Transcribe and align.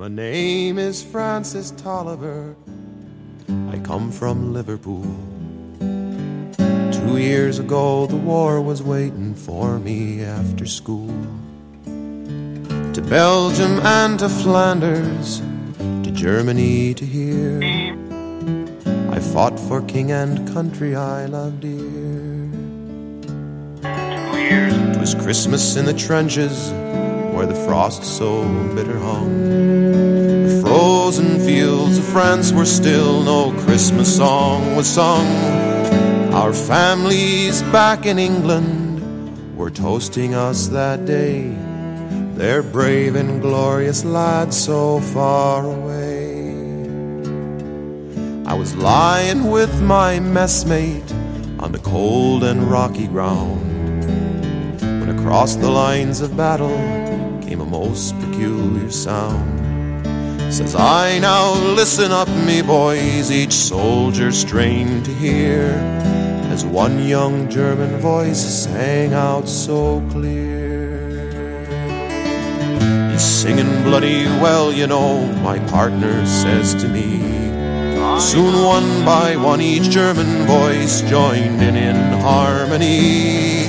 My 0.00 0.08
name 0.08 0.78
is 0.78 1.02
Francis 1.02 1.72
Tolliver. 1.72 2.56
I 3.70 3.78
come 3.80 4.10
from 4.10 4.54
Liverpool. 4.54 5.04
Two 6.90 7.18
years 7.18 7.58
ago, 7.58 8.06
the 8.06 8.16
war 8.16 8.62
was 8.62 8.82
waiting 8.82 9.34
for 9.34 9.78
me 9.78 10.24
after 10.24 10.64
school. 10.64 11.14
To 11.84 13.02
Belgium 13.10 13.78
and 13.80 14.18
to 14.20 14.30
Flanders, 14.30 15.42
to 15.76 16.10
Germany 16.10 16.94
to 16.94 17.04
here. 17.04 17.60
I 19.10 19.20
fought 19.20 19.60
for 19.60 19.82
king 19.82 20.12
and 20.12 20.50
country 20.50 20.96
I 20.96 21.26
love 21.26 21.60
dear. 21.60 22.48
It 23.82 24.98
was 24.98 25.14
Christmas 25.14 25.76
in 25.76 25.84
the 25.84 25.92
trenches 25.92 26.72
where 27.40 27.46
the 27.46 27.64
frost 27.64 28.04
so 28.04 28.42
bitter 28.74 28.98
hung. 28.98 29.48
The 29.48 30.60
frozen 30.60 31.40
fields 31.40 31.96
of 31.96 32.04
France 32.04 32.52
were 32.52 32.66
still, 32.66 33.22
no 33.22 33.58
Christmas 33.62 34.14
song 34.14 34.76
was 34.76 34.86
sung. 34.86 35.26
Our 36.34 36.52
families 36.52 37.62
back 37.72 38.04
in 38.04 38.18
England 38.18 39.56
were 39.56 39.70
toasting 39.70 40.34
us 40.34 40.68
that 40.68 41.06
day. 41.06 41.56
They're 42.34 42.62
brave 42.62 43.14
and 43.14 43.40
glorious 43.40 44.04
lads 44.04 44.62
so 44.62 45.00
far 45.00 45.64
away. 45.64 46.42
I 48.44 48.52
was 48.52 48.76
lying 48.76 49.50
with 49.50 49.80
my 49.80 50.18
messmate 50.18 51.10
on 51.58 51.72
the 51.72 51.78
cold 51.78 52.44
and 52.44 52.70
rocky 52.70 53.06
ground 53.06 54.04
when 54.82 55.08
across 55.18 55.56
the 55.56 55.70
lines 55.70 56.20
of 56.20 56.36
battle 56.36 57.29
a 57.60 57.64
most 57.64 58.18
peculiar 58.20 58.90
sound. 58.90 59.60
Says 60.52 60.74
I 60.74 61.18
now 61.18 61.52
listen 61.74 62.10
up, 62.10 62.28
me 62.46 62.62
boys, 62.62 63.30
each 63.30 63.52
soldier 63.52 64.32
strained 64.32 65.04
to 65.04 65.12
hear 65.12 65.72
as 66.50 66.64
one 66.64 67.06
young 67.06 67.48
German 67.48 67.98
voice 67.98 68.40
sang 68.64 69.12
out 69.12 69.46
so 69.46 70.00
clear. 70.10 71.60
He's 73.10 73.22
singing 73.22 73.82
bloody 73.82 74.24
well, 74.42 74.72
you 74.72 74.86
know, 74.86 75.26
my 75.42 75.58
partner 75.68 76.26
says 76.26 76.74
to 76.82 76.88
me. 76.88 77.20
Soon 78.18 78.64
one 78.64 79.04
by 79.04 79.36
one 79.36 79.60
each 79.60 79.90
German 79.90 80.46
voice 80.46 81.02
joined 81.02 81.62
in 81.62 81.76
in 81.76 81.96
harmony. 82.20 83.68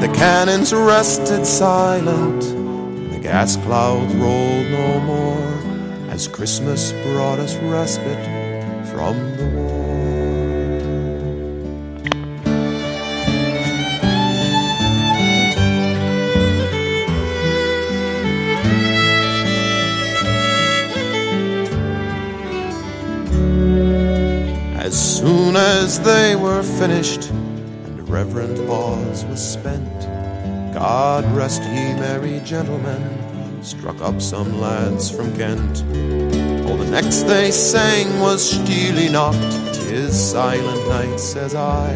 The 0.00 0.12
cannons 0.14 0.72
rested 0.72 1.46
silent, 1.46 2.42
gas 3.28 3.56
clouds 3.58 4.14
rolled 4.14 4.70
no 4.70 5.00
more 5.00 6.10
as 6.10 6.26
Christmas 6.26 6.92
brought 7.04 7.38
us 7.38 7.54
respite 7.56 8.24
from 8.86 9.14
the 9.36 9.44
war. 9.54 9.78
As 24.80 25.18
soon 25.18 25.54
as 25.54 26.00
they 26.00 26.34
were 26.34 26.62
finished 26.62 27.28
and 27.28 28.08
reverent 28.08 28.56
pause 28.66 29.26
was 29.26 29.46
spent, 29.46 29.86
God 30.72 31.24
rest 31.36 31.62
ye 31.64 31.92
merry 31.94 32.40
gentlemen, 32.44 33.17
struck 33.62 34.00
up 34.00 34.20
some 34.20 34.60
lads 34.60 35.10
from 35.10 35.34
Kent. 35.36 35.82
Oh, 36.66 36.76
the 36.76 36.90
next 36.90 37.22
they 37.22 37.50
sang 37.50 38.20
was 38.20 38.52
Stille 38.52 39.10
Nacht, 39.10 39.74
tis 39.74 40.30
silent 40.30 40.88
night, 40.88 41.18
says 41.18 41.54
I. 41.54 41.90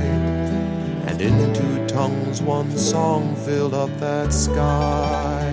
And 1.06 1.20
in 1.20 1.54
two 1.54 1.86
tongues 1.86 2.40
one 2.42 2.76
song 2.76 3.36
filled 3.36 3.74
up 3.74 3.90
that 3.98 4.32
sky. 4.32 5.50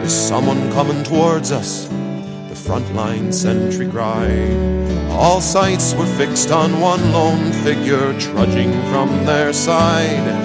There's 0.00 0.12
someone 0.12 0.72
coming 0.72 1.04
towards 1.04 1.52
us, 1.52 1.86
the 1.86 2.56
frontline 2.56 3.32
sentry 3.32 3.88
cried. 3.88 5.10
All 5.10 5.40
sights 5.40 5.94
were 5.94 6.06
fixed 6.16 6.50
on 6.50 6.80
one 6.80 7.12
lone 7.12 7.52
figure 7.64 8.18
trudging 8.18 8.72
from 8.90 9.24
their 9.24 9.52
side. 9.52 10.41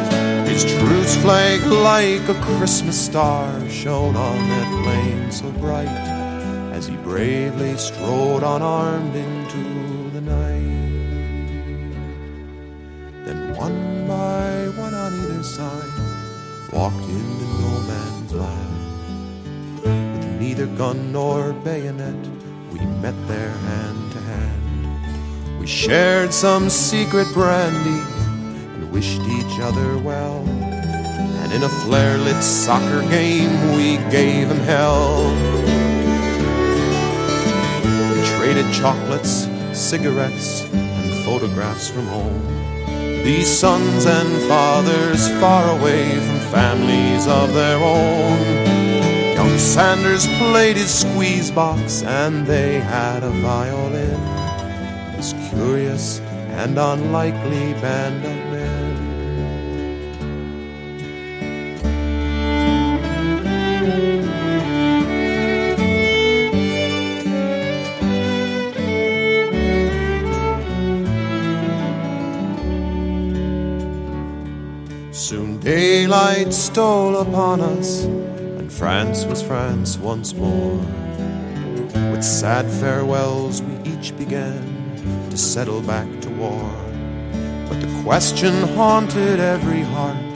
His 0.58 0.74
truce 0.74 1.16
flag, 1.18 1.62
like 1.68 2.28
a 2.30 2.34
Christmas 2.42 3.00
star, 3.00 3.48
shone 3.70 4.16
on 4.16 4.50
that 4.50 4.84
plain 4.84 5.32
so 5.32 5.52
bright 5.52 5.86
as 6.74 6.88
he 6.88 6.96
bravely 6.96 7.78
strode 7.78 8.42
unarmed 8.42 9.16
into 9.16 10.10
the 10.10 10.22
night. 10.22 11.94
Then 13.24 13.56
one 13.56 14.08
by 14.08 14.70
one 14.82 14.96
on 14.96 15.14
either 15.26 15.44
side 15.44 16.74
walked 16.74 17.06
into 17.06 17.46
no 17.62 17.80
man's 17.92 18.34
land. 18.34 20.14
With 20.16 20.42
neither 20.42 20.66
gun 20.66 21.12
nor 21.12 21.54
bayonet, 21.54 22.28
we 22.72 22.80
met 23.04 23.14
there 23.28 23.52
hand 23.52 24.12
to 24.12 24.20
hand. 24.22 25.60
We 25.60 25.68
shared 25.68 26.34
some 26.34 26.72
secret 26.72 27.32
brandy 27.36 28.00
and 28.00 28.07
wished 28.98 29.22
each 29.30 29.60
other 29.60 29.96
well. 30.00 30.40
And 31.42 31.54
in 31.54 31.62
a 31.62 31.70
flare 31.70 32.18
lit 32.18 32.42
soccer 32.42 33.04
game, 33.12 33.54
we 33.78 33.98
gave 34.10 34.48
him 34.48 34.58
hell. 34.58 35.30
We 38.16 38.20
traded 38.38 38.66
chocolates, 38.74 39.48
cigarettes, 39.72 40.64
and 40.74 41.26
photographs 41.26 41.92
from 41.92 42.08
home. 42.08 42.42
These 43.24 43.60
sons 43.60 44.08
and 44.08 44.30
fathers 44.50 45.30
far 45.40 45.78
away 45.78 46.10
from 46.26 46.40
families 46.58 47.28
of 47.28 47.54
their 47.54 47.78
own. 47.78 48.40
Young 49.36 49.60
Sanders 49.60 50.26
played 50.40 50.76
his 50.76 50.92
squeeze 50.92 51.52
box, 51.52 52.02
and 52.02 52.48
they 52.48 52.80
had 52.80 53.22
a 53.22 53.30
violin. 53.30 54.20
This 55.16 55.36
curious 55.52 56.20
and 56.62 56.80
unlikely 56.80 57.74
band 57.74 58.26
of 58.26 58.47
daylight 76.28 76.54
stole 76.54 77.22
upon 77.22 77.62
us, 77.62 78.04
and 78.04 78.72
France 78.72 79.24
was 79.26 79.42
France 79.42 79.98
once 79.98 80.34
more. 80.34 80.78
With 82.12 82.22
sad 82.22 82.70
farewells, 82.82 83.62
we 83.62 83.92
each 83.92 84.18
began 84.18 84.62
to 85.30 85.38
settle 85.38 85.82
back 85.82 86.08
to 86.22 86.30
war. 86.32 86.70
But 87.70 87.80
the 87.80 88.02
question 88.04 88.54
haunted 88.76 89.40
every 89.40 89.82
heart 89.82 90.36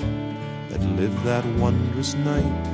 that 0.70 0.82
lived 0.96 1.22
that 1.26 1.46
wondrous 1.58 2.14
night 2.14 2.68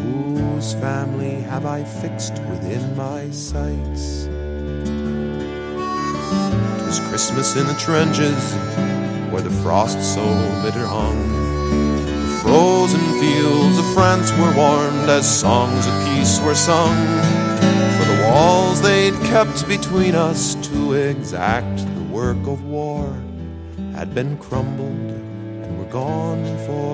Whose 0.00 0.74
family 0.74 1.42
have 1.42 1.64
I 1.64 1.84
fixed 1.84 2.42
within 2.50 2.96
my 2.96 3.30
sights? 3.30 4.24
It 6.74 6.86
was 6.86 6.98
Christmas 7.08 7.54
in 7.54 7.68
the 7.68 7.74
trenches 7.74 8.54
where 9.30 9.42
the 9.42 9.50
frost 9.62 10.02
so 10.14 10.24
bitter 10.62 10.86
hung. 10.86 11.41
Frozen 12.82 13.20
fields 13.20 13.78
of 13.78 13.94
France 13.94 14.32
were 14.32 14.52
warmed 14.56 15.08
as 15.08 15.40
songs 15.40 15.86
of 15.86 16.04
peace 16.04 16.40
were 16.40 16.52
sung. 16.52 16.96
For 17.96 18.04
the 18.06 18.26
walls 18.26 18.82
they'd 18.82 19.14
kept 19.22 19.68
between 19.68 20.16
us 20.16 20.56
to 20.66 20.94
exact 20.94 21.76
the 21.76 22.02
work 22.12 22.44
of 22.48 22.64
war 22.64 23.06
had 23.94 24.12
been 24.16 24.36
crumbled 24.36 25.10
and 25.62 25.78
were 25.78 25.92
gone 25.92 26.44
forevermore. 26.66 26.91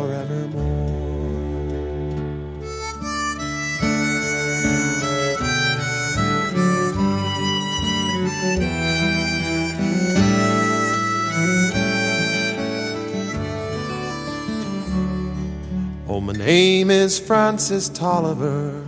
My 16.20 16.32
name 16.32 16.90
is 16.90 17.18
Francis 17.18 17.88
Tolliver. 17.88 18.86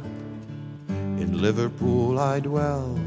In 0.88 1.41
Liverpool 1.41 2.19
I 2.19 2.41
dwell. 2.41 2.99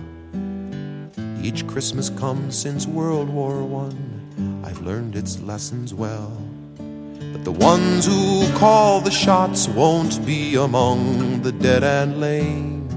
Each 1.41 1.67
Christmas 1.67 2.09
come 2.09 2.49
since 2.49 2.87
World 2.87 3.29
War 3.29 3.63
One. 3.63 4.63
I've 4.65 4.81
learned 4.81 5.15
its 5.15 5.39
lessons 5.41 5.93
well. 5.93 6.31
But 6.77 7.43
the 7.43 7.51
ones 7.51 8.05
who 8.05 8.49
call 8.53 9.01
the 9.01 9.11
shots 9.11 9.67
won't 9.67 10.25
be 10.25 10.55
among 10.55 11.41
the 11.41 11.51
dead 11.51 11.83
and 11.83 12.19
lame. 12.19 12.87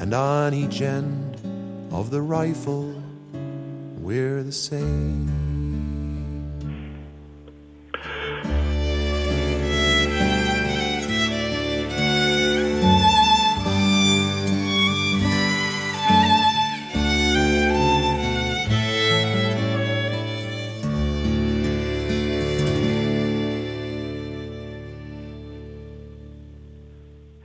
and 0.00 0.14
on 0.14 0.54
each 0.54 0.80
end 0.80 1.36
of 1.92 2.10
the 2.10 2.22
rifle, 2.22 2.94
we're 3.98 4.42
the 4.42 4.52
same. 4.52 5.47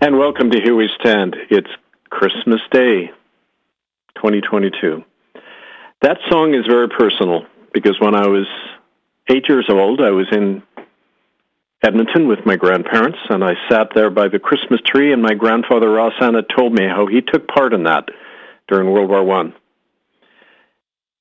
And 0.03 0.19
welcome 0.19 0.51
to 0.51 0.59
Here 0.61 0.75
We 0.75 0.89
Stand. 0.99 1.33
It's 1.49 1.69
Christmas 2.09 2.59
Day 2.73 3.07
2022. 4.17 5.01
That 6.01 6.17
song 6.29 6.53
is 6.53 6.65
very 6.67 6.89
personal 6.89 7.45
because 7.73 7.95
when 8.01 8.13
I 8.13 8.27
was 8.27 8.45
eight 9.29 9.47
years 9.47 9.67
old, 9.69 10.01
I 10.01 10.09
was 10.09 10.25
in 10.33 10.61
Edmonton 11.81 12.27
with 12.27 12.45
my 12.45 12.57
grandparents, 12.57 13.19
and 13.29 13.45
I 13.45 13.53
sat 13.69 13.91
there 13.95 14.09
by 14.09 14.27
the 14.27 14.39
Christmas 14.39 14.81
tree, 14.85 15.13
and 15.13 15.21
my 15.21 15.35
grandfather 15.35 15.89
Ross 15.89 16.15
Annett 16.19 16.53
told 16.53 16.73
me 16.73 16.83
how 16.85 17.07
he 17.07 17.21
took 17.21 17.47
part 17.47 17.73
in 17.73 17.83
that 17.83 18.09
during 18.67 18.91
World 18.91 19.09
War 19.09 19.23
One. 19.23 19.53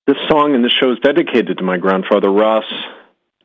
This 0.08 0.19
song 0.28 0.56
and 0.56 0.64
this 0.64 0.73
show 0.73 0.90
is 0.90 0.99
dedicated 1.05 1.58
to 1.58 1.62
my 1.62 1.78
grandfather 1.78 2.32
Ross 2.32 2.64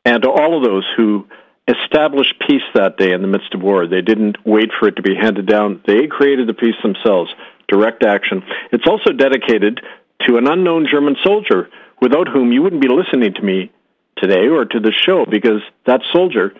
and 0.04 0.24
to 0.24 0.32
all 0.32 0.58
of 0.58 0.64
those 0.64 0.86
who 0.98 1.28
established 1.68 2.36
peace 2.48 2.64
that 2.74 2.98
day 2.98 3.12
in 3.12 3.22
the 3.22 3.28
midst 3.28 3.54
of 3.54 3.62
war. 3.62 3.88
They 3.88 4.02
didn't 4.02 4.38
wait 4.46 4.70
for 4.80 4.88
it 4.88 4.96
to 4.96 5.02
be 5.02 5.16
handed 5.16 5.46
down. 5.46 5.82
They 5.86 6.08
created 6.08 6.48
the 6.48 6.54
peace 6.54 6.76
themselves. 6.82 7.30
Direct 7.68 8.04
action. 8.04 8.44
It's 8.72 8.88
also 8.88 9.12
dedicated 9.12 9.82
to 10.28 10.38
an 10.38 10.48
unknown 10.48 10.88
German 10.90 11.18
soldier 11.24 11.70
without 12.02 12.28
whom 12.28 12.52
you 12.52 12.62
wouldn't 12.62 12.82
be 12.82 12.88
listening 12.88 13.34
to 13.34 13.42
me 13.42 13.72
today 14.18 14.48
or 14.48 14.66
to 14.66 14.80
the 14.80 14.94
show 14.94 15.26
because 15.26 15.62
that 15.86 16.02
soldier, 16.14 16.54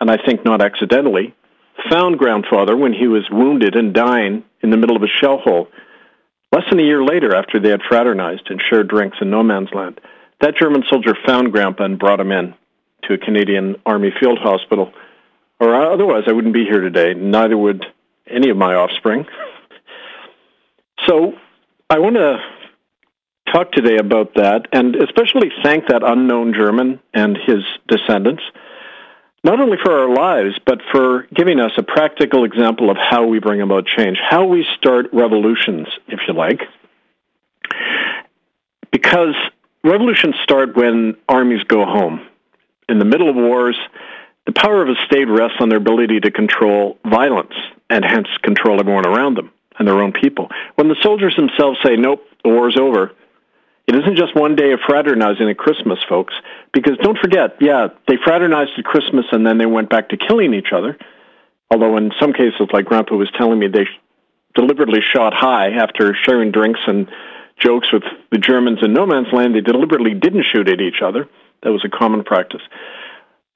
and 0.00 0.10
I 0.10 0.18
think 0.24 0.44
not 0.44 0.60
accidentally, 0.60 1.34
found 1.90 2.18
grandfather 2.18 2.76
when 2.76 2.92
he 2.92 3.08
was 3.08 3.28
wounded 3.30 3.74
and 3.74 3.94
dying 3.94 4.44
in 4.62 4.70
the 4.70 4.76
middle 4.76 4.96
of 4.96 5.02
a 5.02 5.08
shell 5.08 5.38
hole. 5.38 5.68
Less 6.52 6.64
than 6.68 6.80
a 6.80 6.84
year 6.84 7.02
later, 7.02 7.34
after 7.34 7.58
they 7.58 7.70
had 7.70 7.80
fraternized 7.88 8.48
and 8.50 8.60
shared 8.60 8.88
drinks 8.88 9.18
in 9.20 9.30
no 9.30 9.42
man's 9.42 9.70
land, 9.72 10.00
that 10.40 10.56
German 10.56 10.82
soldier 10.90 11.16
found 11.26 11.52
Grandpa 11.52 11.84
and 11.84 11.98
brought 11.98 12.20
him 12.20 12.32
in 12.32 12.54
to 13.04 13.14
a 13.14 13.18
Canadian 13.18 13.76
Army 13.86 14.12
field 14.18 14.38
hospital, 14.38 14.92
or 15.58 15.74
otherwise 15.74 16.24
I 16.26 16.32
wouldn't 16.32 16.54
be 16.54 16.64
here 16.64 16.80
today. 16.80 17.14
Neither 17.14 17.56
would 17.56 17.84
any 18.26 18.50
of 18.50 18.56
my 18.56 18.74
offspring. 18.74 19.26
So 21.08 21.32
I 21.88 21.98
want 21.98 22.16
to 22.16 22.38
talk 23.52 23.72
today 23.72 23.96
about 23.96 24.34
that 24.34 24.66
and 24.72 24.96
especially 24.96 25.50
thank 25.62 25.88
that 25.88 26.02
unknown 26.04 26.54
German 26.54 27.00
and 27.14 27.36
his 27.36 27.64
descendants, 27.88 28.42
not 29.42 29.60
only 29.60 29.78
for 29.82 30.00
our 30.00 30.14
lives, 30.14 30.58
but 30.64 30.80
for 30.92 31.26
giving 31.34 31.58
us 31.58 31.72
a 31.78 31.82
practical 31.82 32.44
example 32.44 32.90
of 32.90 32.96
how 32.96 33.26
we 33.26 33.40
bring 33.40 33.60
about 33.62 33.86
change, 33.86 34.18
how 34.18 34.44
we 34.44 34.66
start 34.76 35.06
revolutions, 35.12 35.88
if 36.06 36.20
you 36.28 36.34
like. 36.34 36.60
Because 38.92 39.34
revolutions 39.82 40.34
start 40.42 40.76
when 40.76 41.16
armies 41.28 41.64
go 41.64 41.84
home 41.84 42.26
in 42.90 42.98
the 42.98 43.04
middle 43.04 43.28
of 43.28 43.36
wars, 43.36 43.76
the 44.46 44.52
power 44.52 44.82
of 44.82 44.88
a 44.88 44.94
state 45.06 45.28
rests 45.28 45.58
on 45.60 45.68
their 45.68 45.78
ability 45.78 46.20
to 46.20 46.30
control 46.30 46.98
violence 47.04 47.54
and 47.88 48.04
hence 48.04 48.28
control 48.42 48.80
everyone 48.80 49.06
around 49.06 49.36
them 49.36 49.52
and 49.78 49.86
their 49.86 50.00
own 50.00 50.12
people. 50.12 50.48
When 50.74 50.88
the 50.88 50.96
soldiers 51.02 51.36
themselves 51.36 51.78
say, 51.84 51.96
nope, 51.96 52.24
the 52.42 52.50
war's 52.50 52.76
over, 52.76 53.12
it 53.86 53.94
isn't 53.94 54.16
just 54.16 54.36
one 54.36 54.56
day 54.56 54.72
of 54.72 54.80
fraternizing 54.86 55.48
at 55.48 55.58
Christmas, 55.58 55.98
folks, 56.08 56.34
because 56.72 56.96
don't 56.98 57.18
forget, 57.18 57.56
yeah, 57.60 57.88
they 58.06 58.16
fraternized 58.22 58.72
at 58.78 58.84
Christmas 58.84 59.26
and 59.32 59.46
then 59.46 59.58
they 59.58 59.66
went 59.66 59.90
back 59.90 60.10
to 60.10 60.16
killing 60.16 60.54
each 60.54 60.72
other. 60.72 60.96
Although 61.70 61.96
in 61.96 62.12
some 62.20 62.32
cases, 62.32 62.68
like 62.72 62.86
Grandpa 62.86 63.16
was 63.16 63.30
telling 63.36 63.58
me, 63.58 63.68
they 63.68 63.86
deliberately 64.54 65.00
shot 65.00 65.32
high 65.34 65.70
after 65.70 66.14
sharing 66.14 66.50
drinks 66.50 66.80
and 66.86 67.08
jokes 67.58 67.92
with 67.92 68.02
the 68.30 68.38
Germans 68.38 68.78
in 68.82 68.92
no 68.92 69.06
man's 69.06 69.32
land. 69.32 69.54
They 69.54 69.60
deliberately 69.60 70.14
didn't 70.14 70.44
shoot 70.44 70.68
at 70.68 70.80
each 70.80 71.02
other. 71.02 71.28
That 71.62 71.72
was 71.72 71.84
a 71.84 71.88
common 71.88 72.24
practice. 72.24 72.62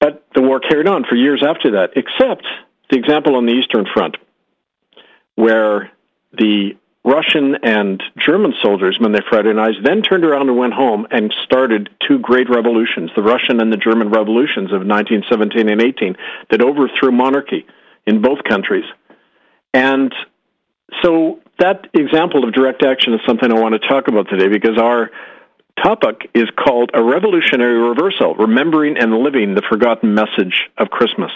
But 0.01 0.25
the 0.35 0.43
war 0.43 0.61
carried 0.61 0.87
on 0.87 1.05
for 1.05 1.15
years 1.15 1.43
after 1.43 1.73
that, 1.73 1.93
except 1.97 2.47
the 2.91 2.97
example 2.97 3.37
on 3.37 3.47
the 3.47 3.53
Eastern 3.53 3.87
Front, 3.93 4.17
where 5.35 5.91
the 6.33 6.77
Russian 7.05 7.57
and 7.63 8.03
German 8.17 8.55
soldiers, 8.63 8.99
when 8.99 9.13
they 9.13 9.21
fraternized, 9.29 9.85
then 9.85 10.03
turned 10.03 10.25
around 10.25 10.49
and 10.49 10.57
went 10.57 10.73
home 10.73 11.07
and 11.11 11.35
started 11.45 11.91
two 12.07 12.19
great 12.19 12.49
revolutions, 12.49 13.11
the 13.15 13.23
Russian 13.23 13.61
and 13.61 13.73
the 13.73 13.77
German 13.77 14.09
revolutions 14.09 14.73
of 14.73 14.87
1917 14.87 15.69
and 15.69 15.83
18, 15.83 16.17
that 16.51 16.63
overthrew 16.63 17.13
monarchy 17.13 17.67
in 18.07 18.23
both 18.23 18.43
countries. 18.45 18.87
And 19.75 20.15
so 21.03 21.41
that 21.59 21.89
example 21.93 22.45
of 22.45 22.55
direct 22.55 22.83
action 22.83 23.13
is 23.13 23.21
something 23.27 23.51
I 23.51 23.61
want 23.61 23.81
to 23.81 23.87
talk 23.87 24.09
about 24.09 24.29
today 24.29 24.49
because 24.49 24.79
our 24.79 25.11
topic 25.83 26.31
is 26.35 26.49
called 26.57 26.91
A 26.95 27.03
Revolutionary 27.03 27.79
Reversal 27.79 28.35
Remembering 28.37 28.97
and 28.97 29.19
Living 29.19 29.55
the 29.55 29.63
Forgotten 29.69 30.15
Message 30.15 30.71
of 30.79 30.91
Christmas. 30.91 31.31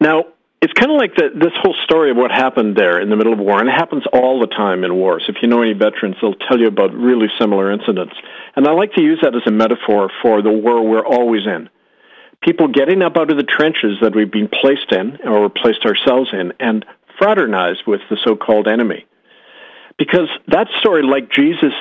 Now, 0.00 0.26
it's 0.60 0.72
kind 0.72 0.90
of 0.90 0.96
like 0.96 1.14
the, 1.14 1.30
this 1.34 1.52
whole 1.62 1.74
story 1.84 2.10
of 2.10 2.16
what 2.16 2.32
happened 2.32 2.76
there 2.76 3.00
in 3.00 3.10
the 3.10 3.16
middle 3.16 3.32
of 3.32 3.38
war, 3.38 3.60
and 3.60 3.68
it 3.68 3.72
happens 3.72 4.02
all 4.12 4.40
the 4.40 4.48
time 4.48 4.82
in 4.82 4.94
wars. 4.94 5.24
If 5.28 5.36
you 5.40 5.48
know 5.48 5.62
any 5.62 5.72
veterans, 5.72 6.16
they'll 6.20 6.34
tell 6.34 6.58
you 6.58 6.66
about 6.66 6.92
really 6.92 7.28
similar 7.38 7.70
incidents. 7.70 8.14
And 8.56 8.66
I 8.66 8.72
like 8.72 8.92
to 8.94 9.02
use 9.02 9.20
that 9.22 9.36
as 9.36 9.42
a 9.46 9.52
metaphor 9.52 10.10
for 10.20 10.42
the 10.42 10.50
war 10.50 10.82
we're 10.82 11.06
always 11.06 11.46
in. 11.46 11.68
People 12.42 12.68
getting 12.68 13.02
up 13.02 13.16
out 13.16 13.30
of 13.30 13.36
the 13.36 13.44
trenches 13.44 13.98
that 14.00 14.14
we've 14.14 14.30
been 14.30 14.48
placed 14.48 14.90
in, 14.90 15.18
or 15.24 15.48
placed 15.48 15.84
ourselves 15.84 16.30
in, 16.32 16.52
and 16.58 16.84
fraternize 17.18 17.78
with 17.86 18.00
the 18.10 18.18
so-called 18.24 18.66
enemy. 18.66 19.06
Because 19.96 20.28
that 20.48 20.68
story, 20.78 21.02
like 21.02 21.30
Jesus' 21.30 21.72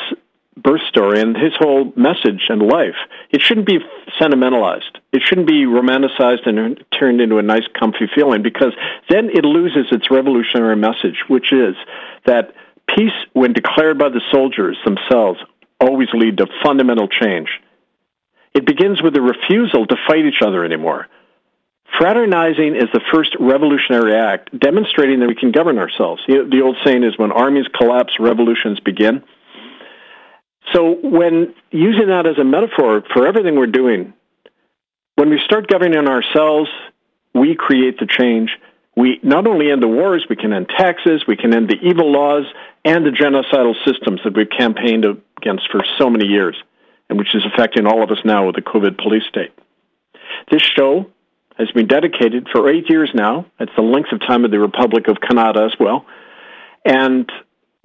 birth 0.64 0.82
story 0.90 1.22
and 1.22 1.36
his 1.36 1.54
whole 1.58 1.94
message 1.96 2.48
and 2.50 2.62
life. 2.62 2.96
It 3.32 3.42
shouldn't 3.42 3.68
be 3.68 3.80
sentimentalized. 4.20 5.00
It 5.12 5.22
shouldn't 5.24 5.48
be 5.48 5.66
romanticized 5.66 6.48
and 6.48 6.84
turned 6.98 7.22
into 7.22 7.38
a 7.38 7.44
nice, 7.44 7.68
comfy 7.80 8.08
feeling 8.14 8.42
because 8.42 8.74
then 9.10 9.30
it 9.30 9.46
loses 9.46 9.88
its 9.92 10.12
revolutionary 10.12 10.76
message, 10.76 11.24
which 11.28 11.54
is 11.54 11.76
that 12.26 12.54
peace, 12.88 13.14
when 13.34 13.54
declared 13.54 13.98
by 13.98 14.10
the 14.10 14.22
soldiers 14.32 14.78
themselves, 14.86 15.40
always 15.80 16.10
lead 16.14 16.38
to 16.38 16.48
fundamental 16.64 17.08
change. 17.08 17.50
It 18.54 18.66
begins 18.66 19.02
with 19.02 19.14
the 19.14 19.22
refusal 19.22 19.86
to 19.86 19.96
fight 20.08 20.26
each 20.26 20.42
other 20.42 20.66
anymore. 20.66 21.08
Fraternizing 21.98 22.76
is 22.76 22.90
the 22.92 23.02
first 23.12 23.36
revolutionary 23.40 24.16
act, 24.16 24.58
demonstrating 24.60 25.20
that 25.20 25.28
we 25.28 25.36
can 25.36 25.52
govern 25.52 25.78
ourselves. 25.78 26.22
The 26.28 26.62
old 26.62 26.78
saying 26.84 27.04
is 27.04 27.18
when 27.18 27.32
armies 27.32 27.68
collapse, 27.74 28.20
revolutions 28.20 28.80
begin. 28.80 29.24
So 30.78 30.96
when 31.02 31.56
using 31.72 32.10
that 32.10 32.28
as 32.28 32.38
a 32.38 32.44
metaphor 32.44 33.02
for 33.12 33.26
everything 33.26 33.56
we're 33.56 33.66
doing, 33.66 34.14
when 35.16 35.32
we 35.32 35.40
start 35.44 35.68
governing 35.68 36.08
ourselves, 36.08 36.70
we 37.34 37.56
create 37.56 37.98
the 38.00 38.06
change. 38.06 38.52
We 38.96 39.20
not 39.24 39.48
only 39.48 39.72
end 39.72 39.82
the 39.82 39.88
wars, 39.88 40.28
we 40.30 40.36
can 40.36 40.54
end 40.54 40.70
taxes, 40.70 41.24
we 41.28 41.36
can 41.36 41.56
end 41.56 41.68
the 41.68 41.78
evil 41.82 42.12
laws 42.12 42.46
and 42.86 43.04
the 43.04 43.10
genocidal 43.10 43.74
systems 43.88 44.22
that 44.24 44.36
we've 44.36 44.50
campaigned 44.56 45.06
against 45.06 45.68
for 45.72 45.82
so 45.98 46.12
many 46.12 46.28
years, 46.28 46.56
and 47.10 47.18
which 47.18 47.34
is 47.34 47.44
affecting 47.52 47.88
all 47.88 48.04
of 48.04 48.12
us 48.12 48.20
now 48.24 48.46
with 48.46 48.56
the 48.56 48.62
COVID 48.62 49.00
police 49.00 49.24
state. 49.28 49.54
This 50.52 50.62
show 50.62 51.08
has 51.58 51.72
been 51.72 51.88
dedicated 51.88 52.50
for 52.52 52.70
eight 52.70 52.88
years 52.88 53.10
now. 53.16 53.48
It's 53.60 53.72
the 53.76 53.82
length 53.82 54.12
of 54.12 54.20
time 54.20 54.46
of 54.46 54.52
the 54.52 54.60
Republic 54.60 55.08
of 55.08 55.18
Canada 55.22 55.64
as 55.64 55.74
well. 55.80 56.06
And 56.86 57.32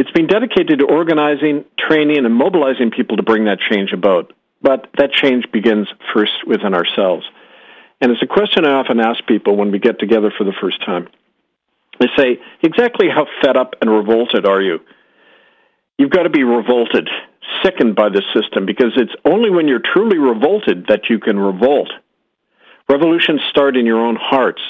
it's 0.03 0.11
been 0.11 0.27
dedicated 0.27 0.81
to 0.81 0.85
organizing, 0.87 1.65
training, 1.79 2.27
and 2.27 2.35
mobilizing 2.35 2.91
people 2.91 3.19
to 3.19 3.23
bring 3.23 3.45
that 3.45 3.61
change 3.61 3.93
about. 3.93 4.33
But 4.61 4.89
that 4.99 5.13
change 5.13 5.53
begins 5.53 5.87
first 6.13 6.45
within 6.45 6.75
ourselves. 6.75 7.25
And 8.01 8.11
it's 8.11 8.21
a 8.21 8.27
question 8.27 8.65
I 8.65 8.73
often 8.73 8.99
ask 8.99 9.25
people 9.27 9.55
when 9.55 9.71
we 9.71 9.79
get 9.79 10.01
together 10.01 10.33
for 10.37 10.43
the 10.43 10.53
first 10.61 10.85
time. 10.85 11.09
They 12.01 12.09
say, 12.17 12.41
exactly 12.63 13.11
how 13.11 13.29
fed 13.41 13.57
up 13.57 13.77
and 13.81 13.89
revolted 13.89 14.45
are 14.45 14.61
you? 14.61 14.81
You've 15.99 16.11
got 16.11 16.25
to 16.25 16.31
be 16.31 16.43
revolted, 16.43 17.09
sickened 17.63 17.95
by 17.95 18.09
the 18.09 18.25
system, 18.35 18.67
because 18.67 18.95
it's 18.97 19.15
only 19.25 19.51
when 19.51 19.69
you're 19.69 19.79
truly 19.79 20.19
revolted 20.19 20.89
that 20.89 21.11
you 21.11 21.21
can 21.21 21.39
revolt. 21.39 21.93
Revolutions 22.89 23.41
start 23.51 23.77
in 23.77 23.87
your 23.87 24.01
own 24.01 24.17
hearts 24.17 24.63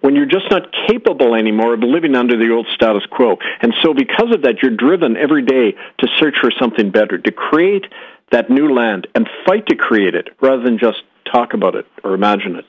when 0.00 0.14
you're 0.14 0.26
just 0.26 0.50
not 0.50 0.72
capable 0.88 1.34
anymore 1.34 1.74
of 1.74 1.80
living 1.80 2.14
under 2.14 2.36
the 2.36 2.52
old 2.52 2.66
status 2.74 3.04
quo. 3.10 3.38
And 3.60 3.74
so 3.82 3.94
because 3.94 4.32
of 4.32 4.42
that, 4.42 4.62
you're 4.62 4.76
driven 4.76 5.16
every 5.16 5.42
day 5.42 5.72
to 5.72 6.08
search 6.18 6.36
for 6.40 6.50
something 6.50 6.90
better, 6.90 7.18
to 7.18 7.32
create 7.32 7.86
that 8.30 8.50
new 8.50 8.72
land 8.72 9.06
and 9.14 9.28
fight 9.46 9.66
to 9.66 9.76
create 9.76 10.14
it 10.14 10.28
rather 10.40 10.62
than 10.62 10.78
just 10.78 11.02
talk 11.30 11.54
about 11.54 11.74
it 11.74 11.86
or 12.04 12.14
imagine 12.14 12.56
it. 12.56 12.64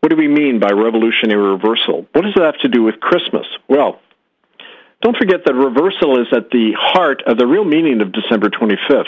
What 0.00 0.10
do 0.10 0.16
we 0.16 0.28
mean 0.28 0.60
by 0.60 0.70
revolutionary 0.70 1.50
reversal? 1.50 2.06
What 2.12 2.22
does 2.22 2.34
that 2.34 2.44
have 2.44 2.58
to 2.60 2.68
do 2.68 2.82
with 2.82 3.00
Christmas? 3.00 3.46
Well, 3.68 4.00
don't 5.02 5.16
forget 5.16 5.44
that 5.44 5.54
reversal 5.54 6.20
is 6.20 6.28
at 6.32 6.50
the 6.50 6.72
heart 6.78 7.22
of 7.26 7.36
the 7.36 7.46
real 7.46 7.64
meaning 7.64 8.00
of 8.00 8.12
December 8.12 8.48
25th, 8.48 9.06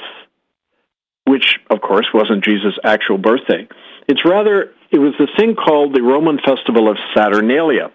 which, 1.25 1.59
of 1.69 1.81
course, 1.81 2.07
wasn't 2.13 2.45
Jesus' 2.45 2.79
actual 2.85 3.19
birthday. 3.19 3.69
It's 4.11 4.25
rather, 4.25 4.73
it 4.91 4.99
was 4.99 5.15
the 5.21 5.29
thing 5.39 5.55
called 5.55 5.95
the 5.95 6.03
Roman 6.03 6.39
festival 6.45 6.91
of 6.91 6.99
Saturnalia. 7.15 7.93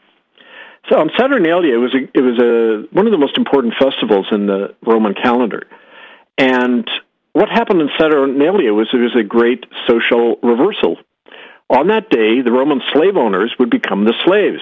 So 0.88 0.98
on 0.98 1.10
Saturnalia, 1.18 1.74
it 1.74 1.78
was 1.78 1.94
a, 1.94 2.04
it 2.18 2.22
was 2.22 2.40
a 2.40 2.88
one 2.96 3.06
of 3.06 3.12
the 3.12 3.18
most 3.18 3.38
important 3.38 3.74
festivals 3.78 4.28
in 4.32 4.48
the 4.48 4.76
Roman 4.82 5.14
calendar, 5.14 5.64
and 6.38 6.90
what 7.34 7.50
happened 7.50 7.82
in 7.82 7.90
Saturnalia 8.00 8.74
was 8.74 8.88
it 8.94 8.98
was 8.98 9.16
a 9.16 9.24
great 9.24 9.66
social 9.88 10.38
reversal. 10.42 10.98
On 11.70 11.88
that 11.88 12.10
day, 12.10 12.42
the 12.42 12.52
Roman 12.52 12.82
slave 12.94 13.18
owners 13.18 13.54
would 13.60 13.70
become 13.70 14.06
the 14.06 14.14
slaves, 14.24 14.62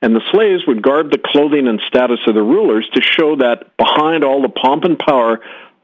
and 0.00 0.16
the 0.16 0.22
slaves 0.32 0.62
would 0.66 0.80
guard 0.80 1.10
the 1.10 1.18
clothing 1.18 1.68
and 1.68 1.80
status 1.88 2.20
of 2.26 2.34
the 2.34 2.42
rulers 2.42 2.88
to 2.94 3.02
show 3.02 3.36
that 3.36 3.76
behind 3.76 4.24
all 4.24 4.40
the 4.40 4.48
pomp 4.48 4.84
and 4.84 4.98
power, 4.98 5.40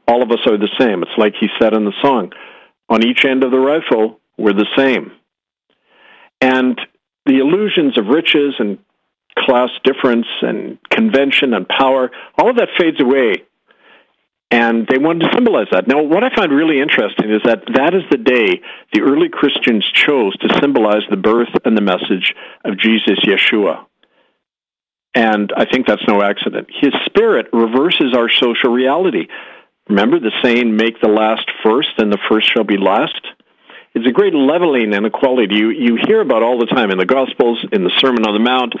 all 0.07 0.23
of 0.23 0.31
us 0.31 0.39
are 0.47 0.57
the 0.57 0.73
same. 0.79 1.03
It's 1.03 1.17
like 1.19 1.35
he 1.39 1.49
said 1.59 1.73
in 1.73 1.85
the 1.85 1.93
song, 2.01 2.31
"On 2.89 3.05
each 3.05 3.25
end 3.25 3.43
of 3.43 3.51
the 3.51 3.59
rifle, 3.59 4.19
we're 4.37 4.53
the 4.53 4.67
same." 4.75 5.11
And 6.41 6.79
the 7.25 7.39
illusions 7.39 7.97
of 7.97 8.07
riches 8.07 8.55
and 8.59 8.77
class 9.37 9.69
difference 9.83 10.27
and 10.41 10.77
convention 10.89 11.53
and 11.53 11.67
power, 11.67 12.11
all 12.37 12.49
of 12.49 12.57
that 12.57 12.69
fades 12.77 12.99
away. 12.99 13.43
And 14.49 14.87
they 14.87 14.97
wanted 14.97 15.25
to 15.25 15.33
symbolize 15.33 15.67
that. 15.71 15.87
Now, 15.87 16.01
what 16.01 16.23
I 16.23 16.33
find 16.33 16.53
really 16.53 16.79
interesting 16.79 17.29
is 17.31 17.41
that 17.43 17.65
that 17.73 17.93
is 17.93 18.03
the 18.09 18.17
day 18.17 18.61
the 18.93 19.01
early 19.01 19.27
Christians 19.27 19.85
chose 19.93 20.37
to 20.37 20.57
symbolize 20.61 21.03
the 21.09 21.17
birth 21.17 21.49
and 21.65 21.75
the 21.75 21.81
message 21.81 22.33
of 22.63 22.77
Jesus, 22.77 23.19
Yeshua. 23.25 23.85
And 25.13 25.51
I 25.55 25.65
think 25.65 25.85
that's 25.85 26.07
no 26.07 26.21
accident. 26.21 26.67
His 26.71 26.93
spirit 27.05 27.47
reverses 27.51 28.13
our 28.15 28.29
social 28.29 28.71
reality. 28.71 29.27
Remember 29.89 30.19
the 30.19 30.31
saying, 30.41 30.75
make 30.77 31.01
the 31.01 31.09
last 31.09 31.49
first 31.63 31.89
and 31.97 32.11
the 32.11 32.19
first 32.29 32.47
shall 32.53 32.63
be 32.63 32.77
last? 32.77 33.19
It's 33.97 34.05
a 34.05 34.11
great 34.11 34.35
leveling 34.35 34.93
and 34.93 35.07
equality 35.07 35.55
you, 35.55 35.71
you 35.71 35.97
hear 36.05 36.21
about 36.21 36.43
all 36.43 36.59
the 36.59 36.67
time 36.67 36.91
in 36.91 36.99
the 36.99 37.05
Gospels, 37.05 37.65
in 37.71 37.83
the 37.83 37.89
Sermon 37.97 38.27
on 38.27 38.35
the 38.35 38.39
Mount. 38.39 38.75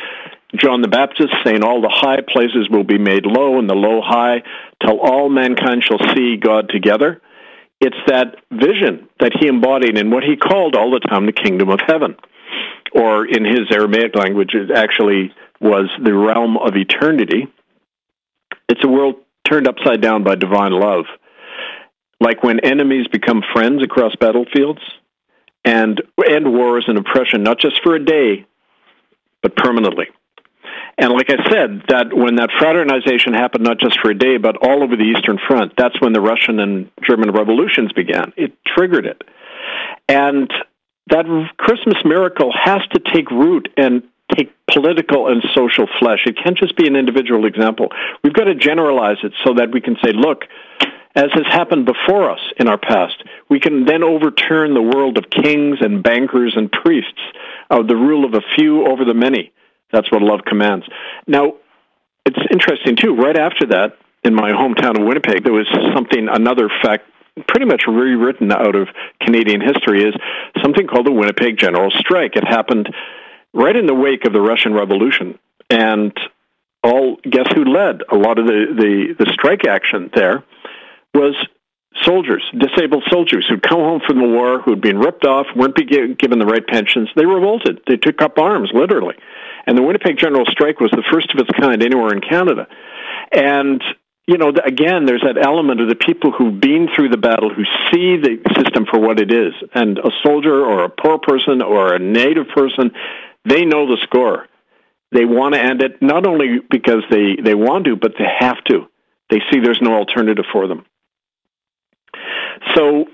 John 0.55 0.83
the 0.83 0.87
Baptist 0.87 1.33
saying, 1.43 1.63
All 1.63 1.81
the 1.81 1.89
high 1.89 2.21
places 2.21 2.69
will 2.69 2.83
be 2.83 2.99
made 2.99 3.25
low, 3.25 3.57
and 3.57 3.67
the 3.67 3.73
low 3.73 3.99
high, 3.99 4.43
till 4.79 4.99
all 4.99 5.27
mankind 5.27 5.83
shall 5.83 5.97
see 6.13 6.37
God 6.37 6.69
together. 6.69 7.19
It's 7.81 7.97
that 8.05 8.35
vision 8.51 9.09
that 9.19 9.31
he 9.39 9.47
embodied 9.47 9.97
in 9.97 10.11
what 10.11 10.23
he 10.23 10.35
called 10.35 10.75
all 10.75 10.91
the 10.91 10.99
time 10.99 11.25
the 11.25 11.31
kingdom 11.31 11.69
of 11.69 11.79
heaven. 11.87 12.15
Or 12.93 13.25
in 13.25 13.43
his 13.43 13.71
Aramaic 13.71 14.15
language, 14.15 14.53
it 14.53 14.69
actually 14.69 15.33
was 15.59 15.89
the 15.99 16.13
realm 16.13 16.57
of 16.57 16.75
eternity. 16.75 17.47
It's 18.69 18.83
a 18.83 18.87
world 18.87 19.15
turned 19.49 19.67
upside 19.67 19.99
down 19.99 20.23
by 20.23 20.35
divine 20.35 20.73
love. 20.73 21.05
Like 22.21 22.43
when 22.43 22.59
enemies 22.59 23.07
become 23.11 23.41
friends 23.51 23.81
across 23.81 24.15
battlefields 24.15 24.81
and 25.67 26.01
end 26.25 26.51
wars 26.51 26.85
and 26.87 26.97
oppression, 26.97 27.43
not 27.43 27.59
just 27.59 27.83
for 27.83 27.93
a 27.93 28.03
day, 28.03 28.45
but 29.41 29.55
permanently. 29.55 30.07
And 30.97 31.11
like 31.11 31.29
I 31.29 31.37
said, 31.51 31.83
that 31.89 32.13
when 32.13 32.37
that 32.37 32.49
fraternization 32.57 33.33
happened, 33.33 33.65
not 33.65 33.77
just 33.77 33.99
for 33.99 34.09
a 34.09 34.17
day, 34.17 34.37
but 34.37 34.55
all 34.57 34.81
over 34.81 34.95
the 34.95 35.03
Eastern 35.03 35.37
Front, 35.45 35.73
that's 35.77 35.99
when 36.01 36.13
the 36.13 36.21
Russian 36.21 36.59
and 36.59 36.89
German 37.05 37.31
revolutions 37.31 37.91
began. 37.91 38.33
It 38.37 38.53
triggered 38.65 39.05
it. 39.05 39.21
And 40.07 40.51
that 41.09 41.25
Christmas 41.57 41.97
miracle 42.05 42.51
has 42.53 42.81
to 42.93 42.99
take 43.13 43.29
root 43.29 43.69
and 43.77 44.03
take 44.35 44.53
political 44.71 45.27
and 45.27 45.43
social 45.53 45.87
flesh. 45.99 46.21
It 46.25 46.37
can't 46.41 46.57
just 46.57 46.75
be 46.77 46.87
an 46.87 46.95
individual 46.95 47.45
example. 47.45 47.89
We've 48.23 48.33
got 48.33 48.45
to 48.45 48.55
generalize 48.55 49.17
it 49.23 49.33
so 49.43 49.53
that 49.55 49.71
we 49.71 49.81
can 49.81 49.97
say, 50.03 50.13
look, 50.13 50.45
as 51.17 51.31
has 51.33 51.47
happened 51.47 51.87
before 51.87 52.29
us 52.29 52.39
in 52.57 52.67
our 52.67 52.77
past, 52.77 53.23
we 53.49 53.59
can 53.59 53.85
then 53.85 54.03
overturn 54.03 54.75
the 54.75 54.81
world 54.83 55.17
of 55.17 55.31
kings 55.31 55.79
and 55.81 56.03
bankers 56.03 56.53
and 56.55 56.71
priests, 56.71 57.19
of 57.71 57.87
the 57.87 57.95
rule 57.95 58.23
of 58.23 58.35
a 58.35 58.41
few 58.55 58.85
over 58.85 59.03
the 59.03 59.15
many. 59.15 59.51
That's 59.91 60.11
what 60.11 60.21
love 60.21 60.41
commands. 60.45 60.85
Now, 61.25 61.55
it's 62.23 62.37
interesting 62.51 62.95
too. 62.95 63.15
Right 63.15 63.35
after 63.35 63.65
that, 63.67 63.97
in 64.23 64.35
my 64.35 64.51
hometown 64.51 64.99
of 64.99 65.07
Winnipeg, 65.07 65.43
there 65.43 65.53
was 65.53 65.67
something, 65.95 66.27
another 66.29 66.69
fact, 66.83 67.05
pretty 67.47 67.65
much 67.65 67.85
rewritten 67.87 68.51
out 68.51 68.75
of 68.75 68.87
Canadian 69.19 69.61
history, 69.61 70.03
is 70.03 70.13
something 70.61 70.85
called 70.85 71.07
the 71.07 71.11
Winnipeg 71.11 71.57
General 71.57 71.89
Strike. 71.89 72.35
It 72.35 72.47
happened 72.47 72.93
right 73.53 73.75
in 73.75 73.87
the 73.87 73.95
wake 73.95 74.25
of 74.25 74.33
the 74.33 74.41
Russian 74.41 74.73
Revolution, 74.73 75.39
and 75.71 76.15
all 76.83 77.17
guess 77.23 77.47
who 77.55 77.65
led 77.65 78.03
a 78.11 78.15
lot 78.15 78.37
of 78.37 78.45
the 78.45 79.15
the, 79.17 79.25
the 79.25 79.31
strike 79.33 79.65
action 79.65 80.11
there 80.13 80.43
was 81.17 81.35
soldiers, 82.03 82.43
disabled 82.57 83.03
soldiers 83.09 83.45
who'd 83.49 83.63
come 83.63 83.79
home 83.79 84.01
from 84.05 84.19
the 84.19 84.27
war, 84.27 84.61
who'd 84.61 84.81
been 84.81 84.99
ripped 84.99 85.25
off, 85.25 85.47
weren't 85.55 85.75
being 85.75 86.13
given 86.13 86.39
the 86.39 86.45
right 86.45 86.65
pensions. 86.65 87.09
They 87.15 87.25
revolted. 87.25 87.81
They 87.87 87.97
took 87.97 88.21
up 88.21 88.37
arms, 88.37 88.69
literally. 88.73 89.15
And 89.65 89.77
the 89.77 89.81
Winnipeg 89.81 90.17
General 90.17 90.45
Strike 90.45 90.79
was 90.79 90.91
the 90.91 91.03
first 91.11 91.33
of 91.33 91.39
its 91.39 91.49
kind 91.59 91.83
anywhere 91.83 92.13
in 92.13 92.21
Canada. 92.21 92.67
And 93.31 93.81
you 94.27 94.37
know, 94.37 94.49
again, 94.49 95.05
there's 95.05 95.23
that 95.23 95.37
element 95.37 95.79
of 95.79 95.87
the 95.87 95.95
people 95.95 96.31
who've 96.31 96.59
been 96.59 96.89
through 96.93 97.09
the 97.09 97.17
battle, 97.17 97.49
who 97.49 97.63
see 97.89 98.17
the 98.17 98.37
system 98.57 98.85
for 98.85 98.99
what 98.99 99.21
it 99.21 99.31
is. 99.31 99.53
And 99.73 99.97
a 99.97 100.11
soldier 100.21 100.65
or 100.65 100.83
a 100.83 100.89
poor 100.89 101.17
person 101.17 101.61
or 101.61 101.93
a 101.93 101.99
native 101.99 102.49
person, 102.49 102.91
they 103.45 103.63
know 103.63 103.87
the 103.87 103.97
score. 104.03 104.47
They 105.13 105.23
want 105.23 105.55
to 105.55 105.61
end 105.61 105.81
it, 105.81 106.01
not 106.01 106.25
only 106.25 106.59
because 106.69 107.03
they, 107.09 107.37
they 107.41 107.55
want 107.55 107.85
to, 107.85 107.95
but 107.95 108.15
they 108.19 108.27
have 108.39 108.61
to. 108.65 108.87
They 109.29 109.41
see 109.49 109.59
there's 109.59 109.81
no 109.81 109.93
alternative 109.93 110.45
for 110.51 110.67
them. 110.67 110.85
So 112.77 113.05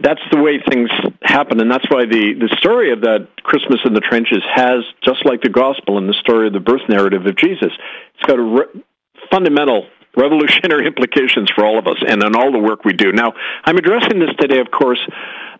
that's 0.00 0.20
the 0.32 0.42
way 0.42 0.60
things 0.68 0.90
happen, 1.22 1.60
and 1.60 1.70
that's 1.70 1.88
why 1.88 2.06
the, 2.06 2.34
the 2.34 2.54
story 2.58 2.92
of 2.92 3.02
that 3.02 3.28
Christmas 3.44 3.78
in 3.84 3.94
the 3.94 4.00
trenches 4.00 4.42
has, 4.52 4.82
just 5.04 5.24
like 5.24 5.42
the 5.42 5.48
gospel 5.48 5.96
and 5.96 6.08
the 6.08 6.14
story 6.14 6.48
of 6.48 6.52
the 6.52 6.60
birth 6.60 6.82
narrative 6.88 7.24
of 7.24 7.36
Jesus, 7.36 7.70
it's 8.14 8.26
got 8.26 8.38
a 8.38 8.42
re- 8.42 8.82
fundamental 9.30 9.86
revolutionary 10.16 10.86
implications 10.90 11.50
for 11.54 11.64
all 11.64 11.78
of 11.78 11.86
us 11.86 12.02
and 12.06 12.22
in 12.22 12.34
all 12.34 12.50
the 12.50 12.58
work 12.58 12.84
we 12.84 12.92
do. 12.92 13.12
Now, 13.12 13.32
I'm 13.64 13.76
addressing 13.76 14.18
this 14.18 14.34
today, 14.40 14.58
of 14.58 14.70
course, 14.70 15.00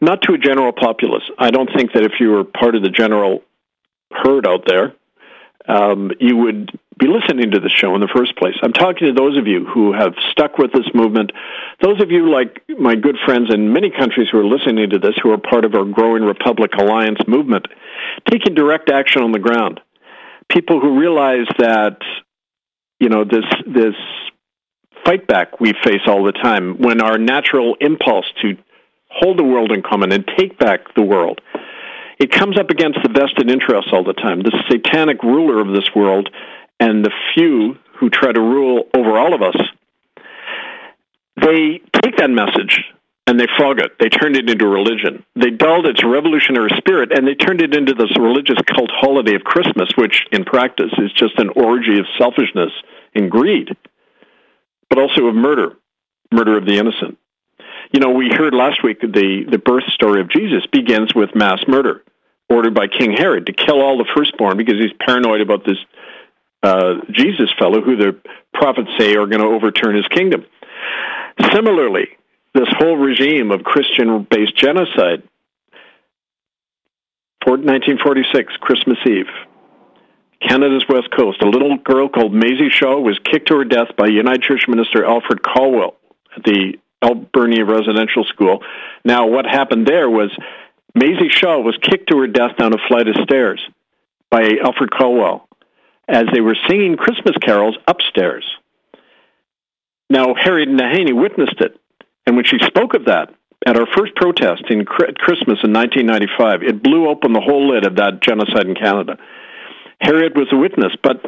not 0.01 0.23
to 0.23 0.35
a 0.35 0.39
general 0.39 0.73
populace. 0.73 1.25
I 1.39 1.51
don't 1.51 1.71
think 1.75 1.93
that 1.93 2.03
if 2.03 2.13
you 2.19 2.31
were 2.31 2.45
part 2.45 2.75
of 2.75 2.83
the 2.83 2.91
general 2.91 3.43
herd 4.11 4.47
out 4.47 4.65
there, 4.67 4.95
um, 5.69 6.11
you 6.19 6.37
would 6.37 6.71
be 6.99 7.07
listening 7.07 7.53
to 7.53 7.61
the 7.61 7.69
show 7.69 7.95
in 7.95 8.01
the 8.01 8.09
first 8.15 8.37
place. 8.37 8.55
I'm 8.63 8.73
talking 8.73 9.09
to 9.09 9.13
those 9.13 9.37
of 9.37 9.47
you 9.47 9.65
who 9.65 9.93
have 9.93 10.15
stuck 10.31 10.59
with 10.59 10.73
this 10.73 10.87
movement, 10.95 11.33
those 11.81 12.01
of 12.01 12.11
you 12.11 12.31
like 12.31 12.63
my 12.79 12.95
good 12.95 13.17
friends 13.25 13.53
in 13.53 13.73
many 13.73 13.91
countries 13.91 14.29
who 14.31 14.39
are 14.39 14.45
listening 14.45 14.91
to 14.91 14.99
this, 14.99 15.15
who 15.23 15.33
are 15.33 15.39
part 15.39 15.65
of 15.65 15.75
our 15.75 15.85
growing 15.85 16.23
Republic 16.23 16.73
Alliance 16.79 17.21
movement, 17.27 17.67
taking 18.31 18.55
direct 18.55 18.91
action 18.91 19.23
on 19.23 19.33
the 19.33 19.39
ground. 19.39 19.81
People 20.49 20.81
who 20.81 20.99
realize 20.99 21.47
that, 21.59 21.99
you 23.01 23.09
know, 23.09 23.25
this, 23.25 23.45
this 23.67 23.95
fight 25.05 25.27
back 25.27 25.61
we 25.61 25.73
face 25.85 26.03
all 26.07 26.25
the 26.25 26.33
time 26.33 26.79
when 26.79 27.01
our 27.01 27.19
natural 27.19 27.77
impulse 27.81 28.27
to 28.43 28.57
hold 29.11 29.39
the 29.39 29.45
world 29.45 29.73
in 29.73 29.83
common 29.83 30.13
and 30.13 30.29
take 30.39 30.59
back 30.59 30.95
the 30.95 31.03
world 31.03 31.41
it 32.23 32.31
comes 32.31 32.57
up 32.57 32.71
against 32.71 33.01
the 33.03 33.09
vested 33.09 33.51
interests 33.51 33.91
all 33.93 34.05
the 34.05 34.13
time. 34.13 34.43
The 34.43 34.57
satanic 34.71 35.25
ruler 35.25 35.61
of 35.61 35.75
this 35.75 35.91
world 35.93 36.31
and 36.79 37.05
the 37.05 37.11
few 37.35 37.77
who 37.99 38.11
try 38.11 38.31
to 38.31 38.41
rule 38.41 38.85
over 38.95 39.19
all 39.19 39.35
of 39.35 39.43
us, 39.43 39.57
they 41.43 41.81
take 42.01 42.19
that 42.19 42.31
message 42.31 42.85
and 43.27 43.41
they 43.41 43.49
fog 43.59 43.81
it. 43.81 43.99
They 43.99 44.09
turned 44.09 44.37
it 44.37 44.49
into 44.49 44.69
religion. 44.69 45.25
They 45.35 45.51
dulled 45.51 45.87
its 45.87 46.05
revolutionary 46.05 46.71
spirit 46.77 47.11
and 47.11 47.27
they 47.27 47.35
turned 47.35 47.61
it 47.61 47.75
into 47.75 47.93
this 47.93 48.17
religious 48.17 48.59
cult 48.73 48.91
holiday 48.93 49.35
of 49.35 49.43
Christmas, 49.43 49.91
which 49.97 50.25
in 50.31 50.45
practice 50.45 50.93
is 50.99 51.13
just 51.15 51.41
an 51.41 51.49
orgy 51.57 51.99
of 51.99 52.07
selfishness 52.19 52.71
and 53.17 53.33
greed, 53.33 53.77
but 54.89 55.01
also 55.01 55.27
of 55.27 55.35
murder, 55.35 55.77
murder 56.31 56.57
of 56.57 56.67
the 56.67 56.79
innocent. 56.79 57.19
You 57.93 57.99
know, 57.99 58.11
we 58.11 58.31
heard 58.31 58.55
last 58.55 58.85
week 58.85 59.01
the, 59.01 59.45
the 59.51 59.59
birth 59.59 59.85
story 59.93 60.21
of 60.21 60.31
Jesus 60.31 60.65
begins 60.71 61.17
with 61.17 61.35
mass 61.35 61.59
murder 61.67 62.05
ordered 62.49 62.75
by 62.75 62.87
King 62.87 63.13
Herod 63.13 63.47
to 63.47 63.53
kill 63.53 63.81
all 63.81 63.99
the 63.99 64.09
firstborn 64.15 64.57
because 64.57 64.75
he's 64.75 64.93
paranoid 65.01 65.41
about 65.41 65.65
this 65.65 65.79
uh, 66.63 66.95
Jesus 67.11 67.51
fellow 67.59 67.81
who 67.81 67.97
the 67.97 68.17
prophets 68.55 68.91
say 68.99 69.17
are 69.17 69.27
going 69.27 69.41
to 69.41 69.47
overturn 69.47 69.97
his 69.97 70.07
kingdom. 70.09 70.45
Similarly, 71.53 72.09
this 72.55 72.69
whole 72.79 72.97
regime 72.97 73.51
of 73.51 73.65
Christian 73.65 74.27
based 74.29 74.57
genocide, 74.57 75.23
1946, 77.45 78.57
Christmas 78.61 78.99
Eve, 79.07 79.27
Canada's 80.41 80.85
West 80.89 81.11
Coast, 81.17 81.43
a 81.43 81.49
little 81.49 81.77
girl 81.79 82.09
called 82.09 82.33
Maisie 82.33 82.71
Shaw 82.71 82.99
was 83.01 83.19
kicked 83.19 83.49
to 83.49 83.59
her 83.59 83.65
death 83.65 83.97
by 83.97 84.07
United 84.07 84.43
Church 84.43 84.67
minister 84.69 85.05
Alfred 85.05 85.43
Caldwell 85.43 85.97
at 86.37 86.45
the 86.45 86.79
Alberni 87.03 87.63
Residential 87.63 88.25
School. 88.25 88.63
Now, 89.05 89.27
what 89.27 89.45
happened 89.45 89.87
there 89.87 90.09
was 90.09 90.31
Maisie 90.95 91.29
Shaw 91.29 91.59
was 91.59 91.77
kicked 91.81 92.11
to 92.11 92.19
her 92.19 92.27
death 92.27 92.57
down 92.57 92.75
a 92.75 92.89
flight 92.89 93.09
of 93.09 93.17
stairs 93.23 93.61
by 94.31 94.59
Alfred 94.63 94.91
Caldwell 94.91 95.49
as 96.09 96.27
they 96.33 96.41
were 96.41 96.57
singing 96.69 96.97
Christmas 96.97 97.37
carols 97.41 97.77
upstairs. 97.87 98.45
Now, 100.11 100.35
Harriet 100.35 100.69
Nahanee 100.69 101.15
witnessed 101.15 101.61
it, 101.61 101.79
and 102.27 102.37
when 102.37 102.45
she 102.45 102.59
spoke 102.59 102.95
of 102.95 103.07
that 103.07 103.35
at 103.65 103.79
our 103.79 103.87
first 103.87 104.15
protest 104.17 104.65
in 104.69 104.85
Christmas 104.85 105.61
in 105.63 105.73
1995, 105.73 106.63
it 106.63 106.83
blew 106.83 107.09
open 107.09 107.33
the 107.33 107.41
whole 107.41 107.69
lid 107.69 107.87
of 107.87 107.97
that 107.97 108.21
genocide 108.21 108.67
in 108.67 108.75
Canada. 108.75 109.17
Harriet 110.01 110.35
was 110.35 110.49
a 110.53 110.57
witness, 110.57 110.93
but 111.03 111.25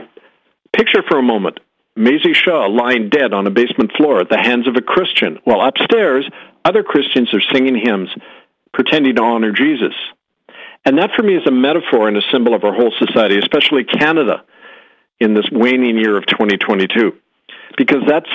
picture 0.76 1.02
for 1.08 1.18
a 1.18 1.22
moment 1.22 1.60
Maisie 1.96 2.34
Shaw 2.34 2.66
lying 2.66 3.08
dead 3.08 3.32
on 3.32 3.46
a 3.46 3.50
basement 3.50 3.92
floor 3.96 4.20
at 4.20 4.28
the 4.28 4.36
hands 4.36 4.66
of 4.66 4.76
a 4.76 4.82
Christian, 4.82 5.38
while 5.44 5.60
upstairs, 5.60 6.28
other 6.64 6.82
Christians 6.82 7.32
are 7.32 7.40
singing 7.52 7.76
hymns 7.76 8.10
pretending 8.74 9.16
to 9.16 9.22
honor 9.22 9.52
Jesus. 9.52 9.94
And 10.84 10.98
that 10.98 11.12
for 11.16 11.22
me 11.22 11.36
is 11.36 11.46
a 11.46 11.50
metaphor 11.50 12.08
and 12.08 12.16
a 12.16 12.22
symbol 12.30 12.54
of 12.54 12.64
our 12.64 12.74
whole 12.74 12.92
society, 12.98 13.38
especially 13.38 13.84
Canada 13.84 14.44
in 15.18 15.32
this 15.32 15.48
waning 15.50 15.96
year 15.96 16.18
of 16.18 16.26
2022, 16.26 17.16
because 17.78 18.02
that's 18.06 18.28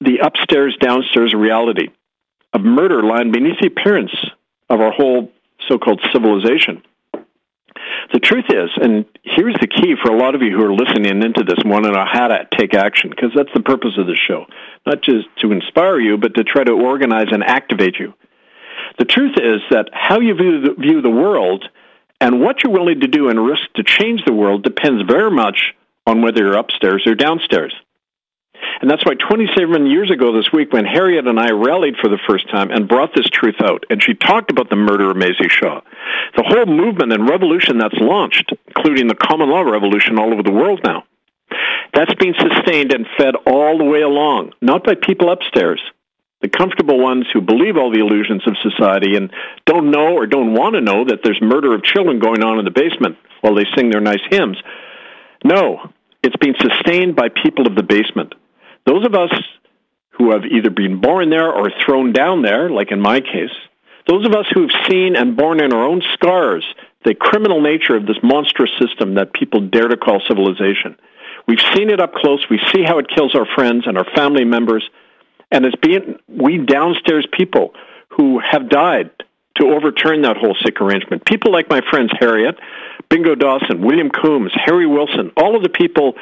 the 0.00 0.18
upstairs 0.18 0.76
downstairs 0.80 1.34
reality 1.34 1.88
of 2.52 2.62
murder 2.62 3.02
lying 3.02 3.32
beneath 3.32 3.60
the 3.60 3.66
appearance 3.66 4.14
of 4.70 4.80
our 4.80 4.92
whole 4.92 5.30
so 5.68 5.78
called 5.78 6.00
civilization. 6.12 6.82
The 8.12 8.20
truth 8.20 8.46
is, 8.48 8.70
and 8.80 9.04
here's 9.22 9.56
the 9.60 9.66
key 9.66 9.94
for 10.02 10.10
a 10.10 10.16
lot 10.16 10.34
of 10.34 10.42
you 10.42 10.56
who 10.56 10.64
are 10.64 10.72
listening 10.72 11.22
into 11.22 11.44
this 11.44 11.58
and 11.58 11.70
want 11.70 11.84
to 11.84 11.92
know 11.92 12.04
how 12.10 12.28
to 12.28 12.48
take 12.56 12.74
action, 12.74 13.10
because 13.10 13.30
that's 13.34 13.52
the 13.54 13.60
purpose 13.60 13.98
of 13.98 14.06
this 14.06 14.18
show. 14.18 14.46
Not 14.86 15.02
just 15.02 15.28
to 15.42 15.52
inspire 15.52 16.00
you, 16.00 16.16
but 16.16 16.34
to 16.34 16.44
try 16.44 16.64
to 16.64 16.72
organize 16.72 17.28
and 17.30 17.44
activate 17.44 17.98
you. 17.98 18.14
The 18.98 19.04
truth 19.04 19.36
is 19.36 19.60
that 19.70 19.88
how 19.92 20.20
you 20.20 20.34
view 20.34 20.60
the, 20.60 20.74
view 20.74 21.00
the 21.00 21.10
world 21.10 21.68
and 22.20 22.40
what 22.40 22.62
you're 22.62 22.72
willing 22.72 23.00
to 23.00 23.06
do 23.06 23.28
and 23.28 23.44
risk 23.44 23.62
to 23.74 23.82
change 23.82 24.24
the 24.24 24.32
world 24.32 24.62
depends 24.62 25.02
very 25.10 25.30
much 25.30 25.74
on 26.06 26.22
whether 26.22 26.42
you're 26.42 26.56
upstairs 26.56 27.06
or 27.06 27.14
downstairs. 27.14 27.74
And 28.80 28.90
that's 28.90 29.04
why 29.04 29.14
27 29.14 29.86
years 29.86 30.10
ago 30.10 30.32
this 30.32 30.52
week, 30.52 30.72
when 30.72 30.84
Harriet 30.84 31.26
and 31.26 31.40
I 31.40 31.50
rallied 31.50 31.96
for 31.96 32.08
the 32.08 32.18
first 32.28 32.48
time 32.50 32.70
and 32.70 32.88
brought 32.88 33.14
this 33.14 33.28
truth 33.30 33.56
out, 33.62 33.84
and 33.90 34.02
she 34.02 34.14
talked 34.14 34.50
about 34.50 34.68
the 34.68 34.76
murder 34.76 35.10
of 35.10 35.16
Maisie 35.16 35.48
Shaw, 35.48 35.80
the 36.36 36.42
whole 36.42 36.66
movement 36.66 37.12
and 37.12 37.28
revolution 37.28 37.78
that's 37.78 37.96
launched, 37.96 38.52
including 38.68 39.08
the 39.08 39.14
common 39.14 39.48
law 39.48 39.62
revolution 39.62 40.18
all 40.18 40.32
over 40.32 40.42
the 40.42 40.52
world 40.52 40.80
now, 40.84 41.04
that's 41.92 42.14
being 42.14 42.34
sustained 42.34 42.92
and 42.92 43.06
fed 43.18 43.34
all 43.46 43.78
the 43.78 43.84
way 43.84 44.02
along, 44.02 44.52
not 44.60 44.84
by 44.84 44.94
people 44.94 45.30
upstairs, 45.30 45.80
the 46.40 46.48
comfortable 46.48 46.98
ones 46.98 47.26
who 47.32 47.40
believe 47.40 47.76
all 47.76 47.92
the 47.92 48.00
illusions 48.00 48.42
of 48.46 48.56
society 48.62 49.16
and 49.16 49.30
don't 49.66 49.90
know 49.90 50.14
or 50.14 50.26
don't 50.26 50.54
want 50.54 50.74
to 50.74 50.80
know 50.80 51.04
that 51.04 51.20
there's 51.22 51.40
murder 51.40 51.74
of 51.74 51.82
children 51.82 52.18
going 52.18 52.42
on 52.42 52.58
in 52.58 52.64
the 52.64 52.70
basement 52.70 53.16
while 53.40 53.54
they 53.54 53.66
sing 53.76 53.90
their 53.90 54.00
nice 54.00 54.22
hymns. 54.30 54.56
No, 55.44 55.92
it's 56.22 56.36
being 56.36 56.54
sustained 56.58 57.16
by 57.16 57.28
people 57.28 57.66
of 57.66 57.74
the 57.74 57.82
basement. 57.82 58.34
Those 58.86 59.04
of 59.04 59.14
us 59.14 59.32
who 60.10 60.32
have 60.32 60.44
either 60.44 60.70
been 60.70 61.00
born 61.00 61.30
there 61.30 61.50
or 61.52 61.70
thrown 61.84 62.12
down 62.12 62.42
there, 62.42 62.70
like 62.70 62.90
in 62.90 63.00
my 63.00 63.20
case, 63.20 63.54
those 64.06 64.26
of 64.26 64.32
us 64.32 64.46
who 64.52 64.62
have 64.62 64.86
seen 64.88 65.16
and 65.16 65.36
borne 65.36 65.60
in 65.62 65.72
our 65.72 65.84
own 65.84 66.02
scars 66.14 66.64
the 67.04 67.14
criminal 67.14 67.62
nature 67.62 67.96
of 67.96 68.06
this 68.06 68.18
monstrous 68.22 68.70
system 68.78 69.14
that 69.14 69.32
people 69.32 69.60
dare 69.60 69.88
to 69.88 69.96
call 69.96 70.20
civilization. 70.28 70.96
We've 71.48 71.60
seen 71.74 71.88
it 71.90 72.00
up 72.00 72.12
close. 72.14 72.44
We 72.50 72.60
see 72.72 72.82
how 72.82 72.98
it 72.98 73.08
kills 73.08 73.34
our 73.34 73.46
friends 73.54 73.84
and 73.86 73.96
our 73.96 74.04
family 74.14 74.44
members. 74.44 74.88
And 75.50 75.64
it's 75.64 75.76
being 75.76 76.18
we 76.28 76.58
downstairs 76.58 77.26
people 77.32 77.74
who 78.08 78.38
have 78.38 78.68
died 78.68 79.10
to 79.56 79.66
overturn 79.66 80.22
that 80.22 80.36
whole 80.36 80.56
sick 80.64 80.80
arrangement. 80.80 81.24
People 81.24 81.52
like 81.52 81.68
my 81.68 81.80
friends 81.90 82.10
Harriet, 82.18 82.56
Bingo 83.08 83.34
Dawson, 83.34 83.82
William 83.82 84.10
Combes, 84.10 84.52
Harry 84.54 84.86
Wilson, 84.86 85.32
all 85.36 85.56
of 85.56 85.62
the 85.62 85.68
people 85.68 86.14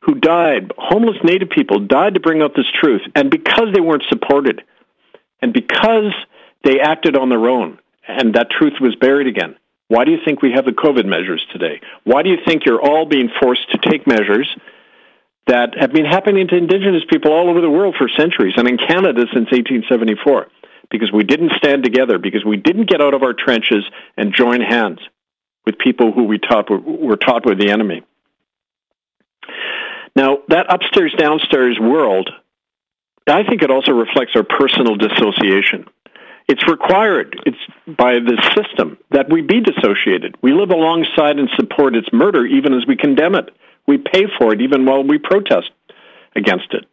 who 0.00 0.14
died, 0.14 0.72
homeless 0.78 1.18
Native 1.22 1.50
people, 1.50 1.80
died 1.80 2.14
to 2.14 2.20
bring 2.20 2.40
out 2.40 2.54
this 2.54 2.70
truth. 2.80 3.02
And 3.14 3.30
because 3.30 3.74
they 3.74 3.80
weren't 3.80 4.04
supported, 4.08 4.62
and 5.42 5.52
because 5.52 6.14
they 6.64 6.80
acted 6.80 7.16
on 7.16 7.28
their 7.28 7.48
own, 7.48 7.78
and 8.06 8.34
that 8.34 8.50
truth 8.50 8.74
was 8.80 8.94
buried 8.96 9.26
again, 9.26 9.56
why 9.88 10.04
do 10.04 10.12
you 10.12 10.18
think 10.24 10.40
we 10.40 10.52
have 10.52 10.64
the 10.64 10.72
COVID 10.72 11.06
measures 11.06 11.44
today? 11.52 11.80
Why 12.04 12.22
do 12.22 12.30
you 12.30 12.38
think 12.44 12.64
you're 12.64 12.80
all 12.80 13.06
being 13.06 13.30
forced 13.40 13.70
to 13.72 13.78
take 13.78 14.06
measures 14.06 14.48
that 15.48 15.76
have 15.78 15.92
been 15.92 16.04
happening 16.04 16.46
to 16.48 16.56
Indigenous 16.56 17.02
people 17.10 17.32
all 17.32 17.50
over 17.50 17.60
the 17.60 17.70
world 17.70 17.96
for 17.98 18.08
centuries, 18.08 18.54
and 18.56 18.68
in 18.68 18.78
Canada 18.78 19.22
since 19.32 19.50
1874? 19.50 20.46
Because 20.90 21.10
we 21.12 21.24
didn't 21.24 21.52
stand 21.56 21.82
together, 21.82 22.18
because 22.18 22.44
we 22.44 22.56
didn't 22.56 22.88
get 22.88 23.00
out 23.00 23.14
of 23.14 23.22
our 23.22 23.32
trenches 23.32 23.84
and 24.16 24.32
join 24.32 24.60
hands 24.60 25.00
with 25.66 25.78
people 25.78 26.12
who 26.12 26.24
we 26.24 26.38
taught 26.38 26.70
were, 26.70 26.78
were 26.78 27.16
taught 27.16 27.44
were 27.44 27.54
the 27.54 27.70
enemy. 27.70 28.02
Now, 30.16 30.38
that 30.48 30.66
upstairs 30.72 31.14
downstairs 31.18 31.78
world, 31.78 32.30
I 33.26 33.44
think 33.44 33.62
it 33.62 33.70
also 33.70 33.92
reflects 33.92 34.32
our 34.34 34.42
personal 34.42 34.96
dissociation. 34.96 35.86
It's 36.48 36.66
required 36.66 37.38
it's 37.44 37.58
by 37.86 38.14
the 38.14 38.40
system 38.56 38.96
that 39.10 39.30
we 39.30 39.42
be 39.42 39.60
dissociated. 39.60 40.36
We 40.40 40.52
live 40.52 40.70
alongside 40.70 41.38
and 41.38 41.50
support 41.56 41.94
its 41.94 42.08
murder 42.12 42.46
even 42.46 42.72
as 42.72 42.86
we 42.86 42.96
condemn 42.96 43.34
it. 43.34 43.50
We 43.88 43.98
pay 43.98 44.26
for 44.38 44.52
it 44.52 44.60
even 44.60 44.84
while 44.84 45.02
we 45.02 45.18
protest 45.18 45.70
against 46.36 46.72
it. 46.72 46.84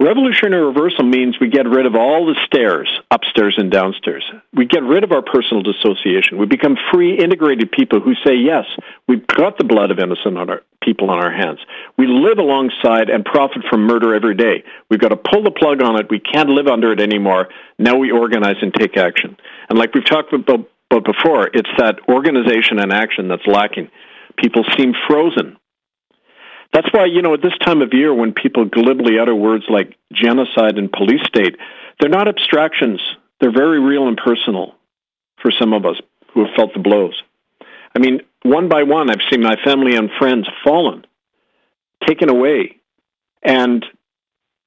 Revolutionary 0.00 0.64
reversal 0.64 1.02
means 1.04 1.40
we 1.40 1.48
get 1.48 1.66
rid 1.66 1.84
of 1.84 1.96
all 1.96 2.24
the 2.24 2.36
stairs, 2.46 2.88
upstairs 3.10 3.56
and 3.58 3.68
downstairs. 3.68 4.24
We 4.54 4.64
get 4.64 4.84
rid 4.84 5.02
of 5.02 5.10
our 5.10 5.22
personal 5.22 5.64
dissociation. 5.64 6.38
We 6.38 6.46
become 6.46 6.76
free, 6.92 7.18
integrated 7.18 7.72
people 7.72 7.98
who 7.98 8.14
say, 8.24 8.36
yes, 8.36 8.64
we've 9.08 9.26
got 9.26 9.58
the 9.58 9.64
blood 9.64 9.90
of 9.90 9.98
innocent 9.98 10.38
on 10.38 10.50
our, 10.50 10.62
people 10.80 11.10
on 11.10 11.18
our 11.18 11.32
hands. 11.32 11.58
We 11.98 12.06
live 12.06 12.38
alongside 12.38 13.10
and 13.10 13.24
profit 13.24 13.64
from 13.68 13.88
murder 13.88 14.14
every 14.14 14.36
day. 14.36 14.62
We've 14.88 15.00
got 15.00 15.08
to 15.08 15.16
pull 15.16 15.42
the 15.42 15.50
plug 15.50 15.82
on 15.82 15.98
it. 15.98 16.06
We 16.08 16.20
can't 16.20 16.48
live 16.48 16.68
under 16.68 16.92
it 16.92 17.00
anymore. 17.00 17.48
Now 17.76 17.96
we 17.96 18.12
organize 18.12 18.56
and 18.62 18.72
take 18.72 18.96
action. 18.96 19.36
And 19.68 19.76
like 19.76 19.94
we've 19.94 20.06
talked 20.06 20.32
about, 20.32 20.70
before, 20.90 21.50
it's 21.52 21.70
that 21.78 21.98
organization 22.08 22.78
and 22.78 22.92
action 22.92 23.26
that's 23.26 23.46
lacking. 23.46 23.90
People 24.38 24.64
seem 24.76 24.94
frozen 25.08 25.56
that's 26.72 26.92
why, 26.92 27.06
you 27.06 27.22
know, 27.22 27.34
at 27.34 27.42
this 27.42 27.56
time 27.64 27.80
of 27.80 27.94
year 27.94 28.12
when 28.12 28.32
people 28.32 28.66
glibly 28.66 29.18
utter 29.18 29.34
words 29.34 29.64
like 29.68 29.96
genocide 30.12 30.76
and 30.76 30.92
police 30.92 31.22
state, 31.26 31.56
they're 31.98 32.10
not 32.10 32.28
abstractions. 32.28 33.00
They're 33.40 33.52
very 33.52 33.80
real 33.80 34.06
and 34.06 34.16
personal 34.16 34.74
for 35.40 35.50
some 35.50 35.72
of 35.72 35.86
us 35.86 35.96
who 36.32 36.44
have 36.44 36.54
felt 36.54 36.74
the 36.74 36.80
blows. 36.80 37.20
I 37.96 38.00
mean, 38.00 38.20
one 38.42 38.68
by 38.68 38.82
one, 38.82 39.10
I've 39.10 39.26
seen 39.30 39.42
my 39.42 39.56
family 39.64 39.96
and 39.96 40.10
friends 40.18 40.46
fallen, 40.62 41.06
taken 42.06 42.28
away. 42.28 42.76
And, 43.42 43.84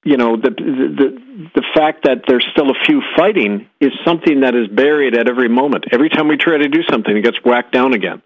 you 0.03 0.17
know, 0.17 0.37
the, 0.37 0.49
the, 0.49 1.49
the 1.53 1.63
fact 1.75 2.05
that 2.05 2.23
there's 2.27 2.45
still 2.51 2.71
a 2.71 2.85
few 2.85 3.01
fighting 3.15 3.69
is 3.79 3.91
something 4.03 4.41
that 4.41 4.55
is 4.55 4.67
buried 4.67 5.15
at 5.15 5.29
every 5.29 5.49
moment. 5.49 5.85
Every 5.91 6.09
time 6.09 6.27
we 6.27 6.37
try 6.37 6.57
to 6.57 6.67
do 6.67 6.81
something, 6.89 7.15
it 7.15 7.21
gets 7.21 7.37
whacked 7.45 7.73
down 7.73 7.93
again 7.93 8.23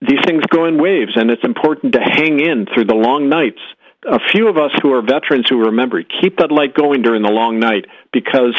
these 0.00 0.20
things 0.24 0.42
go 0.50 0.66
in 0.66 0.80
waves, 0.80 1.12
and 1.16 1.30
it's 1.30 1.44
important 1.44 1.94
to 1.94 2.00
hang 2.00 2.40
in 2.40 2.66
through 2.66 2.84
the 2.84 2.94
long 2.94 3.28
nights. 3.28 3.60
A 4.06 4.20
few 4.30 4.48
of 4.48 4.56
us 4.56 4.70
who 4.82 4.92
are 4.92 5.02
veterans 5.02 5.46
who 5.48 5.66
remember, 5.66 6.02
keep 6.02 6.38
that 6.38 6.52
light 6.52 6.74
going 6.74 7.02
during 7.02 7.22
the 7.22 7.30
long 7.30 7.58
night 7.58 7.86
because 8.12 8.54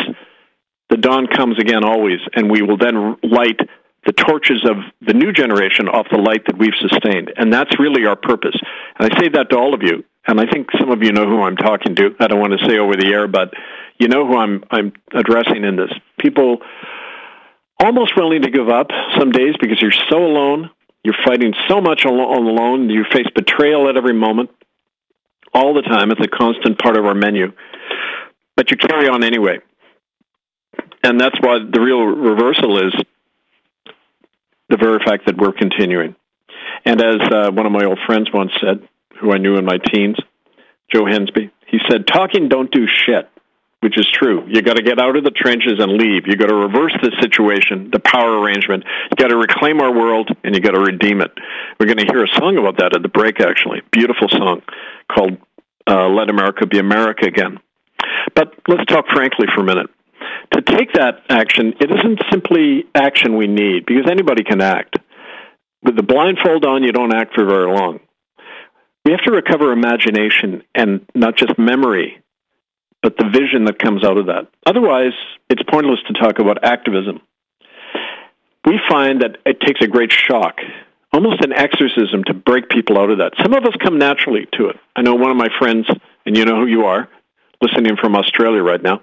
the 0.90 0.98
dawn 0.98 1.28
comes 1.28 1.60
again 1.60 1.84
always, 1.84 2.20
and 2.34 2.50
we 2.50 2.62
will 2.62 2.78
then 2.78 3.18
light 3.24 3.60
the 4.06 4.14
torches 4.14 4.66
of 4.66 4.78
the 5.06 5.14
new 5.14 5.32
generation 5.32 5.90
off 5.90 6.08
the 6.10 6.18
light 6.18 6.46
that 6.48 6.58
we've 6.58 6.74
sustained. 6.80 7.32
And 7.36 7.52
that's 7.52 7.78
really 7.78 8.06
our 8.06 8.16
purpose. 8.16 8.56
And 8.98 9.12
I 9.12 9.20
say 9.20 9.30
that 9.30 9.50
to 9.50 9.58
all 9.58 9.74
of 9.74 9.84
you. 9.84 10.06
And 10.26 10.40
I 10.40 10.46
think 10.46 10.68
some 10.80 10.92
of 10.92 11.04
you 11.04 11.12
know 11.12 11.26
who 11.26 11.42
I'm 11.42 11.56
talking 11.56 11.96
to. 11.96 12.16
I 12.20 12.28
don't 12.28 12.40
want 12.40 12.58
to 12.58 12.66
say 12.68 12.78
over 12.78 12.96
the 12.96 13.08
air, 13.08 13.28
but 13.28 13.54
you 13.98 14.08
know 14.08 14.26
who 14.26 14.38
I'm 14.38 14.64
I'm 14.72 14.94
addressing 15.14 15.64
in 15.64 15.76
this. 15.76 15.92
People 16.20 16.58
almost 17.80 18.16
willing 18.18 18.42
to 18.42 18.50
give 18.50 18.70
up 18.70 18.88
some 19.18 19.32
days 19.32 19.56
because 19.60 19.82
you're 19.82 19.92
so 20.10 20.18
alone 20.18 20.70
you're 21.04 21.16
fighting 21.26 21.54
so 21.68 21.80
much 21.82 22.06
alone. 22.06 22.90
You 22.90 23.06
face 23.12 23.28
betrayal 23.34 23.90
at 23.90 23.98
every 23.98 24.14
moment, 24.14 24.50
all 25.54 25.74
the 25.74 25.82
time. 25.82 26.12
It's 26.12 26.22
a 26.22 26.28
constant 26.28 26.80
part 26.80 26.98
of 26.98 27.06
our 27.06 27.16
menu. 27.16 27.54
But 28.56 28.72
you 28.72 28.78
carry 28.78 29.08
on 29.08 29.24
anyway. 29.24 29.60
And 31.04 31.20
that's 31.20 31.40
why 31.40 31.60
the 31.60 31.80
real 31.80 32.04
reversal 32.04 32.88
is 32.88 32.94
the 34.70 34.78
very 34.78 35.00
fact 35.06 35.28
that 35.28 35.38
we're 35.38 35.54
continuing. 35.54 36.16
And 36.86 37.02
as 37.02 37.22
uh, 37.32 37.52
one 37.52 37.66
of 37.66 37.72
my 37.72 37.86
old 37.86 38.00
friends 38.06 38.30
once 38.34 38.52
said, 38.60 38.88
who 39.20 39.32
I 39.32 39.38
knew 39.38 39.56
in 39.56 39.66
my 39.66 39.78
teens, 39.78 40.18
Joe 40.92 41.04
Hensby, 41.04 41.52
he 41.68 41.80
said, 41.90 42.08
talking 42.08 42.50
don't 42.50 42.72
do 42.72 42.88
shit 42.88 43.30
which 43.82 43.98
is 43.98 44.08
true. 44.12 44.46
You 44.48 44.62
got 44.62 44.78
to 44.78 44.84
get 44.84 45.00
out 45.00 45.16
of 45.16 45.24
the 45.24 45.32
trenches 45.32 45.80
and 45.80 45.94
leave. 45.94 46.28
You 46.28 46.36
got 46.36 46.48
to 46.48 46.56
reverse 46.56 46.94
the 47.02 47.12
situation, 47.22 47.90
the 47.92 48.00
power 48.00 48.40
arrangement. 48.40 48.84
You 49.12 49.16
got 49.18 49.28
to 49.28 49.38
reclaim 49.38 49.82
our 49.82 49.94
world, 49.94 50.30
and 50.44 50.56
you 50.56 50.62
got 50.62 50.72
to 50.72 50.80
redeem 50.80 51.22
it. 51.22 51.32
We're 51.80 51.86
going 51.86 52.00
to 52.00 52.06
hear 52.12 52.24
a 52.24 52.28
song 52.28 52.58
about 52.58 52.78
that 52.80 52.96
at 52.96 53.02
the 53.02 53.10
break. 53.10 53.40
Actually, 53.40 53.82
beautiful 53.92 54.28
song 54.30 54.62
called 55.12 55.38
uh, 55.88 56.08
"Let 56.08 56.30
America 56.30 56.66
Be 56.66 56.80
America 56.80 57.28
Again." 57.28 57.60
But 58.36 58.54
let's 58.68 58.86
talk 58.86 59.08
frankly 59.08 59.48
for 59.54 59.62
a 59.62 59.66
minute. 59.66 59.90
To 60.54 60.62
take 60.62 60.94
that 60.94 61.24
action, 61.30 61.74
it 61.80 61.92
isn't 61.92 62.22
simply 62.32 62.86
action 62.96 63.36
we 63.36 63.48
need 63.48 63.86
because 63.86 64.10
anybody 64.10 64.44
can 64.44 64.62
act. 64.62 64.98
With 65.84 65.96
the 65.96 66.04
blindfold 66.04 66.66
on, 66.66 66.84
you 66.84 66.92
don't 66.92 67.14
act 67.14 67.36
for 67.36 67.46
very 67.46 67.68
long. 67.68 68.00
We 69.06 69.12
have 69.12 69.22
to 69.22 69.32
recover 69.32 69.72
imagination 69.72 70.64
and 70.76 71.06
not 71.16 71.38
just 71.38 71.58
memory, 71.58 72.22
but 73.02 73.18
the 73.18 73.30
vision 73.30 73.66
that 73.66 73.80
comes 73.80 74.04
out 74.04 74.18
of 74.18 74.28
that. 74.28 74.48
Otherwise, 74.66 75.14
it's 75.50 75.62
pointless 75.70 76.00
to 76.08 76.14
talk 76.14 76.40
about 76.40 76.64
activism. 76.64 77.22
We 78.66 78.80
find 78.90 79.22
that 79.22 79.38
it 79.46 79.62
takes 79.62 79.82
a 79.82 79.88
great 79.88 80.12
shock, 80.12 80.60
almost 81.14 81.44
an 81.44 81.54
exorcism, 81.54 82.24
to 82.26 82.34
break 82.34 82.70
people 82.70 83.00
out 83.00 83.10
of 83.10 83.20
that. 83.20 83.34
Some 83.42 83.54
of 83.54 83.64
us 83.64 83.74
come 83.82 83.98
naturally 83.98 84.48
to 84.54 84.68
it. 84.70 84.78
I 84.96 85.02
know 85.04 85.16
one 85.16 85.32
of 85.32 85.38
my 85.38 85.50
friends, 85.58 85.88
and 86.26 86.36
you 86.36 86.44
know 86.44 86.58
who 86.58 86.68
you 86.68 86.86
are, 86.86 87.08
listening 87.62 87.96
from 87.96 88.16
Australia 88.16 88.62
right 88.62 88.82
now. 88.82 89.02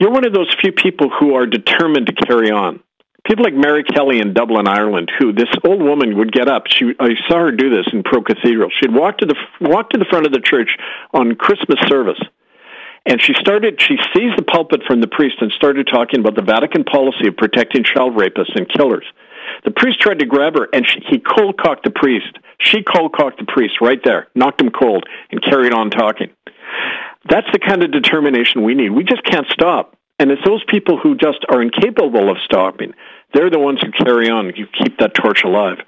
You're 0.00 0.10
one 0.10 0.26
of 0.26 0.32
those 0.32 0.52
few 0.60 0.72
people 0.72 1.10
who 1.10 1.34
are 1.34 1.46
determined 1.46 2.06
to 2.06 2.12
carry 2.12 2.50
on. 2.50 2.80
People 3.24 3.44
like 3.44 3.54
Mary 3.54 3.84
Kelly 3.84 4.18
in 4.18 4.32
Dublin, 4.32 4.66
Ireland, 4.66 5.12
who 5.16 5.32
this 5.32 5.48
old 5.64 5.80
woman 5.80 6.18
would 6.18 6.32
get 6.32 6.48
up. 6.48 6.66
She, 6.66 6.92
I 6.98 7.10
saw 7.28 7.38
her 7.38 7.52
do 7.52 7.70
this 7.70 7.86
in 7.92 8.02
Pro 8.02 8.20
Cathedral. 8.20 8.70
She'd 8.70 8.92
walk 8.92 9.18
to 9.18 9.26
the 9.26 9.36
walk 9.60 9.90
to 9.90 9.98
the 9.98 10.06
front 10.06 10.26
of 10.26 10.32
the 10.32 10.40
church 10.40 10.76
on 11.14 11.36
Christmas 11.36 11.78
service, 11.86 12.18
and 13.04 13.20
she 13.20 13.34
started. 13.34 13.80
She 13.80 13.98
seized 14.14 14.38
the 14.38 14.44
pulpit 14.44 14.82
from 14.86 15.00
the 15.00 15.08
priest 15.08 15.36
and 15.40 15.50
started 15.52 15.86
talking 15.86 16.20
about 16.20 16.36
the 16.36 16.42
Vatican 16.42 16.84
policy 16.84 17.28
of 17.28 17.36
protecting 17.36 17.84
child 17.84 18.14
rapists 18.14 18.54
and 18.54 18.68
killers. 18.68 19.04
The 19.64 19.70
priest 19.70 20.00
tried 20.00 20.20
to 20.20 20.26
grab 20.26 20.54
her, 20.54 20.68
and 20.72 20.86
she, 20.86 21.00
he 21.08 21.18
cold 21.18 21.58
cocked 21.58 21.84
the 21.84 21.90
priest. 21.90 22.38
She 22.60 22.82
cold 22.82 23.12
cocked 23.12 23.38
the 23.38 23.44
priest 23.44 23.80
right 23.80 24.00
there, 24.04 24.28
knocked 24.34 24.60
him 24.60 24.70
cold, 24.70 25.04
and 25.30 25.42
carried 25.42 25.72
on 25.72 25.90
talking. 25.90 26.30
That's 27.28 27.46
the 27.52 27.58
kind 27.58 27.82
of 27.82 27.92
determination 27.92 28.62
we 28.62 28.74
need. 28.74 28.90
We 28.90 29.04
just 29.04 29.24
can't 29.24 29.46
stop. 29.48 29.96
And 30.18 30.30
it's 30.30 30.44
those 30.44 30.62
people 30.64 30.98
who 30.98 31.16
just 31.16 31.44
are 31.48 31.60
incapable 31.60 32.30
of 32.30 32.36
stopping. 32.44 32.94
They're 33.34 33.50
the 33.50 33.58
ones 33.58 33.80
who 33.82 33.90
carry 33.90 34.30
on, 34.30 34.52
you 34.54 34.66
keep 34.66 34.98
that 34.98 35.14
torch 35.14 35.42
alive. 35.42 35.78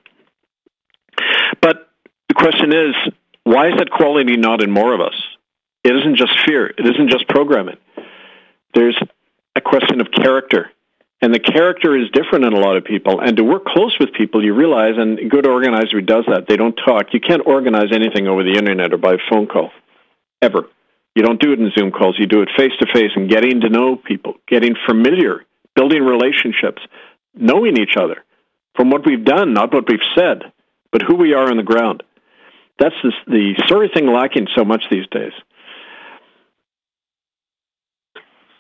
But 1.61 1.89
the 2.29 2.35
question 2.35 2.73
is, 2.73 2.95
why 3.45 3.69
is 3.69 3.75
that 3.79 3.91
quality 3.91 4.37
not 4.37 4.63
in 4.63 4.71
more 4.71 4.95
of 4.95 5.01
us? 5.01 5.15
It 5.85 5.95
isn't 5.95 6.17
just 6.17 6.33
fear. 6.47 6.67
It 6.67 6.87
isn't 6.87 7.11
just 7.11 7.29
programming. 7.29 7.77
There's 8.75 8.99
a 9.55 9.61
question 9.61 10.01
of 10.01 10.11
character. 10.11 10.71
And 11.21 11.33
the 11.33 11.39
character 11.39 11.97
is 11.97 12.11
different 12.11 12.45
in 12.45 12.53
a 12.53 12.59
lot 12.59 12.77
of 12.77 12.85
people. 12.85 13.21
And 13.21 13.37
to 13.37 13.45
work 13.45 13.65
close 13.65 13.99
with 13.99 14.13
people, 14.13 14.45
you 14.45 14.55
realize, 14.55 14.95
and 14.99 15.19
a 15.19 15.29
good 15.29 15.47
organizer 15.47 16.01
does 16.01 16.25
that, 16.29 16.49
they 16.49 16.57
don't 16.57 16.75
talk. 16.75 17.15
You 17.15 17.21
can't 17.21 17.47
organize 17.47 17.93
anything 17.93 18.27
over 18.27 18.43
the 18.43 18.57
internet 18.59 18.93
or 18.93 18.99
by 18.99 19.17
phone 19.31 19.47
call, 19.47 19.71
ever. 20.43 20.69
You 21.15 21.23
don't 21.23 21.41
do 21.41 21.53
it 21.53 21.61
in 21.61 21.71
Zoom 21.71 21.93
calls. 21.93 22.17
You 22.19 22.27
do 22.27 22.43
it 22.43 22.49
face 22.57 22.73
to 22.81 22.87
face 22.93 23.13
and 23.15 23.31
getting 23.31 23.61
to 23.61 23.69
know 23.69 23.97
people, 23.97 24.35
getting 24.49 24.75
familiar, 24.87 25.45
building 25.75 26.03
relationships, 26.03 26.83
knowing 27.35 27.79
each 27.79 27.97
other 27.97 28.25
from 28.75 28.91
what 28.91 29.07
we've 29.07 29.25
done, 29.25 29.55
not 29.55 29.73
what 29.73 29.89
we've 29.89 30.01
said, 30.15 30.53
but 30.91 31.03
who 31.03 31.15
we 31.15 31.33
are 31.35 31.51
on 31.51 31.57
the 31.57 31.63
ground. 31.63 32.03
That's 32.79 32.97
the, 33.03 33.13
the 33.27 33.55
of 33.71 33.93
thing 33.93 34.09
lacking 34.09 34.49
so 34.55 34.65
much 34.65 34.85
these 34.91 35.07
days. 35.11 35.33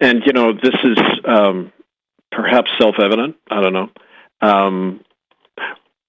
And, 0.00 0.22
you 0.26 0.32
know, 0.32 0.52
this 0.52 0.74
is 0.82 0.98
um, 1.24 1.72
perhaps 2.30 2.70
self 2.78 2.96
evident. 3.00 3.36
I 3.50 3.60
don't 3.60 3.72
know. 3.72 3.90
Um, 4.40 5.00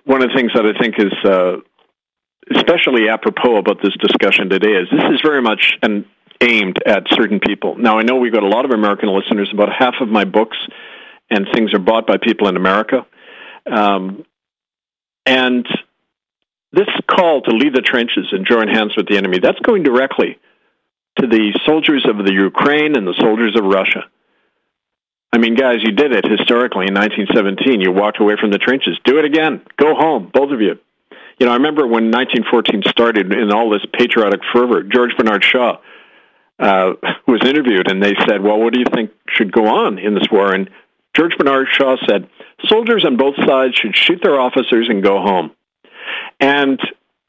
one 0.03 0.21
of 0.21 0.29
the 0.29 0.35
things 0.35 0.51
that 0.53 0.65
I 0.65 0.77
think 0.77 0.95
is 0.99 1.13
uh, 1.23 1.57
especially 2.53 3.09
apropos 3.09 3.57
about 3.57 3.81
this 3.81 3.95
discussion 3.97 4.49
today 4.49 4.73
is 4.73 4.87
this 4.91 5.13
is 5.13 5.21
very 5.23 5.41
much, 5.41 5.77
and 5.81 6.05
aimed 6.41 6.81
at 6.85 7.03
certain 7.09 7.39
people. 7.39 7.77
Now, 7.77 7.97
I 7.97 8.03
know 8.03 8.17
we've 8.17 8.33
got 8.33 8.43
a 8.43 8.47
lot 8.47 8.65
of 8.65 8.71
American 8.71 9.09
listeners. 9.09 9.49
About 9.53 9.69
half 9.71 9.95
of 10.01 10.09
my 10.09 10.25
books 10.25 10.57
and 11.29 11.47
things 11.53 11.73
are 11.73 11.79
bought 11.79 12.05
by 12.05 12.17
people 12.17 12.47
in 12.47 12.57
America. 12.57 13.05
Um, 13.65 14.25
and 15.25 15.65
this 16.71 16.87
call 17.07 17.41
to 17.43 17.51
leave 17.51 17.73
the 17.73 17.81
trenches 17.81 18.27
and 18.31 18.45
join 18.45 18.67
hands 18.67 18.95
with 18.95 19.07
the 19.07 19.17
enemy, 19.17 19.39
that's 19.39 19.59
going 19.59 19.83
directly 19.83 20.37
to 21.19 21.27
the 21.27 21.57
soldiers 21.65 22.05
of 22.07 22.17
the 22.25 22.33
Ukraine 22.33 22.95
and 22.95 23.07
the 23.07 23.15
soldiers 23.19 23.55
of 23.55 23.63
Russia. 23.63 24.03
I 25.31 25.37
mean, 25.37 25.55
guys, 25.55 25.83
you 25.83 25.91
did 25.91 26.13
it 26.13 26.25
historically 26.25 26.87
in 26.87 26.93
1917. 26.93 27.81
You 27.81 27.91
walked 27.91 28.21
away 28.21 28.35
from 28.39 28.51
the 28.51 28.57
trenches. 28.57 28.97
Do 29.03 29.17
it 29.19 29.25
again. 29.25 29.61
Go 29.77 29.93
home, 29.93 30.31
both 30.33 30.51
of 30.51 30.61
you. 30.61 30.79
You 31.39 31.45
know, 31.45 31.51
I 31.51 31.55
remember 31.55 31.83
when 31.83 32.09
1914 32.09 32.83
started 32.87 33.33
in 33.33 33.51
all 33.51 33.69
this 33.69 33.85
patriotic 33.91 34.39
fervor, 34.53 34.83
George 34.83 35.11
Bernard 35.17 35.43
Shaw 35.43 35.77
uh, 36.59 36.93
was 37.27 37.41
interviewed, 37.43 37.91
and 37.91 38.01
they 38.01 38.15
said, 38.25 38.41
"Well, 38.41 38.59
what 38.59 38.73
do 38.73 38.79
you 38.79 38.85
think 38.93 39.11
should 39.27 39.51
go 39.51 39.67
on 39.67 39.99
in 39.99 40.15
this 40.15 40.27
war?" 40.31 40.53
And 40.53 40.69
George 41.13 41.37
Bernard 41.37 41.67
Shaw 41.69 41.97
said, 42.07 42.29
"Soldiers 42.67 43.03
on 43.05 43.17
both 43.17 43.35
sides 43.45 43.75
should 43.75 43.95
shoot 43.95 44.21
their 44.23 44.39
officers 44.39 44.87
and 44.87 45.03
go 45.03 45.19
home." 45.19 45.51
And 46.39 46.79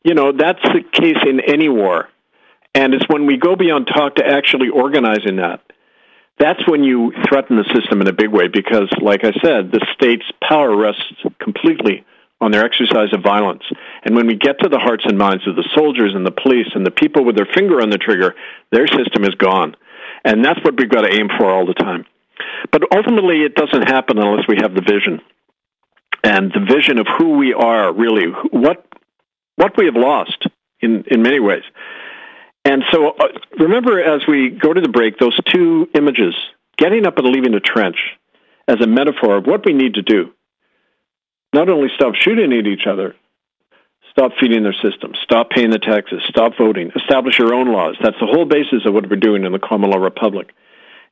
you 0.05 0.15
know 0.15 0.31
that's 0.31 0.63
the 0.63 0.83
case 0.93 1.19
in 1.27 1.41
any 1.41 1.69
war, 1.69 2.09
and 2.77 2.93
it's 2.93 3.09
when 3.09 3.25
we 3.25 3.39
go 3.39 3.57
beyond 3.57 3.87
talk 3.87 4.17
to 4.17 4.27
actually 4.27 4.69
organizing 4.69 5.37
that. 5.37 5.63
That's 6.39 6.61
when 6.69 6.85
you 6.85 7.11
threaten 7.27 7.57
the 7.57 7.65
system 7.75 8.03
in 8.03 8.07
a 8.07 8.13
big 8.13 8.29
way 8.29 8.49
because, 8.49 8.93
like 9.01 9.25
I 9.25 9.33
said, 9.43 9.73
the 9.73 9.85
state's 9.95 10.31
power 10.47 10.77
rests 10.77 11.03
completely 11.41 12.05
on 12.39 12.51
their 12.51 12.67
exercise 12.67 13.15
of 13.15 13.23
violence. 13.23 13.63
And 14.05 14.15
when 14.15 14.27
we 14.27 14.35
get 14.35 14.61
to 14.61 14.69
the 14.69 14.79
hearts 14.79 15.05
and 15.07 15.17
minds 15.17 15.49
of 15.49 15.57
the 15.57 15.67
soldiers 15.75 16.13
and 16.15 16.27
the 16.27 16.31
police 16.31 16.69
and 16.75 16.85
the 16.85 16.91
people 16.91 17.25
with 17.25 17.35
their 17.35 17.49
finger 17.55 17.81
on 17.81 17.89
the 17.89 17.97
trigger, 17.97 18.35
their 18.71 18.87
system 18.87 19.25
is 19.25 19.35
gone. 19.37 19.75
And 20.23 20.45
that's 20.45 20.63
what 20.63 20.79
we've 20.79 20.91
got 20.91 21.01
to 21.01 21.15
aim 21.19 21.31
for 21.39 21.51
all 21.51 21.65
the 21.65 21.73
time. 21.73 22.05
But 22.71 22.83
ultimately, 22.95 23.43
it 23.43 23.55
doesn't 23.55 23.89
happen 23.89 24.19
unless 24.19 24.47
we 24.47 24.59
have 24.61 24.75
the 24.75 24.83
vision. 24.83 25.23
And 26.23 26.53
the 26.53 26.61
vision 26.61 26.99
of 26.99 27.07
who 27.17 27.39
we 27.39 27.55
are, 27.55 27.91
really, 27.95 28.27
what, 28.51 28.85
what 29.55 29.79
we 29.79 29.87
have 29.87 29.97
lost 29.97 30.47
in, 30.81 31.05
in 31.07 31.23
many 31.23 31.41
ways. 31.41 31.63
And 32.67 32.83
so 32.91 33.11
uh, 33.11 33.29
remember, 33.61 34.03
as 34.03 34.27
we 34.27 34.51
go 34.51 34.73
to 34.73 34.81
the 34.81 34.89
break, 34.89 35.19
those 35.19 35.39
two 35.53 35.89
images, 35.95 36.35
getting 36.77 37.07
up 37.07 37.17
and 37.17 37.29
leaving 37.29 37.53
the 37.53 37.61
trench 37.61 37.97
as 38.67 38.81
a 38.81 38.89
metaphor 38.89 39.37
of 39.37 39.47
what 39.47 39.65
we 39.65 39.73
need 39.73 39.95
to 39.95 40.03
do 40.03 40.33
not 41.53 41.69
only 41.69 41.89
stop 41.95 42.17
shooting 42.17 42.53
at 42.53 42.67
each 42.67 42.89
other, 42.89 43.15
stop 44.11 44.33
feeding 44.41 44.65
their 44.65 44.75
system, 44.83 45.13
stop 45.23 45.51
paying 45.51 45.71
the 45.71 45.79
taxes, 45.79 46.21
stop 46.29 46.55
voting, 46.59 46.91
establish 46.97 47.39
your 47.39 47.55
own 47.55 47.73
laws. 47.73 47.97
That's 48.03 48.19
the 48.19 48.27
whole 48.27 48.45
basis 48.45 48.85
of 48.85 48.93
what 48.93 49.09
we're 49.09 49.15
doing 49.15 49.45
in 49.45 49.53
the 49.53 49.61
common 49.61 49.91
law 49.91 49.99
republic 49.99 50.53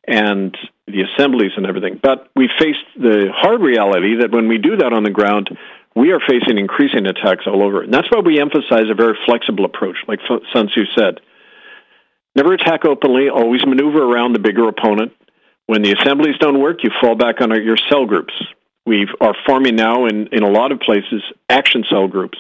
and 0.09 0.59
the 0.89 1.03
assemblies 1.03 1.53
and 1.57 1.67
everything. 1.67 2.01
But 2.03 2.31
we 2.35 2.51
face 2.59 2.77
the 2.97 3.29
hard 3.33 3.61
reality 3.61 4.17
that 4.17 4.33
when 4.33 4.49
we 4.49 4.59
do 4.59 4.77
that 4.79 4.93
on 4.93 5.05
the 5.05 5.11
ground, 5.11 5.57
we 5.95 6.11
are 6.11 6.21
facing 6.21 6.59
increasing 6.59 7.07
attacks 7.07 7.47
all 7.47 7.63
over. 7.63 7.83
And 7.83 7.95
that's 7.95 8.11
why 8.11 8.19
we 8.19 8.41
emphasize 8.41 8.91
a 8.91 8.95
very 8.95 9.17
flexible 9.25 9.65
approach, 9.65 9.97
like 10.09 10.19
Sun 10.27 10.69
Tzu 10.69 10.85
said. 10.97 11.21
Never 12.35 12.53
attack 12.53 12.85
openly, 12.85 13.29
always 13.29 13.65
maneuver 13.65 14.03
around 14.03 14.33
the 14.33 14.39
bigger 14.39 14.69
opponent. 14.69 15.13
When 15.67 15.83
the 15.83 15.93
assemblies 15.93 16.37
don't 16.39 16.61
work, 16.61 16.83
you 16.83 16.91
fall 17.01 17.15
back 17.15 17.41
on 17.41 17.51
your 17.63 17.79
cell 17.89 18.07
groups. 18.07 18.35
We 18.87 19.09
are 19.21 19.35
forming 19.47 19.77
now 19.77 20.07
in, 20.07 20.27
in 20.29 20.43
a 20.43 20.51
lot 20.51 20.73
of 20.73 20.81
places 20.81 21.23
action 21.49 21.85
cell 21.89 22.07
groups 22.07 22.39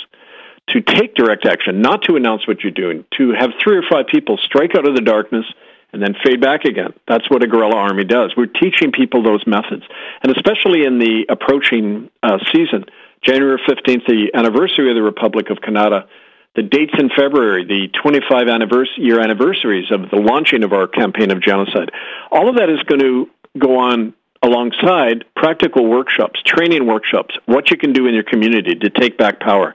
to 0.69 0.81
take 0.81 1.15
direct 1.15 1.47
action, 1.47 1.81
not 1.81 2.03
to 2.03 2.17
announce 2.17 2.47
what 2.47 2.63
you're 2.63 2.73
doing, 2.73 3.05
to 3.19 3.33
have 3.33 3.51
three 3.63 3.77
or 3.77 3.83
five 3.89 4.07
people 4.07 4.39
strike 4.39 4.75
out 4.77 4.87
of 4.87 4.95
the 4.95 5.01
darkness 5.01 5.47
and 5.93 6.03
then 6.03 6.15
fade 6.25 6.41
back 6.41 6.65
again. 6.65 6.93
That's 7.07 7.31
what 7.31 7.43
a 7.43 7.47
guerrilla 7.47 7.77
army 7.77 8.05
does. 8.05 8.35
We're 8.37 8.47
teaching 8.47 8.91
people 8.91 9.23
those 9.23 9.47
methods. 9.47 9.85
And 10.23 10.37
especially 10.37 10.85
in 10.85 10.99
the 10.99 11.27
approaching 11.29 12.11
uh, 12.23 12.39
season, 12.53 12.87
January 13.23 13.61
15th, 13.67 14.07
the 14.07 14.31
anniversary 14.35 14.91
of 14.91 14.97
the 14.97 15.03
Republic 15.03 15.51
of 15.51 15.61
Canada, 15.63 16.09
the 16.57 16.63
dates 16.63 16.95
in 16.99 17.09
February, 17.09 17.65
the 17.65 17.89
25 18.01 18.49
anniversary, 18.49 19.05
year 19.05 19.21
anniversaries 19.21 19.91
of 19.91 20.11
the 20.11 20.17
launching 20.17 20.63
of 20.63 20.73
our 20.73 20.87
campaign 20.87 21.31
of 21.31 21.43
genocide, 21.43 21.91
all 22.31 22.49
of 22.49 22.57
that 22.57 22.71
is 22.71 22.81
going 22.85 23.01
to 23.01 23.29
go 23.59 23.79
on 23.79 24.15
alongside 24.43 25.25
practical 25.35 25.87
workshops, 25.87 26.41
training 26.45 26.87
workshops, 26.87 27.37
what 27.47 27.71
you 27.71 27.77
can 27.77 27.93
do 27.93 28.07
in 28.07 28.15
your 28.15 28.23
community 28.23 28.75
to 28.75 28.91
take 28.91 29.17
back 29.17 29.41
power, 29.41 29.75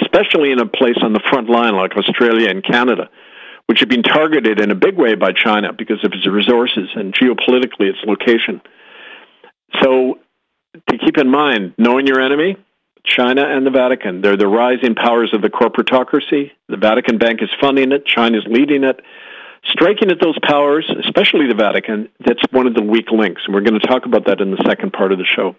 especially 0.00 0.52
in 0.52 0.60
a 0.60 0.66
place 0.66 0.96
on 1.02 1.12
the 1.12 1.20
front 1.28 1.50
line 1.50 1.74
like 1.74 1.96
Australia 1.96 2.48
and 2.48 2.64
Canada, 2.64 3.10
which 3.66 3.80
have 3.80 3.88
been 3.88 4.02
targeted 4.02 4.60
in 4.60 4.70
a 4.70 4.74
big 4.74 4.96
way 4.96 5.14
by 5.14 5.32
China 5.32 5.72
because 5.72 6.02
of 6.04 6.12
its 6.12 6.26
resources 6.26 6.88
and 6.94 7.12
geopolitically 7.12 7.90
its 7.90 7.98
location. 8.06 8.62
So, 9.82 10.18
to 10.88 10.98
keep 10.98 11.18
in 11.18 11.30
mind, 11.30 11.74
knowing 11.76 12.06
your 12.06 12.20
enemy, 12.20 12.56
China 13.04 13.44
and 13.44 13.66
the 13.66 13.70
Vatican, 13.70 14.20
they're 14.20 14.36
the 14.36 14.48
rising 14.48 14.94
powers 14.94 15.32
of 15.34 15.42
the 15.42 15.50
corporatocracy. 15.50 16.50
The 16.68 16.76
Vatican 16.76 17.18
Bank 17.18 17.42
is 17.42 17.50
funding 17.60 17.92
it, 17.92 18.06
China's 18.06 18.44
leading 18.48 18.84
it 18.84 19.00
striking 19.70 20.10
at 20.10 20.20
those 20.20 20.38
powers, 20.42 20.90
especially 21.04 21.46
the 21.46 21.54
Vatican, 21.54 22.08
that's 22.24 22.42
one 22.50 22.66
of 22.66 22.74
the 22.74 22.82
weak 22.82 23.10
links. 23.10 23.42
And 23.44 23.54
we're 23.54 23.62
going 23.62 23.78
to 23.78 23.86
talk 23.86 24.06
about 24.06 24.26
that 24.26 24.40
in 24.40 24.50
the 24.50 24.62
second 24.66 24.92
part 24.92 25.12
of 25.12 25.18
the 25.18 25.24
show. 25.24 25.56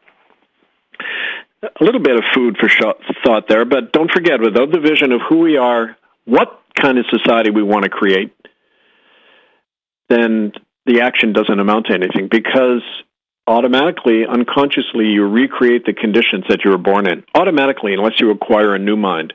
A 1.64 1.84
little 1.84 2.02
bit 2.02 2.16
of 2.16 2.24
food 2.34 2.58
for 2.58 2.70
thought 3.24 3.48
there, 3.48 3.66
but 3.66 3.92
don't 3.92 4.12
forget, 4.12 4.40
without 4.40 4.72
the 4.72 4.80
vision 4.80 5.12
of 5.12 5.22
who 5.28 5.40
we 5.40 5.58
are, 5.58 5.98
what 6.26 6.62
kind 6.76 6.98
of 6.98 7.06
society 7.10 7.50
we 7.50 7.64
want 7.64 7.84
to 7.84 7.90
create, 7.90 8.34
then 10.10 10.54
the 10.86 11.02
action 11.02 11.34
doesn't 11.34 11.60
amount 11.60 11.88
to 11.88 11.94
anything 11.94 12.28
because 12.30 12.84
automatically, 13.48 14.26
unconsciously, 14.26 15.06
you 15.08 15.28
recreate 15.28 15.86
the 15.86 15.94
conditions 15.94 16.46
that 16.50 16.64
you 16.64 16.72
were 16.72 16.78
born 16.78 17.08
in. 17.08 17.24
Automatically, 17.34 17.94
unless 17.94 18.20
you 18.20 18.32
acquire 18.32 18.76
a 18.76 18.80
new 18.80 18.96
mind. 18.96 19.34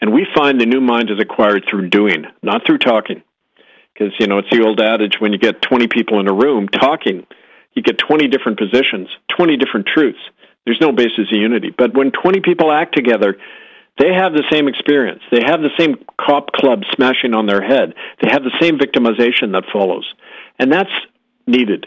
And 0.00 0.12
we 0.12 0.26
find 0.34 0.60
the 0.60 0.66
new 0.66 0.80
mind 0.80 1.10
is 1.10 1.20
acquired 1.20 1.64
through 1.68 1.88
doing, 1.88 2.24
not 2.42 2.66
through 2.66 2.78
talking. 2.78 3.22
Because, 3.92 4.12
you 4.18 4.26
know, 4.26 4.38
it's 4.38 4.50
the 4.50 4.64
old 4.64 4.80
adage 4.80 5.20
when 5.20 5.32
you 5.32 5.38
get 5.38 5.62
20 5.62 5.86
people 5.86 6.18
in 6.18 6.28
a 6.28 6.32
room 6.32 6.68
talking, 6.68 7.26
you 7.74 7.82
get 7.82 7.98
20 7.98 8.26
different 8.28 8.58
positions, 8.58 9.08
20 9.36 9.56
different 9.56 9.86
truths. 9.86 10.18
There's 10.64 10.80
no 10.80 10.92
basis 10.92 11.30
of 11.30 11.38
unity. 11.38 11.70
But 11.70 11.94
when 11.94 12.10
20 12.10 12.40
people 12.40 12.72
act 12.72 12.94
together, 12.94 13.36
they 13.98 14.12
have 14.12 14.32
the 14.32 14.44
same 14.50 14.68
experience. 14.68 15.20
They 15.30 15.42
have 15.44 15.60
the 15.60 15.70
same 15.78 15.96
cop 16.18 16.52
club 16.52 16.82
smashing 16.94 17.34
on 17.34 17.46
their 17.46 17.62
head. 17.62 17.94
They 18.20 18.30
have 18.30 18.42
the 18.42 18.56
same 18.60 18.78
victimization 18.78 19.52
that 19.52 19.64
follows. 19.72 20.12
And 20.58 20.72
that's 20.72 20.90
needed. 21.46 21.86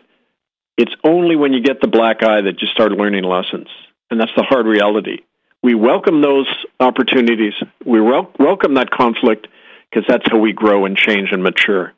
It's 0.78 0.94
only 1.04 1.36
when 1.36 1.54
you 1.54 1.62
get 1.62 1.80
the 1.80 1.88
black 1.88 2.22
eye 2.24 2.42
that 2.42 2.62
you 2.62 2.68
start 2.68 2.92
learning 2.92 3.24
lessons. 3.24 3.68
And 4.10 4.20
that's 4.20 4.32
the 4.36 4.44
hard 4.44 4.66
reality. 4.66 5.20
We 5.64 5.74
welcome 5.74 6.22
those 6.22 6.48
opportunities. 6.80 7.54
We 7.86 8.02
wel- 8.02 8.32
welcome 8.40 8.76
that 8.76 8.92
conflict 8.92 9.48
because 9.90 10.06
that's 10.08 10.30
how 10.30 10.38
we 10.38 10.54
grow 10.54 10.86
and 10.86 10.98
change 10.98 11.30
and 11.32 11.42
mature. 11.42 11.94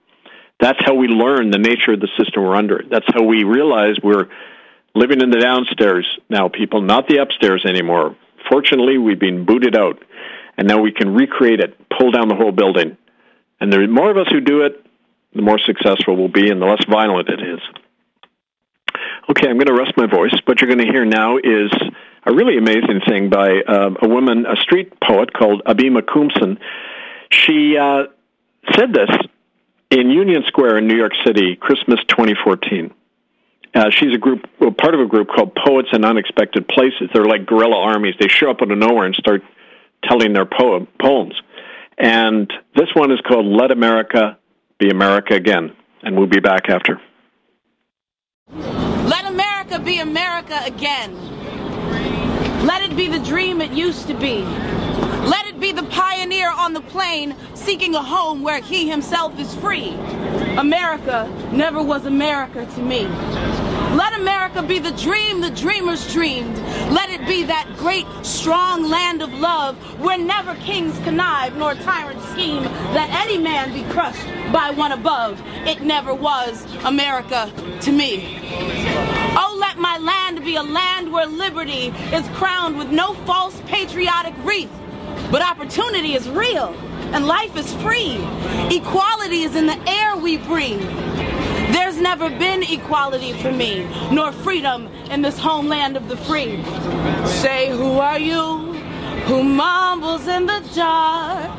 That's 0.60 0.80
how 0.84 0.94
we 0.94 1.08
learn 1.08 1.52
the 1.52 1.58
nature 1.58 1.94
of 1.94 2.00
the 2.00 2.10
system 2.18 2.44
we're 2.44 2.56
under. 2.56 2.84
That's 2.90 3.06
how 3.14 3.24
we 3.24 3.44
realize 3.44 3.96
we're 4.02 4.28
living 4.96 5.22
in 5.22 5.30
the 5.30 5.40
downstairs 5.40 6.08
now, 6.30 6.48
people, 6.48 6.82
not 6.82 7.08
the 7.08 7.18
upstairs 7.18 7.66
anymore. 7.66 8.16
Fortunately, 8.50 8.98
we've 8.98 9.20
been 9.20 9.46
booted 9.46 9.76
out, 9.76 10.04
and 10.58 10.68
now 10.68 10.82
we 10.82 10.92
can 10.92 11.14
recreate 11.14 11.60
it, 11.60 11.78
pull 11.90 12.12
down 12.12 12.28
the 12.28 12.36
whole 12.36 12.52
building. 12.52 12.98
And 13.60 13.72
the 13.72 13.88
more 13.88 14.10
of 14.10 14.18
us 14.18 14.28
who 14.32 14.40
do 14.40 14.62
it, 14.62 14.84
the 15.34 15.42
more 15.42 15.60
successful 15.60 16.16
we'll 16.16 16.28
be 16.28 16.50
and 16.50 16.62
the 16.62 16.66
less 16.66 16.84
violent 16.90 17.30
it 17.30 17.42
is. 17.42 17.60
Okay, 19.30 19.50
I'm 19.50 19.58
going 19.58 19.68
to 19.68 19.74
rest 19.74 19.98
my 19.98 20.06
voice. 20.06 20.34
What 20.46 20.62
you're 20.62 20.74
going 20.74 20.86
to 20.86 20.92
hear 20.92 21.04
now 21.04 21.38
is 21.38 21.72
a 22.26 22.34
really 22.34 22.58
amazing 22.58 23.02
thing 23.06 23.30
by 23.30 23.62
uh, 23.62 23.90
a 24.02 24.08
woman, 24.08 24.46
a 24.46 24.56
street 24.56 24.98
poet 25.02 25.34
called 25.34 25.62
Abima 25.66 26.02
Koomson. 26.02 26.58
She 27.30 27.78
uh, 27.78 28.06
said 28.74 28.94
this 28.94 29.10
in 29.92 30.12
Union 30.12 30.44
Square 30.48 30.78
in 30.78 30.88
New 30.88 30.96
York 30.96 31.12
City, 31.26 31.58
Christmas 31.58 32.00
2014. 32.08 32.94
Uh, 33.76 33.90
she's 33.90 34.14
a 34.14 34.18
group, 34.18 34.48
well, 34.60 34.72
part 34.72 34.94
of 34.94 35.02
a 35.02 35.06
group 35.06 35.28
called 35.28 35.54
Poets 35.56 35.90
in 35.92 36.06
Unexpected 36.06 36.66
Places. 36.68 37.10
They're 37.14 37.26
like 37.26 37.46
guerrilla 37.46 37.78
armies. 37.78 38.16
They 38.20 38.30
show 38.30 38.50
up 38.50 38.62
out 38.62 38.72
of 38.72 38.78
nowhere 38.78 39.06
and 39.06 39.16
start 39.16 39.44
telling 40.04 40.32
their 40.32 40.46
poem, 40.46 40.88
poems. 41.02 41.36
And 41.98 42.52
this 42.76 42.88
one 42.94 43.12
is 43.12 43.20
called 43.28 43.46
Let 43.46 43.72
America 43.72 44.38
Be 44.78 44.90
America 44.90 45.34
Again. 45.34 45.76
And 46.02 46.16
we'll 46.16 46.28
be 46.28 46.40
back 46.40 46.70
after. 46.70 47.02
Be 49.88 50.00
America 50.00 50.60
again. 50.66 51.16
Let 52.66 52.82
it 52.82 52.98
be 52.98 53.08
the 53.08 53.20
dream 53.20 53.62
it 53.62 53.72
used 53.72 54.06
to 54.08 54.14
be. 54.14 54.42
Let 54.42 55.48
it 55.48 55.62
be 55.62 55.72
the 55.72 55.84
pioneer 55.84 56.52
on 56.52 56.74
the 56.74 56.82
plain 56.82 57.34
seeking 57.54 57.96
a 57.96 58.04
home 58.04 58.44
where 58.44 58.60
he 58.60 58.90
himself 58.90 59.40
is 59.40 59.56
free. 59.56 59.94
America 60.58 61.26
never 61.54 61.82
was 61.82 62.06
America 62.06 62.66
to 62.66 62.82
me. 62.82 63.06
Let 63.96 64.12
America 64.20 64.62
be 64.62 64.80
the 64.80 64.92
dream 64.92 65.40
the 65.40 65.52
dreamers 65.52 66.12
dreamed. 66.12 66.58
Let 66.92 67.10
it 67.10 67.26
be 67.26 67.44
that 67.44 67.74
great, 67.78 68.06
strong 68.24 68.90
land 68.90 69.22
of 69.22 69.32
love 69.36 69.78
where 70.02 70.18
never 70.18 70.54
kings 70.56 71.00
connive 71.06 71.56
nor 71.56 71.76
tyrants 71.76 72.28
scheme 72.32 72.64
that 72.94 73.10
any 73.26 73.38
man 73.38 73.72
be 73.72 73.90
crushed 73.94 74.28
by 74.52 74.70
one 74.70 74.92
above. 74.92 75.42
It 75.66 75.82
never 75.82 76.14
was 76.14 76.66
America 76.84 77.50
to 77.84 77.92
me. 77.94 79.27
My 79.78 79.98
land 79.98 80.44
be 80.44 80.56
a 80.56 80.64
land 80.64 81.12
where 81.12 81.26
liberty 81.26 81.88
is 82.14 82.28
crowned 82.30 82.78
with 82.78 82.90
no 82.90 83.14
false 83.26 83.62
patriotic 83.68 84.34
wreath, 84.44 84.72
but 85.32 85.42
opportunity 85.42 86.16
is 86.16 86.28
real 86.30 86.74
and 87.14 87.28
life 87.28 87.56
is 87.56 87.74
free. 87.76 88.18
Equality 88.76 89.44
is 89.44 89.56
in 89.56 89.68
the 89.68 89.80
air 89.90 90.16
we 90.18 90.38
breathe. 90.38 90.82
There's 91.72 91.98
never 91.98 92.30
been 92.30 92.64
equality 92.64 93.34
for 93.34 93.52
me, 93.52 93.88
nor 94.12 94.32
freedom 94.32 94.88
in 95.12 95.22
this 95.22 95.38
homeland 95.38 95.96
of 95.96 96.10
the 96.10 96.18
free. 96.18 96.64
Say, 97.26 97.70
who 97.70 98.00
are 98.00 98.20
you 98.20 98.74
who 99.28 99.44
mumbles 99.44 100.26
in 100.28 100.46
the 100.46 100.64
dark? 100.74 101.52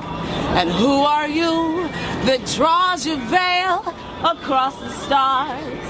And 0.56 0.70
who 0.70 1.02
are 1.02 1.28
you 1.28 1.86
that 2.24 2.40
draws 2.56 3.06
your 3.06 3.18
veil 3.18 3.94
across 4.24 4.74
the 4.80 4.90
stars? 4.90 5.84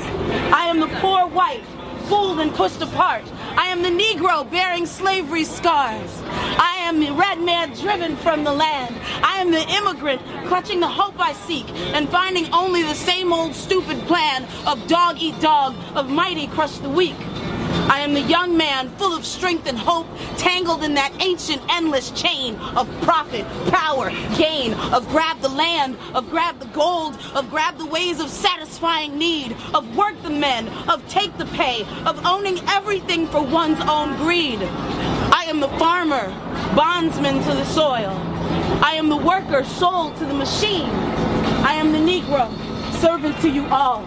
I 0.53 0.67
am 0.67 0.81
the 0.81 0.89
poor 1.01 1.27
white, 1.29 1.63
fooled 2.09 2.41
and 2.41 2.55
pushed 2.55 2.81
apart. 2.81 3.23
I 3.57 3.67
am 3.69 3.83
the 3.83 3.91
Negro 3.91 4.51
bearing 4.51 4.87
slavery's 4.87 5.51
scars. 5.51 6.23
I 6.25 6.77
am 6.81 7.01
the 7.01 7.13
red 7.13 7.41
man 7.41 7.75
driven 7.75 8.17
from 8.17 8.45
the 8.45 8.53
land. 8.53 8.97
I 9.23 9.41
am 9.41 9.51
the 9.51 9.61
immigrant 9.69 10.23
clutching 10.47 10.81
the 10.81 10.89
hope 10.89 11.15
I 11.19 11.35
seek 11.35 11.69
and 11.95 12.09
finding 12.09 12.53
only 12.53 12.83
the 12.83 12.95
same 12.95 13.33
old 13.33 13.55
stupid 13.55 13.99
plan 14.07 14.47
of 14.67 14.87
dog 14.87 15.19
eat 15.21 15.39
dog, 15.41 15.75
of 15.95 16.09
mighty 16.09 16.47
crush 16.47 16.79
the 16.79 16.89
weak. 16.89 17.17
I 17.89 18.01
am 18.01 18.13
the 18.13 18.21
young 18.21 18.57
man 18.57 18.91
full 18.97 19.17
of 19.17 19.25
strength 19.25 19.67
and 19.67 19.79
hope, 19.79 20.07
tangled 20.37 20.85
in 20.85 20.95
that 20.95 21.13
ancient 21.23 21.63
endless 21.71 22.11
chain 22.11 22.55
of 22.77 22.87
profit, 23.01 23.47
power, 23.71 24.11
gain, 24.37 24.75
of 24.93 25.09
grab 25.09 25.41
the 25.41 25.49
land, 25.49 25.97
of 26.13 26.29
grab 26.29 26.59
the 26.59 26.67
gold, 26.67 27.19
of 27.35 27.49
grab 27.49 27.79
the 27.79 27.87
ways 27.87 28.21
of 28.21 28.29
satisfying 28.29 29.17
need, 29.17 29.57
of 29.73 29.97
work 29.97 30.21
the 30.23 30.31
men, 30.31 30.69
of 30.89 31.07
take 31.09 31.37
the 31.39 31.47
pay, 31.47 31.87
of 32.05 32.25
owning 32.27 32.59
everything 32.69 33.27
for 33.27 33.43
one's 33.43 33.81
own 33.81 34.17
greed. 34.19 34.59
I 34.61 35.45
am 35.49 35.61
the 35.61 35.69
farmer, 35.79 36.29
bondsman 36.77 37.43
to 37.45 37.55
the 37.55 37.65
soil. 37.65 38.11
I 38.83 38.95
am 38.97 39.09
the 39.09 39.17
worker, 39.17 39.65
sold 39.65 40.15
to 40.19 40.27
the 40.27 40.35
machine. 40.35 40.91
I 41.65 41.73
am 41.73 41.93
the 41.93 41.99
Negro, 41.99 42.53
servant 43.01 43.41
to 43.41 43.49
you 43.49 43.67
all. 43.69 44.05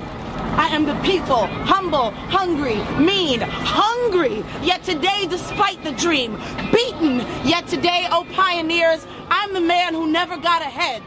I 0.53 0.67
am 0.67 0.85
the 0.85 0.95
people, 1.01 1.47
humble, 1.65 2.11
hungry, 2.11 2.75
mean, 2.99 3.39
hungry, 3.41 4.43
yet 4.61 4.83
today, 4.83 5.25
despite 5.29 5.83
the 5.83 5.93
dream, 5.93 6.37
beaten, 6.71 7.19
yet 7.45 7.67
today, 7.67 8.07
oh 8.11 8.25
pioneers, 8.33 9.05
I'm 9.29 9.53
the 9.53 9.61
man 9.61 9.93
who 9.93 10.11
never 10.11 10.37
got 10.37 10.61
ahead, 10.61 11.01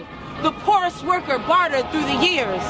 the 0.45 0.53
poorest 0.61 1.03
worker 1.05 1.39
bartered 1.39 1.91
through 1.91 2.05
the 2.05 2.23
years. 2.23 2.63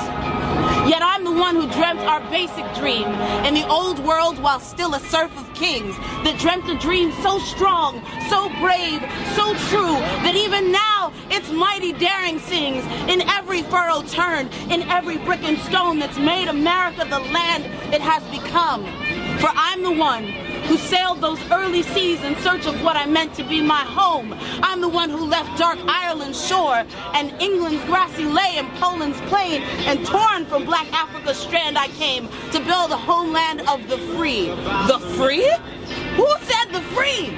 Yet 0.89 1.03
I'm 1.03 1.25
the 1.25 1.33
one 1.33 1.57
who 1.57 1.67
dreamt 1.73 1.99
our 2.03 2.21
basic 2.31 2.65
dream 2.77 3.09
in 3.45 3.53
the 3.53 3.67
old 3.67 3.99
world 3.99 4.39
while 4.39 4.61
still 4.61 4.95
a 4.95 5.01
serf 5.01 5.37
of 5.37 5.53
kings, 5.55 5.97
that 6.23 6.39
dreamt 6.39 6.69
a 6.71 6.79
dream 6.79 7.11
so 7.21 7.41
strong, 7.41 8.01
so 8.31 8.49
brave, 8.61 9.01
so 9.35 9.55
true, 9.71 9.99
that 10.23 10.35
even 10.37 10.71
now 10.71 11.13
its 11.31 11.51
mighty 11.51 11.93
daring 11.93 12.39
sings 12.39 12.85
in 13.11 13.23
every 13.23 13.63
furrow 13.63 14.03
turned, 14.03 14.53
in 14.71 14.83
every 14.83 15.17
brick 15.19 15.43
and 15.43 15.59
stone 15.59 15.99
that's 15.99 16.17
made 16.17 16.47
America 16.47 17.05
the 17.11 17.19
land 17.19 17.65
it 17.93 18.01
has 18.01 18.23
become. 18.31 18.85
For 19.41 19.51
I'm 19.53 19.83
the 19.83 19.91
one 19.91 20.44
who 20.67 20.77
sailed 20.77 21.21
those 21.21 21.41
early 21.51 21.83
seas 21.83 22.23
in 22.23 22.37
search 22.37 22.67
of 22.67 22.83
what 22.83 22.97
I 22.97 23.07
meant 23.07 23.35
to 23.35 23.45
be 23.45 23.61
my 23.61 23.83
home. 23.83 24.35
I'm 24.63 24.81
the 24.81 24.89
one 24.89 25.11
who 25.11 25.25
left 25.25 25.59
dark 25.59 25.79
Ireland's 25.87 26.47
shore 26.47 26.85
and 27.15 27.31
England's 27.41 27.85
grassy 27.85 28.25
lay 28.25 28.57
and 28.57 28.69
Poland's 28.75 29.21
plain, 29.23 29.63
and 29.87 30.05
torn 30.07 30.47
from 30.47 30.65
black 30.65 30.91
Africa's 30.93 31.39
strand 31.39 31.77
I 31.79 31.89
came 31.89 32.29
to 32.53 32.61
build 32.61 32.91
a 32.91 32.97
homeland 32.97 33.63
of 33.69 33.89
the 33.89 33.99
free. 34.17 34.47
The 34.47 34.99
free? 35.17 35.51
Who 36.17 36.29
said 36.43 36.73
the 36.73 36.81
free? 36.95 37.31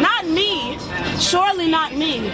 Not 0.00 0.26
me. 0.26 0.78
Surely 1.18 1.68
not 1.68 1.94
me. 1.94 2.28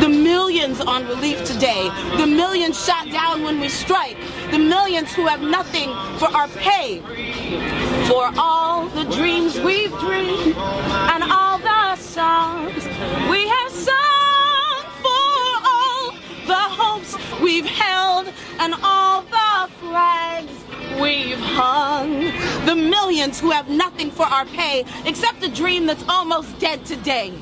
The 0.00 0.08
millions 0.08 0.80
on 0.80 1.06
relief 1.06 1.44
today. 1.44 1.90
The 2.16 2.26
millions 2.26 2.82
shot 2.84 3.10
down 3.10 3.42
when 3.42 3.60
we 3.60 3.68
strike. 3.68 4.16
The 4.50 4.58
millions 4.58 5.12
who 5.14 5.26
have 5.26 5.40
nothing 5.40 5.88
for 6.18 6.28
our 6.28 6.48
pay. 6.48 7.95
For 8.08 8.30
all 8.38 8.86
the 8.86 9.04
dreams 9.04 9.58
we've 9.58 9.90
dreamed 9.98 10.56
and 10.56 11.24
all 11.24 11.58
the 11.58 11.96
songs 11.96 12.86
we 13.28 13.48
have 13.48 13.72
sung. 13.72 14.84
For 15.02 15.36
all 15.66 16.12
the 16.46 16.54
hopes 16.54 17.16
we've 17.40 17.66
held 17.66 18.32
and 18.60 18.74
all 18.84 19.22
the 19.22 19.72
flags 19.80 20.52
we've 21.00 21.40
hung. 21.40 22.32
The 22.64 22.76
millions 22.76 23.40
who 23.40 23.50
have 23.50 23.68
nothing 23.68 24.12
for 24.12 24.24
our 24.24 24.46
pay 24.46 24.84
except 25.04 25.42
a 25.42 25.48
dream 25.48 25.86
that's 25.86 26.04
almost 26.08 26.58
dead 26.60 26.84
today. 26.84 27.32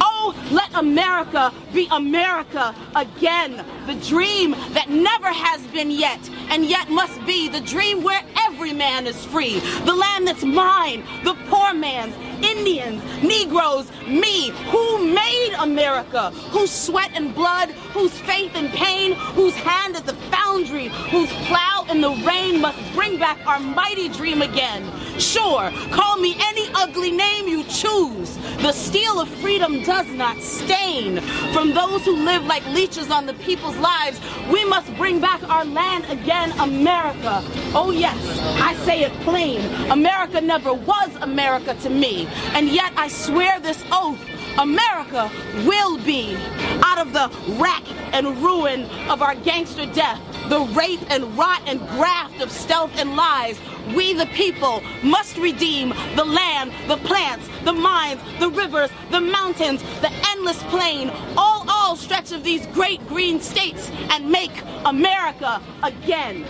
Oh, 0.00 0.34
let 0.50 0.72
America 0.74 1.52
be 1.72 1.88
America 1.90 2.74
again. 2.94 3.64
The 3.86 3.94
dream 4.06 4.52
that 4.72 4.88
never 4.88 5.28
has 5.28 5.62
been 5.68 5.90
yet 5.90 6.20
and 6.50 6.64
yet 6.64 6.90
must 6.90 7.24
be. 7.26 7.48
The 7.48 7.60
dream 7.60 8.02
where 8.02 8.22
every 8.40 8.72
man 8.72 9.06
is 9.06 9.24
free. 9.24 9.58
The 9.84 9.94
land 9.94 10.26
that's 10.26 10.44
mine, 10.44 11.04
the 11.24 11.34
poor 11.48 11.74
man's, 11.74 12.14
Indians, 12.44 13.02
Negroes, 13.22 13.90
me, 14.06 14.50
who 14.70 15.14
made 15.14 15.54
America, 15.58 16.30
whose 16.50 16.70
sweat 16.70 17.10
and 17.14 17.34
blood, 17.34 17.70
whose 17.92 18.12
faith 18.12 18.52
and 18.54 18.70
pain, 18.70 19.12
whose 19.34 19.54
hand 19.54 19.96
at 19.96 20.04
the 20.06 20.14
foundry, 20.30 20.88
whose 21.10 21.32
plow 21.46 21.86
in 21.90 22.00
the 22.00 22.10
rain 22.26 22.60
must 22.60 22.78
bring 22.94 23.18
back 23.18 23.38
our 23.46 23.60
mighty 23.60 24.08
dream 24.08 24.42
again. 24.42 24.82
Sure, 25.18 25.70
call 25.92 26.16
me 26.18 26.36
any 26.40 26.68
ugly 26.74 27.10
name 27.10 27.46
you 27.48 27.64
choose. 27.64 28.36
The 28.58 28.72
steel 28.72 29.20
of 29.20 29.28
freedom 29.28 29.82
does 29.82 30.06
not 30.08 30.36
stain. 30.38 31.20
From 31.52 31.72
those 31.72 32.04
who 32.04 32.16
live 32.16 32.44
like 32.44 32.64
leeches 32.66 33.10
on 33.10 33.26
the 33.26 33.34
people's 33.34 33.76
lives, 33.76 34.20
we 34.50 34.64
must 34.64 34.94
bring 34.96 35.20
back 35.20 35.42
our 35.48 35.64
land 35.64 36.04
again, 36.08 36.52
America. 36.58 37.42
Oh, 37.74 37.90
yes, 37.90 38.16
I 38.60 38.74
say 38.84 39.02
it 39.02 39.12
plain. 39.20 39.60
America 39.90 40.40
never 40.40 40.72
was 40.72 41.10
America 41.20 41.74
to 41.74 41.90
me. 41.90 42.26
And 42.54 42.68
yet 42.68 42.92
I 42.96 43.08
swear 43.08 43.60
this 43.60 43.82
oath 43.90 44.20
America 44.58 45.30
will 45.66 45.98
be 45.98 46.36
out 46.82 46.98
of 46.98 47.12
the 47.12 47.28
rack 47.60 47.82
and 48.12 48.36
ruin 48.42 48.84
of 49.10 49.20
our 49.20 49.34
gangster 49.34 49.86
death, 49.86 50.20
the 50.48 50.60
rape 50.76 51.00
and 51.10 51.36
rot 51.36 51.62
and 51.66 51.80
graft 51.88 52.40
of 52.40 52.50
stealth 52.50 52.92
and 52.96 53.16
lies. 53.16 53.58
We, 53.94 54.14
the 54.14 54.26
people, 54.26 54.82
must 55.02 55.36
redeem 55.36 55.90
the 56.14 56.24
land, 56.24 56.72
the 56.88 56.96
plants, 56.98 57.48
the 57.64 57.72
mines, 57.72 58.20
the 58.38 58.48
rivers, 58.48 58.90
the 59.10 59.20
mountains, 59.20 59.82
the 60.00 60.10
endless 60.28 60.62
plain, 60.64 61.10
all, 61.36 61.66
all 61.68 61.96
stretch 61.96 62.32
of 62.32 62.44
these 62.44 62.66
great 62.68 63.06
green 63.08 63.40
states 63.40 63.90
and 64.10 64.30
make 64.30 64.62
America 64.84 65.60
again. 65.82 66.46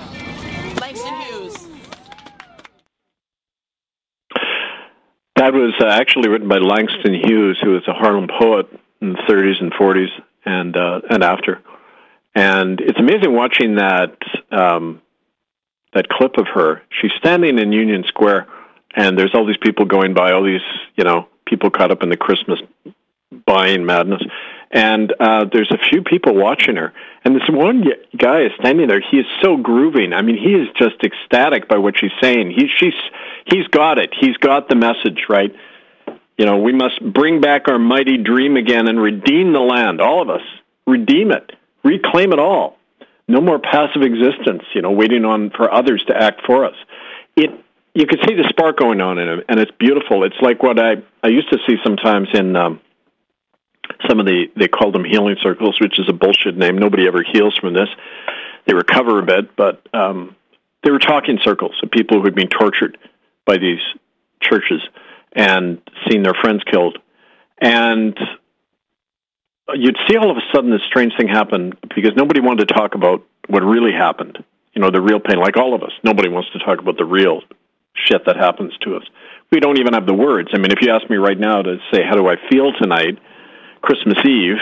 Langston 0.81 1.15
Hughes. 1.23 1.44
That 5.45 5.53
was 5.53 5.75
uh, 5.79 5.85
actually 5.85 6.31
written 6.31 6.49
by 6.49 6.57
Langston 6.57 7.13
Hughes, 7.13 7.61
who 7.63 7.73
was 7.73 7.87
a 7.87 7.93
Harlem 7.93 8.29
poet 8.29 8.67
in 9.03 9.13
the 9.13 9.19
30s 9.29 9.61
and 9.61 9.75
40s 9.75 10.09
and 10.47 10.75
uh, 10.75 11.03
and 11.11 11.23
after. 11.23 11.61
And 12.35 12.81
it's 12.81 12.99
amazing 12.99 13.35
watching 13.35 13.75
that 13.75 14.17
um, 14.51 15.03
that 15.93 16.09
clip 16.09 16.39
of 16.39 16.47
her. 16.55 16.81
She's 16.89 17.11
standing 17.19 17.59
in 17.59 17.73
Union 17.73 18.05
Square, 18.09 18.47
and 18.97 19.19
there's 19.19 19.35
all 19.35 19.45
these 19.45 19.59
people 19.59 19.85
going 19.85 20.15
by, 20.15 20.33
all 20.33 20.45
these 20.45 20.65
you 20.97 21.05
know 21.05 21.29
people 21.47 21.69
caught 21.69 21.91
up 21.91 22.03
in 22.03 22.09
the 22.09 22.17
Christmas 22.17 22.61
buying 23.45 23.85
madness. 23.85 24.23
And 24.75 25.15
uh, 25.21 25.45
there's 25.53 25.71
a 25.71 25.79
few 25.79 26.03
people 26.03 26.35
watching 26.35 26.75
her, 26.75 26.93
and 27.25 27.37
this 27.37 27.49
one 27.49 27.85
guy 28.19 28.41
is 28.41 28.51
standing 28.59 28.89
there. 28.89 29.01
He 29.01 29.19
is 29.19 29.27
so 29.41 29.57
grooving. 29.57 30.13
I 30.13 30.21
mean, 30.21 30.37
he 30.37 30.53
is 30.53 30.67
just 30.77 30.97
ecstatic 31.05 31.69
by 31.69 31.79
what 31.79 31.97
she's 31.97 32.11
saying. 32.21 32.51
He, 32.51 32.69
she's, 32.77 32.95
he's 33.47 33.69
got 33.69 33.99
it. 33.99 34.13
He's 34.19 34.37
got 34.37 34.69
the 34.69 34.75
message 34.75 35.27
right. 35.29 35.55
You 36.37 36.45
know, 36.45 36.59
we 36.59 36.73
must 36.73 37.01
bring 37.01 37.41
back 37.41 37.69
our 37.69 37.79
mighty 37.79 38.17
dream 38.17 38.57
again 38.57 38.89
and 38.89 39.01
redeem 39.01 39.53
the 39.53 39.61
land. 39.61 40.01
All 40.01 40.21
of 40.21 40.29
us, 40.29 40.43
redeem 40.89 41.31
it, 41.31 41.53
reclaim 41.85 42.33
it 42.33 42.41
all. 42.41 42.77
No 43.29 43.41
more 43.41 43.61
passive 43.61 44.03
existence. 44.03 44.65
You 44.75 44.83
know, 44.83 44.91
waiting 44.91 45.25
on 45.25 45.51
for 45.51 45.73
others 45.73 46.05
to 46.09 46.21
act 46.21 46.41
for 46.45 46.65
us. 46.65 46.75
It 47.37 47.51
you 47.95 48.07
can 48.07 48.19
see 48.27 48.35
the 48.35 48.49
spark 48.49 48.77
going 48.77 49.01
on 49.01 49.19
in 49.19 49.29
him, 49.29 49.43
and 49.49 49.61
it's 49.61 49.71
beautiful. 49.79 50.25
It's 50.25 50.41
like 50.43 50.65
what 50.65 50.81
I 50.81 50.97
I 51.23 51.29
used 51.29 51.51
to 51.51 51.59
see 51.65 51.77
sometimes 51.85 52.29
in. 52.35 52.57
Um, 52.57 52.81
some 54.09 54.21
of 54.21 54.27
the 54.27 54.47
they 54.57 54.69
called 54.69 54.95
them 54.95 55.05
healing 55.05 55.37
circles, 55.43 55.79
which 55.81 55.99
is 55.99 56.09
a 56.09 56.13
bullshit 56.13 56.57
name. 56.57 56.79
Nobody 56.79 57.07
ever 57.07 57.23
heals 57.23 57.57
from 57.57 57.75
this. 57.75 57.89
They 58.67 58.75
recover 58.75 59.19
a 59.19 59.23
bit, 59.23 59.57
but 59.57 59.87
um, 59.93 60.37
they 60.83 60.91
were 60.91 60.99
talking 60.99 61.39
circles 61.43 61.75
of 61.83 61.91
people 61.91 62.19
who 62.19 62.25
had 62.25 62.35
been 62.35 62.49
tortured 62.49 62.99
by 63.45 63.59
these 63.59 63.81
churches 64.41 64.81
and 65.33 65.81
seen 66.09 66.23
their 66.23 66.35
friends 66.35 66.63
killed, 66.71 66.99
and 67.61 68.17
you'd 69.75 69.97
see 70.09 70.17
all 70.17 70.31
of 70.31 70.37
a 70.37 70.43
sudden 70.55 70.71
this 70.71 70.83
strange 70.87 71.13
thing 71.17 71.29
happen 71.29 71.73
because 71.95 72.13
nobody 72.17 72.41
wanted 72.41 72.69
to 72.69 72.75
talk 72.75 72.95
about 72.95 73.27
what 73.49 73.63
really 73.63 73.93
happened. 73.93 74.43
You 74.73 74.83
know, 74.83 74.91
the 74.91 75.01
real 75.01 75.21
pain. 75.21 75.39
Like 75.39 75.57
all 75.57 75.75
of 75.75 75.83
us, 75.83 75.93
nobody 76.03 76.29
wants 76.29 76.51
to 76.53 76.59
talk 76.59 76.81
about 76.81 76.99
the 76.99 77.05
real 77.05 77.43
shit 77.95 78.25
that 78.27 78.37
happens 78.37 78.77
to 78.79 78.97
us. 78.97 79.05
We 79.53 79.61
don't 79.61 79.79
even 79.79 79.95
have 79.95 80.07
the 80.07 80.15
words. 80.15 80.51
I 80.53 80.59
mean, 80.59 80.73
if 80.73 80.81
you 80.81 80.91
ask 80.91 81.09
me 81.09 81.17
right 81.17 81.39
now 81.39 81.63
to 81.63 81.79
say 81.93 82.03
how 82.03 82.17
do 82.17 82.27
I 82.27 82.37
feel 82.51 82.73
tonight 82.73 83.19
Christmas 83.85 84.19
Eve, 84.25 84.57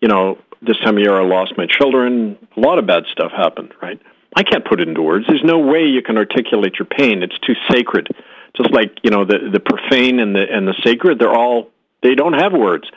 you 0.00 0.08
know, 0.08 0.38
this 0.62 0.78
time 0.78 0.96
of 0.96 1.02
year 1.02 1.18
I 1.18 1.24
lost 1.24 1.54
my 1.56 1.66
children. 1.66 2.36
A 2.56 2.60
lot 2.60 2.78
of 2.78 2.86
bad 2.86 3.04
stuff 3.10 3.32
happened, 3.32 3.72
right? 3.80 4.00
I 4.36 4.42
can't 4.42 4.64
put 4.64 4.80
it 4.80 4.88
into 4.88 5.02
words. 5.02 5.26
There's 5.26 5.42
no 5.42 5.58
way 5.58 5.86
you 5.86 6.02
can 6.02 6.16
articulate 6.16 6.74
your 6.78 6.86
pain. 6.86 7.22
It's 7.22 7.38
too 7.38 7.54
sacred. 7.70 8.08
Just 8.56 8.72
like, 8.72 8.98
you 9.02 9.10
know, 9.10 9.24
the 9.24 9.50
the 9.52 9.60
profane 9.60 10.20
and 10.20 10.34
the 10.34 10.44
and 10.50 10.68
the 10.68 10.74
sacred, 10.84 11.18
they're 11.18 11.34
all 11.34 11.70
they 12.02 12.14
don't 12.14 12.34
have 12.34 12.52
words. 12.52 12.88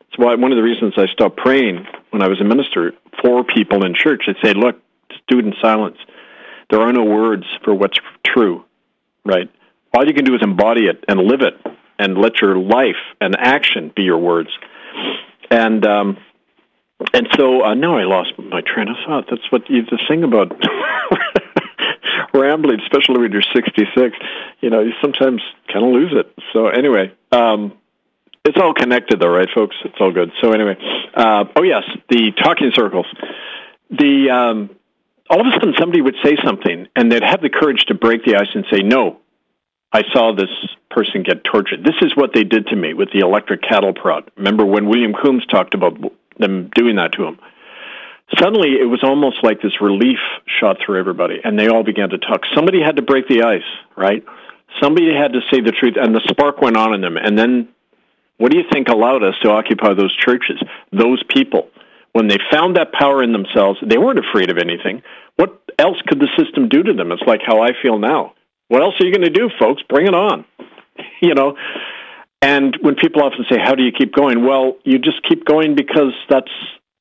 That's 0.00 0.18
why 0.18 0.34
one 0.34 0.52
of 0.52 0.56
the 0.56 0.62
reasons 0.62 0.94
I 0.96 1.06
stopped 1.06 1.36
praying 1.36 1.86
when 2.10 2.22
I 2.22 2.28
was 2.28 2.40
a 2.40 2.44
minister 2.44 2.92
for 3.22 3.44
people 3.44 3.84
in 3.84 3.94
church. 3.94 4.24
I'd 4.28 4.36
say, 4.42 4.52
look, 4.52 4.80
in 5.38 5.54
silence. 5.60 5.96
There 6.70 6.80
are 6.80 6.92
no 6.92 7.04
words 7.04 7.44
for 7.64 7.74
what's 7.74 7.98
true, 8.24 8.64
right? 9.24 9.50
All 9.94 10.06
you 10.06 10.14
can 10.14 10.24
do 10.24 10.34
is 10.34 10.42
embody 10.42 10.86
it 10.86 11.04
and 11.08 11.20
live 11.20 11.40
it 11.40 11.54
and 11.98 12.18
let 12.18 12.40
your 12.40 12.56
life 12.56 12.96
and 13.20 13.36
action 13.38 13.92
be 13.94 14.02
your 14.02 14.18
words. 14.18 14.50
And 15.52 15.84
um, 15.84 16.16
and 17.12 17.28
so 17.36 17.62
uh, 17.62 17.74
now 17.74 17.98
I 17.98 18.04
lost 18.04 18.32
my 18.38 18.62
train 18.62 18.88
of 18.88 18.96
thought. 19.06 19.26
That's 19.28 19.52
what 19.52 19.68
you 19.68 19.82
just 19.82 20.08
sing 20.08 20.24
about. 20.24 20.50
Rambling, 22.34 22.80
especially 22.80 23.20
when 23.20 23.32
you're 23.32 23.42
66, 23.54 24.16
you 24.60 24.70
know, 24.70 24.80
you 24.80 24.92
sometimes 25.02 25.42
kind 25.70 25.84
of 25.84 25.92
lose 25.92 26.12
it. 26.14 26.32
So 26.54 26.68
anyway, 26.68 27.12
um, 27.30 27.74
it's 28.46 28.56
all 28.58 28.72
connected, 28.72 29.20
though, 29.20 29.28
right, 29.28 29.48
folks? 29.54 29.76
It's 29.84 29.96
all 30.00 30.10
good. 30.10 30.32
So 30.40 30.52
anyway, 30.52 30.78
uh, 31.14 31.44
oh 31.54 31.62
yes, 31.62 31.82
the 32.08 32.32
talking 32.42 32.72
circles. 32.74 33.06
The 33.90 34.30
um, 34.30 34.70
all 35.28 35.40
of 35.40 35.46
a 35.46 35.50
sudden 35.50 35.74
somebody 35.78 36.00
would 36.00 36.16
say 36.24 36.36
something, 36.42 36.88
and 36.96 37.12
they'd 37.12 37.22
have 37.22 37.42
the 37.42 37.50
courage 37.50 37.84
to 37.86 37.94
break 37.94 38.24
the 38.24 38.36
ice 38.36 38.48
and 38.54 38.64
say, 38.72 38.80
"No, 38.80 39.20
I 39.92 40.02
saw 40.12 40.32
this 40.32 40.48
person 40.90 41.22
get 41.22 41.44
tortured. 41.44 41.84
This 41.84 42.00
is 42.00 42.16
what 42.16 42.32
they 42.34 42.44
did 42.44 42.68
to 42.68 42.76
me 42.76 42.94
with 42.94 43.10
the 43.12 43.20
electric 43.20 43.62
cattle 43.62 43.92
prod. 43.92 44.30
Remember 44.36 44.64
when 44.64 44.88
William 44.88 45.12
Combes 45.12 45.44
talked 45.46 45.74
about 45.74 45.98
them 46.38 46.70
doing 46.74 46.96
that 46.96 47.12
to 47.12 47.24
him? 47.24 47.38
Suddenly, 48.38 48.80
it 48.80 48.88
was 48.88 49.02
almost 49.02 49.36
like 49.42 49.60
this 49.60 49.82
relief 49.82 50.18
shot 50.58 50.78
through 50.80 50.98
everybody, 50.98 51.40
and 51.44 51.58
they 51.58 51.68
all 51.68 51.82
began 51.82 52.08
to 52.10 52.18
talk. 52.18 52.42
Somebody 52.54 52.80
had 52.80 52.96
to 52.96 53.02
break 53.02 53.28
the 53.28 53.42
ice, 53.42 53.60
right? 53.94 54.24
Somebody 54.80 55.12
had 55.12 55.34
to 55.34 55.40
say 55.50 55.60
the 55.60 55.72
truth, 55.72 55.96
and 56.00 56.14
the 56.14 56.22
spark 56.30 56.62
went 56.62 56.78
on 56.78 56.94
in 56.94 57.02
them. 57.02 57.18
And 57.18 57.38
then, 57.38 57.68
what 58.38 58.50
do 58.50 58.56
you 58.56 58.64
think 58.72 58.88
allowed 58.88 59.22
us 59.22 59.34
to 59.42 59.50
occupy 59.50 59.92
those 59.92 60.16
churches? 60.16 60.58
Those 60.90 61.22
people. 61.24 61.68
When 62.12 62.28
they 62.28 62.38
found 62.50 62.76
that 62.76 62.92
power 62.92 63.22
in 63.22 63.32
themselves, 63.32 63.78
they 63.86 63.98
weren't 63.98 64.18
afraid 64.18 64.50
of 64.50 64.56
anything. 64.56 65.02
What 65.36 65.60
else 65.78 66.00
could 66.06 66.20
the 66.20 66.28
system 66.38 66.70
do 66.70 66.82
to 66.82 66.94
them? 66.94 67.12
It's 67.12 67.22
like 67.26 67.40
how 67.44 67.60
I 67.60 67.72
feel 67.82 67.98
now 67.98 68.32
what 68.68 68.82
else 68.82 68.94
are 69.00 69.04
you 69.04 69.12
going 69.12 69.22
to 69.22 69.30
do, 69.30 69.50
folks? 69.58 69.82
Bring 69.88 70.06
it 70.06 70.14
on. 70.14 70.44
you 71.22 71.34
know, 71.34 71.56
and 72.40 72.76
when 72.80 72.96
people 72.96 73.22
often 73.22 73.44
say, 73.48 73.58
"How 73.58 73.74
do 73.74 73.82
you 73.82 73.92
keep 73.92 74.14
going?" 74.14 74.44
Well, 74.44 74.76
you 74.84 74.98
just 74.98 75.22
keep 75.22 75.44
going 75.44 75.74
because 75.74 76.12
that's 76.28 76.50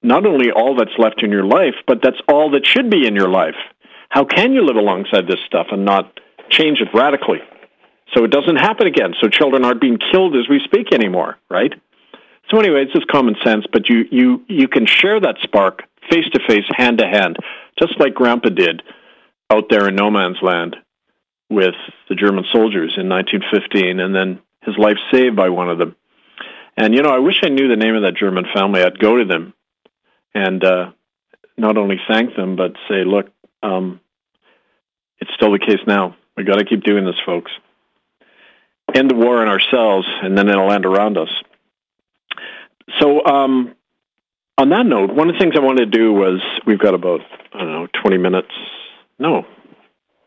not 0.04 0.26
only 0.26 0.52
all 0.52 0.76
that's 0.76 0.98
left 0.98 1.24
in 1.24 1.32
your 1.32 1.46
life, 1.46 1.76
but 1.88 2.02
that's 2.02 2.20
all 2.28 2.52
that 2.52 2.66
should 2.66 2.90
be 2.90 3.08
in 3.08 3.16
your 3.16 3.30
life. 3.30 3.56
How 4.10 4.26
can 4.26 4.54
you 4.54 4.66
live 4.66 4.76
alongside 4.76 5.28
this 5.28 5.40
stuff 5.46 5.68
and 5.72 5.86
not 5.86 6.20
change 6.50 6.82
it 6.82 6.90
radically? 6.94 7.40
So 8.14 8.24
it 8.24 8.32
doesn't 8.32 8.58
happen 8.58 8.88
again. 8.88 9.14
So 9.22 9.30
children 9.30 9.64
aren't 9.64 9.80
being 9.80 9.98
killed 10.12 10.36
as 10.36 10.50
we 10.50 10.60
speak 10.66 10.94
anymore, 10.94 11.38
right? 11.50 11.74
So 12.50 12.60
anyway, 12.60 12.84
it's 12.84 12.94
just 12.94 13.08
common 13.08 13.36
sense, 13.44 13.66
but 13.72 13.90
you 13.90 14.06
you 14.12 14.44
you 14.48 14.68
can 14.68 14.86
share 14.86 15.20
that 15.20 15.38
spark 15.42 15.84
face 16.10 16.26
to 16.34 16.40
face, 16.48 16.66
hand 16.76 16.98
to 16.98 17.08
hand, 17.08 17.38
just 17.80 18.00
like 18.00 18.14
Grandpa 18.14 18.50
did 18.50 18.84
out 19.50 19.70
there 19.70 19.88
in 19.88 19.96
no 19.96 20.12
man's 20.12 20.42
land 20.42 20.76
with 21.52 21.76
the 22.10 22.16
German 22.16 22.46
soldiers 22.52 22.94
in 22.98 23.10
1915, 23.10 24.00
and 24.00 24.16
then 24.16 24.40
his 24.64 24.78
life 24.78 24.98
saved 25.12 25.36
by 25.36 25.50
one 25.50 25.70
of 25.70 25.78
them. 25.78 25.96
And 26.78 26.96
you 26.96 27.04
know, 27.04 27.14
I 27.14 27.20
wish 27.20 27.36
I 27.44 27.50
knew 27.50 27.68
the 27.68 27.76
name 27.76 27.96
of 27.96 28.04
that 28.04 28.16
German 28.16 28.46
family. 28.54 28.82
I'd 28.82 28.98
go 28.98 29.18
to 29.18 29.26
them 29.26 29.54
and 30.34 30.64
uh, 30.64 30.92
not 31.58 31.78
only 31.78 32.00
thank 32.08 32.36
them, 32.36 32.56
but 32.56 32.74
say, 32.90 33.04
"Look, 33.04 33.30
um, 33.62 34.00
it's 35.20 35.34
still 35.36 35.52
the 35.52 35.60
case 35.60 35.82
now. 35.86 36.16
We 36.38 36.46
got 36.46 36.56
to 36.56 36.66
keep 36.66 36.84
doing 36.84 37.06
this, 37.06 37.20
folks. 37.26 37.52
End 38.94 39.12
the 39.12 39.16
war 39.16 39.42
on 39.42 39.48
ourselves, 39.48 40.08
and 40.24 40.38
then 40.38 40.48
it'll 40.48 40.72
end 40.72 40.86
around 40.86 41.18
us." 41.18 41.30
So, 43.00 43.26
um, 43.26 43.76
on 44.58 44.70
that 44.70 44.86
note, 44.86 45.14
one 45.14 45.30
of 45.30 45.36
the 45.36 45.40
things 45.40 45.56
I 45.56 45.60
wanted 45.60 45.92
to 45.92 45.98
do 45.98 46.14
was 46.14 46.40
we've 46.66 46.80
got 46.80 46.94
about 46.94 47.22
I 47.54 47.60
don't 47.60 47.72
know 47.72 47.88
20 48.02 48.18
minutes. 48.18 48.52
No, 49.20 49.46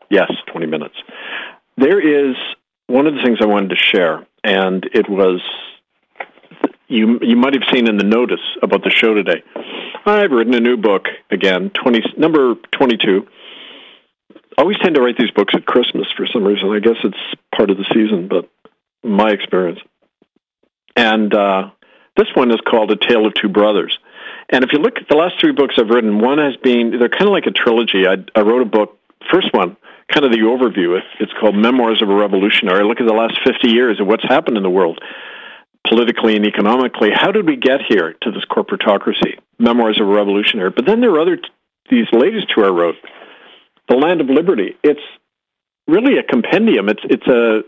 Yes, 0.09 0.31
20 0.51 0.67
minutes. 0.67 0.95
There 1.77 1.99
is 1.99 2.35
one 2.87 3.07
of 3.07 3.15
the 3.15 3.21
things 3.23 3.39
I 3.41 3.45
wanted 3.45 3.71
to 3.71 3.75
share, 3.75 4.25
and 4.43 4.87
it 4.93 5.09
was 5.09 5.41
you 6.87 7.19
you 7.21 7.35
might 7.35 7.53
have 7.53 7.63
seen 7.73 7.87
in 7.87 7.97
the 7.97 8.03
notice 8.03 8.41
about 8.61 8.83
the 8.83 8.89
show 8.89 9.13
today. 9.13 9.43
I've 10.05 10.31
written 10.31 10.53
a 10.53 10.59
new 10.59 10.77
book 10.77 11.07
again, 11.31 11.71
20 11.71 12.13
number 12.17 12.55
22. 12.71 13.27
I 14.57 14.61
always 14.61 14.77
tend 14.77 14.95
to 14.95 15.01
write 15.01 15.17
these 15.17 15.31
books 15.31 15.53
at 15.55 15.65
Christmas 15.65 16.07
for 16.15 16.25
some 16.27 16.43
reason. 16.45 16.69
I 16.69 16.79
guess 16.79 16.97
it's 17.03 17.17
part 17.53 17.69
of 17.69 17.77
the 17.77 17.85
season, 17.93 18.27
but 18.29 18.49
my 19.03 19.31
experience. 19.31 19.79
And 20.95 21.33
uh, 21.33 21.71
this 22.15 22.27
one 22.35 22.51
is 22.51 22.59
called 22.65 22.91
A 22.91 22.95
Tale 22.95 23.25
of 23.25 23.33
Two 23.33 23.49
Brothers. 23.49 23.97
And 24.49 24.63
if 24.63 24.71
you 24.71 24.79
look 24.79 24.97
at 24.97 25.09
the 25.09 25.15
last 25.15 25.35
three 25.41 25.51
books 25.51 25.75
I've 25.77 25.89
written, 25.89 26.19
one 26.19 26.37
has 26.37 26.55
been, 26.57 26.91
they're 26.97 27.09
kind 27.09 27.23
of 27.23 27.31
like 27.31 27.47
a 27.47 27.51
trilogy. 27.51 28.07
I, 28.07 28.17
I 28.35 28.41
wrote 28.41 28.61
a 28.61 28.65
book, 28.65 28.97
first 29.29 29.53
one, 29.53 29.75
kind 30.11 30.25
of 30.25 30.31
the 30.31 30.39
overview. 30.39 30.99
It's 31.19 31.33
called 31.39 31.55
Memoirs 31.55 32.01
of 32.01 32.09
a 32.09 32.15
Revolutionary. 32.15 32.83
Look 32.83 33.01
at 33.01 33.07
the 33.07 33.13
last 33.13 33.39
50 33.45 33.69
years 33.69 33.99
of 33.99 34.07
what's 34.07 34.23
happened 34.23 34.57
in 34.57 34.63
the 34.63 34.69
world, 34.69 34.99
politically 35.87 36.35
and 36.35 36.45
economically. 36.45 37.11
How 37.13 37.31
did 37.31 37.47
we 37.47 37.55
get 37.55 37.81
here 37.87 38.13
to 38.21 38.31
this 38.31 38.45
corporatocracy? 38.45 39.39
Memoirs 39.59 39.99
of 39.99 40.07
a 40.07 40.11
Revolutionary. 40.11 40.69
But 40.69 40.85
then 40.85 41.01
there 41.01 41.11
are 41.11 41.19
other, 41.19 41.39
these 41.89 42.07
latest 42.11 42.47
two 42.53 42.63
I 42.63 42.69
wrote, 42.69 42.95
The 43.89 43.95
Land 43.95 44.21
of 44.21 44.29
Liberty. 44.29 44.77
It's 44.83 45.01
really 45.87 46.17
a 46.17 46.23
compendium. 46.23 46.89
It's, 46.89 47.01
it's 47.03 47.27
a 47.27 47.63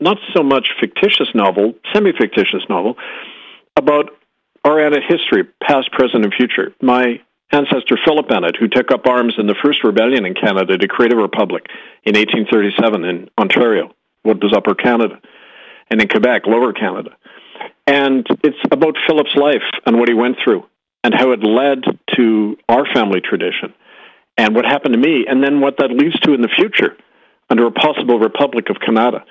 not 0.00 0.18
so 0.34 0.42
much 0.42 0.68
fictitious 0.80 1.28
novel, 1.34 1.74
semi-fictitious 1.92 2.62
novel, 2.68 2.96
about 3.76 4.10
our 4.64 4.76
Annett 4.76 5.06
history, 5.06 5.44
past, 5.62 5.92
present, 5.92 6.24
and 6.24 6.32
future. 6.32 6.74
My 6.80 7.20
ancestor 7.52 7.98
Philip 8.04 8.28
Bennett, 8.28 8.56
who 8.58 8.68
took 8.68 8.90
up 8.90 9.06
arms 9.06 9.34
in 9.38 9.46
the 9.46 9.54
first 9.62 9.84
rebellion 9.84 10.24
in 10.24 10.34
Canada 10.34 10.76
to 10.76 10.88
create 10.88 11.12
a 11.12 11.16
republic 11.16 11.66
in 12.04 12.16
1837 12.16 13.04
in 13.04 13.30
Ontario, 13.38 13.94
what 14.22 14.42
was 14.42 14.52
Upper 14.52 14.74
Canada, 14.74 15.20
and 15.90 16.00
in 16.00 16.08
Quebec, 16.08 16.46
Lower 16.46 16.72
Canada. 16.72 17.10
And 17.86 18.26
it's 18.42 18.58
about 18.70 18.96
Philip's 19.06 19.34
life 19.36 19.62
and 19.86 19.98
what 19.98 20.08
he 20.08 20.14
went 20.14 20.38
through 20.42 20.64
and 21.02 21.14
how 21.14 21.32
it 21.32 21.42
led 21.42 21.84
to 22.16 22.56
our 22.68 22.86
family 22.92 23.20
tradition 23.20 23.74
and 24.36 24.54
what 24.54 24.64
happened 24.64 24.94
to 24.94 24.98
me, 24.98 25.26
and 25.28 25.44
then 25.44 25.60
what 25.60 25.76
that 25.78 25.90
leads 25.90 26.18
to 26.20 26.34
in 26.34 26.42
the 26.42 26.48
future 26.48 26.96
under 27.48 27.66
a 27.66 27.70
possible 27.70 28.18
Republic 28.18 28.68
of 28.68 28.80
Canada. 28.80 29.24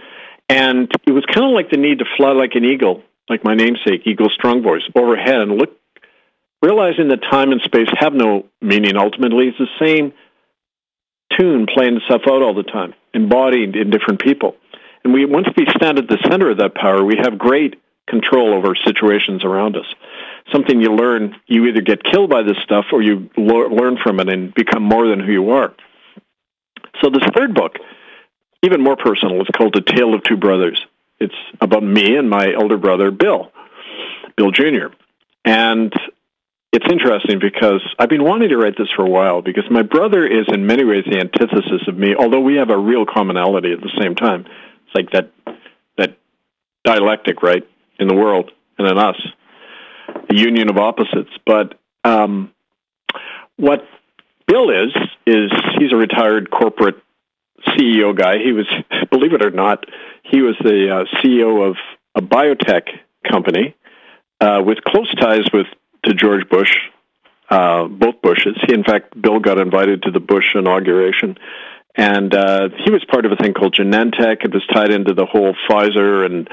And 0.48 0.90
it 1.06 1.12
was 1.12 1.26
kind 1.26 1.46
of 1.46 1.52
like 1.52 1.72
the 1.72 1.78
need 1.78 2.00
to 2.00 2.06
fly 2.16 2.32
like 2.32 2.56
an 2.56 2.64
eagle 2.64 3.04
like 3.30 3.44
my 3.44 3.56
namesake, 3.56 4.06
Eagle 4.06 4.30
Strong 4.30 4.64
Voice, 4.64 4.84
overhead 4.96 5.40
and 5.40 5.58
look, 5.58 5.78
realizing 6.64 7.10
that 7.10 7.22
time 7.22 7.52
and 7.52 7.62
space 7.62 7.90
have 8.00 8.14
no 8.14 8.46
meaning 8.62 8.96
ultimately. 8.96 9.50
is 9.50 9.56
the 9.60 9.68
same 9.80 10.14
tune 11.38 11.68
playing 11.68 11.98
itself 11.98 12.22
out 12.26 12.42
all 12.42 12.54
the 12.54 12.64
time, 12.64 12.94
embodied 13.14 13.76
in 13.76 13.90
different 13.90 14.22
people. 14.22 14.56
And 15.04 15.14
we, 15.14 15.26
once 15.26 15.48
we 15.58 15.66
stand 15.76 16.00
at 16.00 16.08
the 16.08 16.18
center 16.30 16.50
of 16.50 16.58
that 16.60 16.74
power, 16.74 17.04
we 17.04 17.18
have 17.18 17.38
great 17.38 17.76
control 18.08 18.54
over 18.54 18.76
situations 18.76 19.44
around 19.44 19.76
us. 19.76 19.86
Something 20.54 20.82
you 20.82 20.96
learn, 20.96 21.36
you 21.48 21.66
either 21.66 21.82
get 21.82 22.02
killed 22.04 22.30
by 22.30 22.44
this 22.44 22.58
stuff 22.64 22.86
or 22.94 23.02
you 23.02 23.30
learn 23.36 23.98
from 24.02 24.22
it 24.22 24.30
and 24.30 24.54
become 24.54 24.84
more 24.84 25.08
than 25.08 25.20
who 25.20 25.32
you 25.32 25.50
are. 25.52 25.74
So 27.02 27.10
this 27.10 27.24
third 27.36 27.54
book, 27.54 27.78
even 28.62 28.82
more 28.82 28.96
personal, 28.96 29.42
is 29.42 29.48
called 29.56 29.74
The 29.74 29.82
Tale 29.82 30.14
of 30.14 30.24
Two 30.24 30.38
Brothers. 30.38 30.86
It's 31.20 31.36
about 31.60 31.84
me 31.84 32.16
and 32.16 32.30
my 32.30 32.54
elder 32.54 32.78
brother, 32.78 33.12
Bill, 33.12 33.52
Bill 34.38 34.52
Jr. 34.52 34.88
And 35.46 35.94
it's 36.74 36.86
interesting 36.92 37.38
because 37.38 37.82
I've 38.00 38.10
been 38.10 38.24
wanting 38.24 38.50
to 38.50 38.58
write 38.58 38.76
this 38.76 38.90
for 38.96 39.06
a 39.06 39.10
while 39.10 39.44
because 39.44 39.70
my 39.70 39.84
brother 39.84 40.26
is 40.26 40.48
in 40.52 40.66
many 40.66 40.84
ways 40.84 41.04
the 41.06 41.20
antithesis 41.20 41.88
of 41.88 41.96
me, 41.96 42.16
although 42.16 42.40
we 42.40 42.56
have 42.56 42.72
a 42.72 42.78
real 42.78 43.06
commonality 43.06 43.72
at 43.72 43.80
the 43.80 43.92
same 44.02 44.16
time. 44.16 44.48
It's 44.88 44.96
like 44.96 45.12
that 45.12 45.32
that 45.98 46.18
dialectic, 46.84 47.44
right, 47.44 47.64
in 48.00 48.08
the 48.08 48.16
world 48.16 48.52
and 48.80 48.88
in 48.88 48.98
us, 48.98 49.22
a 50.32 50.34
union 50.34 50.68
of 50.72 50.80
opposites. 50.80 51.30
But 51.46 51.80
um, 52.04 52.52
what 53.56 53.88
Bill 54.48 54.72
is 54.72 54.92
is 55.28 55.52
he's 55.78 55.92
a 55.92 55.96
retired 55.96 56.50
corporate 56.50 56.98
CEO 57.68 58.18
guy. 58.18 58.40
He 58.40 58.52
was, 58.52 58.66
believe 59.12 59.34
it 59.34 59.44
or 59.44 59.52
not, 59.52 59.86
he 60.24 60.42
was 60.42 60.56
the 60.64 60.90
uh, 60.90 61.06
CEO 61.22 61.70
of 61.70 61.78
a 62.16 62.22
biotech 62.22 62.88
company 63.30 63.76
uh, 64.42 64.64
with 64.66 64.84
close 64.84 65.14
ties 65.16 65.46
with 65.54 65.68
to 66.04 66.14
George 66.14 66.48
Bush, 66.50 66.72
uh, 67.50 67.86
both 67.86 68.22
Bushes. 68.22 68.58
He, 68.68 68.74
in 68.74 68.84
fact, 68.84 69.20
Bill 69.20 69.40
got 69.40 69.58
invited 69.58 70.04
to 70.04 70.12
the 70.12 70.20
Bush 70.20 70.56
inauguration, 70.56 71.38
and 71.96 72.34
uh, 72.34 72.70
he 72.84 72.92
was 72.92 73.04
part 73.06 73.26
of 73.26 73.32
a 73.32 73.36
thing 73.36 73.54
called 73.54 73.76
Genentech. 73.76 74.44
It 74.44 74.54
was 74.54 74.66
tied 74.74 74.92
into 74.92 75.14
the 75.14 75.26
whole 75.26 75.56
Pfizer 75.70 76.26
and 76.26 76.50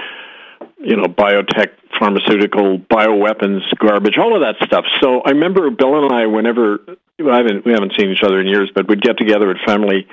you 0.79 0.97
know 0.97 1.05
biotech, 1.05 1.71
pharmaceutical, 1.99 2.79
bioweapons, 2.79 3.63
garbage, 3.79 4.19
all 4.19 4.35
of 4.35 4.43
that 4.43 4.57
stuff. 4.67 4.85
So 5.01 5.21
I 5.21 5.31
remember 5.31 5.71
Bill 5.71 6.05
and 6.05 6.13
I, 6.13 6.27
whenever 6.27 6.81
I 7.21 7.37
haven't 7.37 7.65
we 7.65 7.73
haven't 7.73 7.93
seen 7.99 8.11
each 8.11 8.23
other 8.23 8.41
in 8.41 8.47
years, 8.47 8.71
but 8.75 8.89
we'd 8.89 9.03
get 9.03 9.19
together 9.19 9.51
at 9.51 9.57
family 9.67 10.07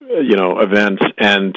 you 0.00 0.36
know 0.36 0.58
events 0.58 1.02
and 1.16 1.56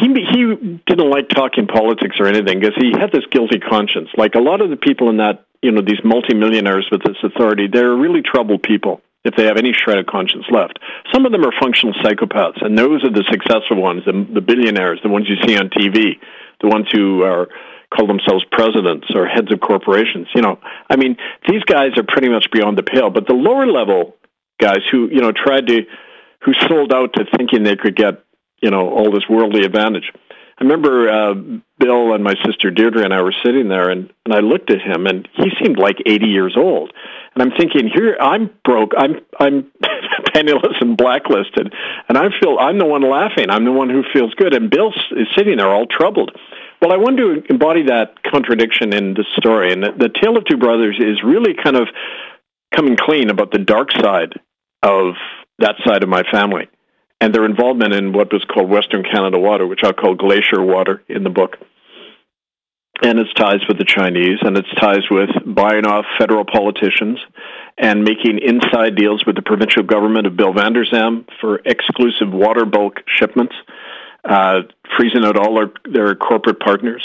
he 0.00 0.08
he 0.08 0.80
didn't 0.86 1.10
like 1.10 1.28
talking 1.28 1.66
politics 1.66 2.16
or 2.18 2.26
anything 2.26 2.60
because 2.60 2.74
he 2.76 2.92
had 2.98 3.12
this 3.12 3.24
guilty 3.30 3.58
conscience. 3.58 4.08
Like 4.16 4.34
a 4.34 4.40
lot 4.40 4.60
of 4.60 4.70
the 4.70 4.76
people 4.76 5.08
in 5.08 5.18
that, 5.18 5.46
you 5.64 5.72
know, 5.72 5.80
these 5.80 6.04
multimillionaires 6.04 6.86
with 6.92 7.02
this 7.02 7.16
authority, 7.22 7.66
they're 7.66 7.94
really 7.94 8.20
troubled 8.20 8.62
people 8.62 9.00
if 9.24 9.34
they 9.34 9.44
have 9.44 9.56
any 9.56 9.72
shred 9.72 9.98
of 9.98 10.04
conscience 10.04 10.44
left. 10.50 10.78
Some 11.12 11.24
of 11.24 11.32
them 11.32 11.44
are 11.44 11.52
functional 11.58 11.94
psychopaths, 11.94 12.62
and 12.62 12.76
those 12.76 13.02
are 13.02 13.10
the 13.10 13.24
successful 13.30 13.80
ones, 13.80 14.04
the, 14.04 14.12
the 14.12 14.42
billionaires, 14.42 15.00
the 15.02 15.08
ones 15.08 15.26
you 15.26 15.36
see 15.46 15.56
on 15.56 15.70
TV, 15.70 16.20
the 16.60 16.68
ones 16.68 16.86
who 16.92 17.22
are 17.22 17.48
call 17.88 18.06
themselves 18.06 18.44
presidents 18.52 19.06
or 19.14 19.26
heads 19.26 19.50
of 19.52 19.60
corporations. 19.60 20.26
You 20.34 20.42
know, 20.42 20.58
I 20.90 20.96
mean, 20.96 21.16
these 21.48 21.62
guys 21.64 21.96
are 21.96 22.02
pretty 22.02 22.28
much 22.28 22.50
beyond 22.52 22.76
the 22.76 22.82
pale. 22.82 23.08
But 23.08 23.26
the 23.26 23.34
lower 23.34 23.66
level 23.66 24.16
guys 24.60 24.80
who 24.90 25.08
you 25.08 25.20
know 25.20 25.32
tried 25.32 25.66
to 25.68 25.84
who 26.40 26.52
sold 26.68 26.92
out 26.92 27.14
to 27.14 27.24
thinking 27.36 27.62
they 27.62 27.76
could 27.76 27.96
get, 27.96 28.22
you 28.60 28.70
know, 28.70 28.90
all 28.90 29.10
this 29.10 29.24
worldly 29.28 29.64
advantage. 29.64 30.12
I 30.58 30.62
remember 30.62 31.08
uh, 31.08 31.34
Bill 31.78 32.14
and 32.14 32.22
my 32.22 32.34
sister 32.44 32.70
Deirdre 32.70 33.02
and 33.02 33.12
I 33.12 33.22
were 33.22 33.34
sitting 33.44 33.68
there, 33.68 33.90
and, 33.90 34.12
and 34.24 34.34
I 34.34 34.38
looked 34.38 34.70
at 34.70 34.80
him, 34.80 35.06
and 35.06 35.28
he 35.34 35.50
seemed 35.60 35.78
like 35.78 35.96
80 36.06 36.26
years 36.26 36.54
old. 36.56 36.92
And 37.34 37.42
I'm 37.42 37.58
thinking, 37.58 37.88
here 37.92 38.16
I'm 38.20 38.50
broke, 38.64 38.92
I'm 38.96 39.16
I'm 39.40 39.72
penniless 40.34 40.76
and 40.80 40.96
blacklisted, 40.96 41.72
and 42.08 42.16
I 42.16 42.28
feel 42.40 42.58
I'm 42.58 42.78
the 42.78 42.84
one 42.84 43.02
laughing, 43.02 43.50
I'm 43.50 43.64
the 43.64 43.72
one 43.72 43.90
who 43.90 44.04
feels 44.12 44.32
good, 44.34 44.54
and 44.54 44.70
Bill 44.70 44.92
is 45.10 45.26
sitting 45.36 45.56
there 45.56 45.68
all 45.68 45.86
troubled. 45.86 46.30
Well, 46.80 46.92
I 46.92 46.96
want 46.96 47.16
to 47.16 47.42
embody 47.50 47.84
that 47.84 48.22
contradiction 48.22 48.92
in 48.92 49.14
the 49.14 49.24
story, 49.36 49.72
and 49.72 49.82
the, 49.82 49.92
the 49.98 50.08
Tale 50.08 50.36
of 50.36 50.44
Two 50.44 50.58
Brothers 50.58 50.96
is 51.00 51.24
really 51.24 51.54
kind 51.54 51.76
of 51.76 51.88
coming 52.72 52.96
clean 52.96 53.30
about 53.30 53.50
the 53.50 53.58
dark 53.58 53.90
side 53.90 54.34
of 54.82 55.14
that 55.58 55.76
side 55.84 56.04
of 56.04 56.08
my 56.08 56.22
family 56.30 56.68
and 57.20 57.34
their 57.34 57.44
involvement 57.44 57.94
in 57.94 58.12
what 58.12 58.32
was 58.32 58.44
called 58.44 58.68
Western 58.68 59.02
Canada 59.02 59.38
Water, 59.38 59.66
which 59.66 59.80
I'll 59.82 59.92
call 59.92 60.14
Glacier 60.14 60.62
Water 60.62 61.02
in 61.08 61.24
the 61.24 61.30
book. 61.30 61.56
And 63.02 63.18
its 63.18 63.32
ties 63.34 63.60
with 63.66 63.78
the 63.78 63.84
Chinese, 63.84 64.38
and 64.42 64.56
its 64.56 64.68
ties 64.80 65.02
with 65.10 65.30
buying 65.44 65.84
off 65.86 66.04
federal 66.18 66.44
politicians 66.44 67.18
and 67.76 68.04
making 68.04 68.38
inside 68.38 68.94
deals 68.94 69.26
with 69.26 69.34
the 69.34 69.42
provincial 69.42 69.82
government 69.82 70.26
of 70.26 70.36
Bill 70.36 70.52
Vander 70.52 70.84
Zalm 70.84 71.26
for 71.40 71.60
exclusive 71.64 72.32
water 72.32 72.64
bulk 72.64 73.00
shipments, 73.06 73.54
uh, 74.24 74.60
freezing 74.96 75.24
out 75.24 75.36
all 75.36 75.56
their, 75.56 75.72
their 75.90 76.14
corporate 76.14 76.60
partners, 76.60 77.02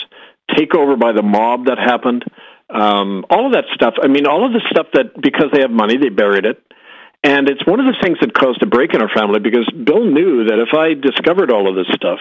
takeover 0.51 0.99
by 0.99 1.11
the 1.11 1.23
mob 1.23 1.65
that 1.65 1.79
happened, 1.79 2.23
um, 2.69 3.25
all 3.31 3.47
of 3.47 3.53
that 3.53 3.65
stuff. 3.73 3.95
I 4.01 4.07
mean, 4.07 4.27
all 4.27 4.45
of 4.45 4.53
the 4.53 4.61
stuff 4.69 4.87
that 4.93 5.19
because 5.19 5.47
they 5.51 5.61
have 5.61 5.71
money, 5.71 5.97
they 5.97 6.09
buried 6.09 6.45
it 6.45 6.61
and 7.23 7.49
it's 7.49 7.65
one 7.65 7.79
of 7.79 7.85
the 7.85 7.99
things 8.01 8.17
that 8.21 8.33
caused 8.33 8.61
a 8.63 8.65
break 8.65 8.93
in 8.93 9.01
our 9.01 9.09
family 9.09 9.39
because 9.39 9.69
Bill 9.71 10.05
knew 10.05 10.45
that 10.45 10.59
if 10.59 10.73
I 10.73 10.93
discovered 10.93 11.51
all 11.51 11.67
of 11.67 11.75
this 11.75 11.93
stuff, 11.93 12.19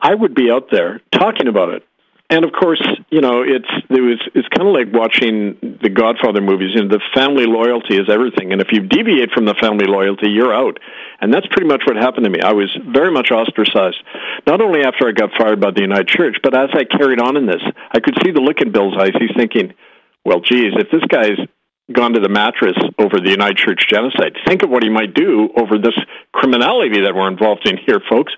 I 0.00 0.14
would 0.14 0.34
be 0.34 0.50
out 0.50 0.70
there 0.70 1.00
talking 1.12 1.48
about 1.48 1.70
it. 1.70 1.82
And 2.30 2.44
of 2.44 2.52
course, 2.52 2.82
you 3.08 3.22
know, 3.22 3.40
it's 3.42 3.70
it 3.88 4.02
was 4.02 4.20
it's 4.34 4.48
kind 4.48 4.68
of 4.68 4.74
like 4.74 4.92
watching 4.92 5.78
the 5.80 5.88
Godfather 5.88 6.42
movies. 6.42 6.74
You 6.74 6.82
know, 6.82 6.88
the 6.88 7.00
family 7.14 7.46
loyalty 7.46 7.96
is 7.96 8.10
everything, 8.10 8.52
and 8.52 8.60
if 8.60 8.68
you 8.70 8.80
deviate 8.80 9.30
from 9.30 9.46
the 9.46 9.54
family 9.54 9.86
loyalty, 9.86 10.28
you're 10.28 10.52
out. 10.52 10.78
And 11.22 11.32
that's 11.32 11.46
pretty 11.46 11.66
much 11.66 11.84
what 11.86 11.96
happened 11.96 12.24
to 12.24 12.30
me. 12.30 12.42
I 12.42 12.52
was 12.52 12.68
very 12.86 13.10
much 13.10 13.30
ostracized, 13.30 13.96
not 14.46 14.60
only 14.60 14.82
after 14.82 15.08
I 15.08 15.12
got 15.12 15.30
fired 15.38 15.58
by 15.58 15.70
the 15.70 15.80
United 15.80 16.08
Church, 16.08 16.36
but 16.42 16.54
as 16.54 16.68
I 16.74 16.84
carried 16.84 17.18
on 17.18 17.38
in 17.38 17.46
this, 17.46 17.62
I 17.92 18.00
could 18.00 18.18
see 18.22 18.30
the 18.30 18.42
look 18.42 18.60
in 18.60 18.72
Bill's 18.72 18.98
eyes. 18.98 19.16
He's 19.18 19.34
thinking, 19.34 19.72
"Well, 20.26 20.40
geez, 20.40 20.74
if 20.76 20.90
this 20.90 21.04
guy's 21.08 21.38
gone 21.92 22.12
to 22.12 22.20
the 22.20 22.28
mattress 22.28 22.76
over 22.98 23.18
the 23.20 23.30
United 23.30 23.56
Church 23.56 23.86
genocide. 23.88 24.36
Think 24.46 24.62
of 24.62 24.70
what 24.70 24.82
he 24.82 24.90
might 24.90 25.14
do 25.14 25.50
over 25.56 25.78
this 25.78 25.94
criminality 26.32 27.00
that 27.02 27.14
we're 27.14 27.28
involved 27.28 27.66
in 27.66 27.78
here, 27.78 28.00
folks. 28.08 28.32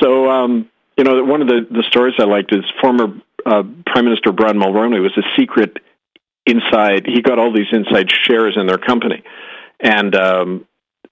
So, 0.00 0.30
um, 0.30 0.68
you 0.96 1.04
know, 1.04 1.22
one 1.24 1.42
of 1.42 1.48
the, 1.48 1.66
the 1.70 1.84
stories 1.88 2.14
I 2.18 2.24
liked 2.24 2.54
is 2.54 2.64
former 2.80 3.14
uh, 3.46 3.62
Prime 3.86 4.04
Minister 4.04 4.32
Brian 4.32 4.58
Mulroney 4.58 5.00
was 5.00 5.12
a 5.16 5.22
secret 5.38 5.78
inside. 6.46 7.06
He 7.06 7.22
got 7.22 7.38
all 7.38 7.52
these 7.52 7.72
inside 7.72 8.10
shares 8.10 8.56
in 8.56 8.66
their 8.66 8.78
company, 8.78 9.22
and 9.80 10.14
um, 10.14 10.66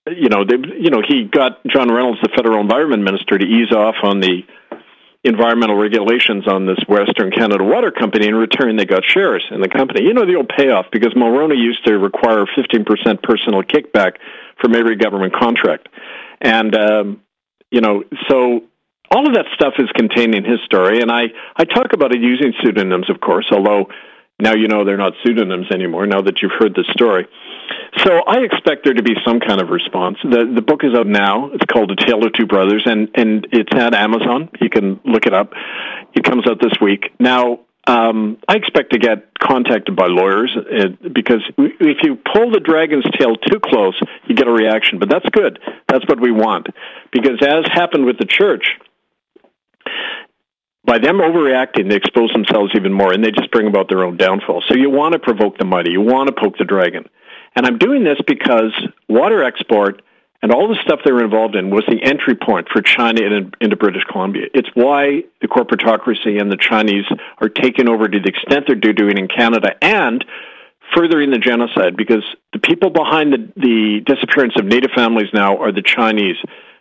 you 0.07 0.29
know, 0.29 0.45
they, 0.45 0.57
you 0.79 0.91
know, 0.91 1.03
he 1.07 1.25
got 1.25 1.65
John 1.67 1.91
Reynolds, 1.93 2.21
the 2.23 2.31
federal 2.35 2.61
environment 2.61 3.03
minister, 3.03 3.39
to 3.39 3.45
ease 3.45 3.73
off 3.73 3.97
on 4.03 4.21
the 4.21 4.43
environmental 5.23 5.77
regulations 5.77 6.49
on 6.49 6.67
this 6.67 6.79
Western 6.89 7.31
Canada 7.31 7.63
Water 7.63 7.91
Company. 7.91 8.27
In 8.27 8.35
return, 8.35 8.77
they 8.77 8.87
got 8.87 9.05
shares 9.05 9.45
in 9.51 9.61
the 9.61 9.69
company. 9.69 10.03
You 10.03 10.15
know 10.15 10.25
the 10.25 10.37
old 10.37 10.49
payoff 10.49 10.87
because 10.91 11.13
Mulroney 11.15 11.59
used 11.59 11.85
to 11.87 11.99
require 11.99 12.47
15% 12.47 13.23
personal 13.23 13.63
kickback 13.63 14.17
from 14.61 14.75
every 14.75 14.97
government 14.97 15.35
contract. 15.35 15.89
And 16.41 16.75
um, 16.75 17.21
you 17.71 17.81
know, 17.81 18.05
so 18.29 18.63
all 19.11 19.27
of 19.27 19.35
that 19.35 19.47
stuff 19.55 19.75
is 19.79 19.89
contained 19.95 20.35
in 20.35 20.45
his 20.45 20.61
story, 20.65 21.03
and 21.03 21.11
I 21.11 21.25
I 21.57 21.65
talk 21.65 21.93
about 21.93 22.15
it 22.15 22.21
using 22.21 22.55
pseudonyms, 22.63 23.11
of 23.11 23.21
course, 23.21 23.47
although 23.51 23.91
now 24.41 24.55
you 24.55 24.69
know 24.69 24.85
they're 24.85 24.97
not 24.97 25.15
pseudonyms 25.23 25.71
anymore. 25.71 26.07
Now 26.07 26.21
that 26.23 26.43
you've 26.43 26.53
heard 26.59 26.75
the 26.75 26.85
story, 26.93 27.27
so 27.99 28.23
I 28.27 28.39
expect 28.39 28.85
there 28.85 28.95
to 28.95 29.03
be 29.03 29.15
some 29.25 29.41
kind 29.41 29.61
of 29.61 29.69
response. 29.69 30.19
the 30.23 30.51
The 30.55 30.63
book 30.63 30.85
is 30.85 30.95
out 30.95 31.07
now. 31.07 31.51
It's 31.53 31.65
called 31.65 31.91
A 31.91 31.97
Tale 31.97 32.25
of 32.25 32.33
Two 32.33 32.47
Brothers, 32.47 32.83
and 32.87 33.11
and 33.15 33.47
it's 33.53 33.73
at 33.75 33.95
Amazon. 33.95 34.51
You 34.61 34.71
can 34.71 35.01
look 35.05 35.27
it 35.27 35.35
up. 35.35 35.53
It 36.15 36.25
comes 36.25 36.47
out 36.47 36.61
this 36.61 36.75
week. 36.81 37.13
Now 37.19 37.61
um, 37.87 38.39
I 38.47 38.57
expect 38.57 38.93
to 38.93 38.99
get 38.99 39.39
contacted 39.39 39.97
by 39.97 40.07
lawyers 40.07 40.57
uh, 40.57 40.89
because 41.13 41.43
if 41.59 41.99
you 42.03 42.17
pull 42.17 42.51
the 42.51 42.61
dragon's 42.61 43.05
tail 43.19 43.37
too 43.37 43.59
close, 43.59 43.99
you 44.27 44.35
get 44.35 44.47
a 44.47 44.53
reaction. 44.53 44.99
But 44.99 45.09
that's 45.09 45.29
good. 45.31 45.59
That's 45.89 46.07
what 46.07 46.21
we 46.21 46.31
want. 46.31 46.69
Because 47.11 47.39
as 47.43 47.65
happened 47.67 48.05
with 48.05 48.19
the 48.19 48.27
church, 48.27 48.79
by 50.91 50.99
them 50.99 51.19
overreacting, 51.19 51.89
they 51.89 51.95
expose 51.95 52.33
themselves 52.33 52.73
even 52.75 52.93
more 52.93 53.13
and 53.13 53.25
they 53.25 53.31
just 53.31 53.53
bring 53.53 53.69
about 53.69 53.89
their 53.89 54.03
own 54.03 54.17
downfall. 54.17 54.61
So 54.67 54.75
you 54.75 54.91
want 54.91 55.13
to 55.13 55.21
provoke 55.21 55.57
the 55.57 55.65
mighty. 55.65 55.93
You 55.93 56.01
want 56.01 56.27
to 56.27 56.35
poke 56.35 56.59
the 56.59 56.65
dragon. 56.65 57.09
And 57.55 57.65
I'm 57.65 57.79
doing 57.79 58.03
this 58.03 58.19
because 58.27 58.73
water 59.09 59.45
export 59.45 60.03
and 60.43 60.51
all 60.51 60.67
the 60.67 60.77
stuff 60.83 60.99
they 61.05 61.13
were 61.13 61.23
involved 61.23 61.55
in 61.55 61.71
was 61.71 61.85
the 61.87 62.03
entry 62.03 62.35
point 62.35 62.67
for 62.73 62.83
China 62.83 63.21
into 63.61 63.77
British 63.77 64.03
Columbia. 64.11 64.49
It's 64.53 64.69
why 64.75 65.23
the 65.41 65.47
corporatocracy 65.47 66.41
and 66.41 66.51
the 66.51 66.57
Chinese 66.57 67.05
are 67.39 67.49
taking 67.49 67.89
over 67.89 68.09
to 68.09 68.19
the 68.19 68.29
extent 68.29 68.65
they're 68.67 68.93
doing 68.93 69.17
in 69.17 69.29
Canada 69.29 69.77
and 69.81 70.25
furthering 70.93 71.31
the 71.31 71.39
genocide 71.39 71.97
because 71.97 72.25
the 72.53 72.59
people 72.59 72.91
behind 72.91 73.33
the, 73.33 73.53
the 73.55 74.01
disappearance 74.13 74.55
of 74.59 74.65
Native 74.65 74.91
families 74.91 75.29
now 75.33 75.57
are 75.59 75.71
the 75.71 75.83
Chinese. 75.83 76.37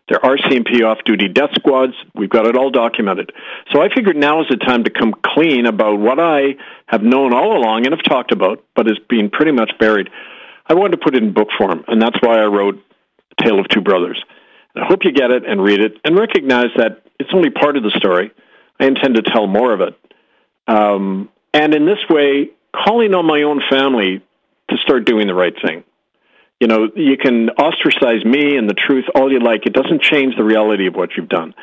They're 0.09 0.19
RCMP 0.19 0.83
off 0.83 0.97
duty 1.05 1.27
death 1.27 1.51
squads. 1.53 1.93
We've 2.15 2.29
got 2.29 2.47
it 2.47 2.57
all 2.57 2.71
documented. 2.71 3.31
So 3.71 3.81
I 3.81 3.93
figured 3.93 4.17
now 4.17 4.41
is 4.41 4.47
the 4.49 4.57
time 4.57 4.83
to 4.85 4.89
come 4.89 5.13
clean 5.23 5.67
about 5.67 5.99
what 5.99 6.19
I 6.19 6.55
have 6.87 7.03
known 7.03 7.33
all 7.33 7.55
along 7.55 7.85
and 7.85 7.93
have 7.93 8.03
talked 8.03 8.31
about, 8.31 8.63
but 8.75 8.89
is 8.89 8.97
being 9.07 9.29
pretty 9.29 9.51
much 9.51 9.71
buried. 9.79 10.09
I 10.65 10.73
wanted 10.73 10.97
to 10.97 11.03
put 11.03 11.15
it 11.15 11.23
in 11.23 11.31
book 11.31 11.49
form, 11.57 11.85
and 11.87 12.01
that's 12.01 12.17
why 12.21 12.39
I 12.39 12.45
wrote 12.45 12.83
Tale 13.39 13.59
of 13.59 13.67
Two 13.69 13.81
Brothers. 13.81 14.23
I 14.75 14.85
hope 14.85 15.03
you 15.03 15.11
get 15.11 15.31
it 15.31 15.45
and 15.45 15.61
read 15.61 15.79
it 15.79 15.97
and 16.03 16.17
recognize 16.17 16.69
that 16.77 17.03
it's 17.19 17.31
only 17.33 17.49
part 17.51 17.77
of 17.77 17.83
the 17.83 17.91
story. 17.91 18.31
I 18.79 18.85
intend 18.85 19.15
to 19.15 19.21
tell 19.21 19.45
more 19.45 19.73
of 19.73 19.81
it. 19.81 19.95
Um, 20.67 21.29
and 21.53 21.73
in 21.73 21.85
this 21.85 21.99
way, 22.09 22.49
calling 22.73 23.13
on 23.13 23.25
my 23.25 23.43
own 23.43 23.61
family 23.69 24.21
to 24.69 24.77
start 24.77 25.05
doing 25.05 25.27
the 25.27 25.33
right 25.33 25.55
thing. 25.61 25.83
You 26.59 26.67
know, 26.67 26.89
you 26.95 27.17
can 27.17 27.49
ostracize 27.51 28.23
me 28.25 28.57
and 28.57 28.69
the 28.69 28.73
truth 28.73 29.05
all 29.15 29.31
you 29.31 29.39
like. 29.39 29.65
It 29.65 29.73
doesn't 29.73 30.01
change 30.01 30.35
the 30.35 30.43
reality 30.43 30.87
of 30.87 30.95
what 30.95 31.11
you've 31.15 31.29
done. 31.29 31.53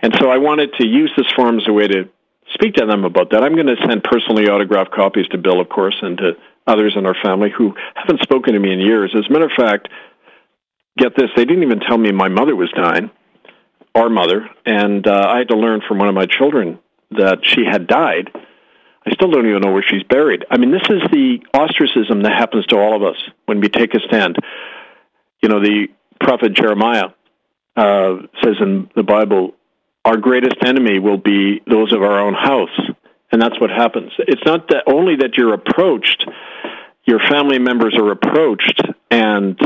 And 0.00 0.14
so 0.20 0.30
I 0.30 0.38
wanted 0.38 0.74
to 0.74 0.86
use 0.86 1.12
this 1.16 1.26
forum 1.34 1.58
as 1.58 1.66
a 1.66 1.72
way 1.72 1.88
to 1.88 2.08
speak 2.52 2.74
to 2.74 2.86
them 2.86 3.04
about 3.04 3.30
that. 3.30 3.42
I'm 3.42 3.54
going 3.54 3.66
to 3.66 3.76
send 3.86 4.04
personally 4.04 4.48
autographed 4.48 4.92
copies 4.92 5.26
to 5.28 5.38
Bill, 5.38 5.60
of 5.60 5.68
course, 5.68 5.96
and 6.02 6.18
to 6.18 6.32
others 6.66 6.94
in 6.96 7.06
our 7.06 7.16
family 7.22 7.50
who 7.56 7.74
haven't 7.94 8.22
spoken 8.22 8.54
to 8.54 8.60
me 8.60 8.72
in 8.72 8.80
years. 8.80 9.14
As 9.16 9.26
a 9.28 9.32
matter 9.32 9.46
of 9.46 9.52
fact, 9.56 9.88
get 10.98 11.16
this, 11.16 11.30
they 11.36 11.44
didn't 11.44 11.62
even 11.62 11.80
tell 11.80 11.98
me 11.98 12.12
my 12.12 12.28
mother 12.28 12.54
was 12.54 12.70
dying, 12.72 13.10
our 13.94 14.08
mother, 14.08 14.48
and 14.64 15.06
uh, 15.06 15.28
I 15.28 15.38
had 15.38 15.48
to 15.48 15.56
learn 15.56 15.80
from 15.86 15.98
one 15.98 16.08
of 16.08 16.14
my 16.14 16.26
children 16.26 16.78
that 17.12 17.40
she 17.42 17.64
had 17.64 17.86
died. 17.86 18.30
I 19.06 19.12
still 19.12 19.30
don't 19.30 19.46
even 19.46 19.60
know 19.60 19.72
where 19.72 19.84
she's 19.86 20.02
buried. 20.02 20.44
I 20.50 20.56
mean, 20.56 20.70
this 20.70 20.88
is 20.88 21.02
the 21.12 21.40
ostracism 21.52 22.22
that 22.22 22.32
happens 22.32 22.66
to 22.66 22.76
all 22.76 22.96
of 22.96 23.02
us 23.02 23.20
when 23.46 23.60
we 23.60 23.68
take 23.68 23.94
a 23.94 24.00
stand. 24.00 24.36
You 25.42 25.48
know, 25.48 25.60
the 25.60 25.88
prophet 26.20 26.54
Jeremiah 26.54 27.10
uh, 27.76 28.14
says 28.42 28.56
in 28.60 28.88
the 28.96 29.02
Bible, 29.02 29.54
our 30.04 30.16
greatest 30.16 30.56
enemy 30.64 30.98
will 30.98 31.18
be 31.18 31.60
those 31.66 31.92
of 31.92 32.02
our 32.02 32.20
own 32.20 32.34
house. 32.34 32.80
And 33.30 33.42
that's 33.42 33.60
what 33.60 33.70
happens. 33.70 34.12
It's 34.18 34.44
not 34.46 34.68
that 34.68 34.84
only 34.86 35.16
that 35.16 35.36
you're 35.36 35.54
approached, 35.54 36.24
your 37.04 37.18
family 37.18 37.58
members 37.58 37.96
are 37.96 38.10
approached 38.10 38.80
and 39.10 39.58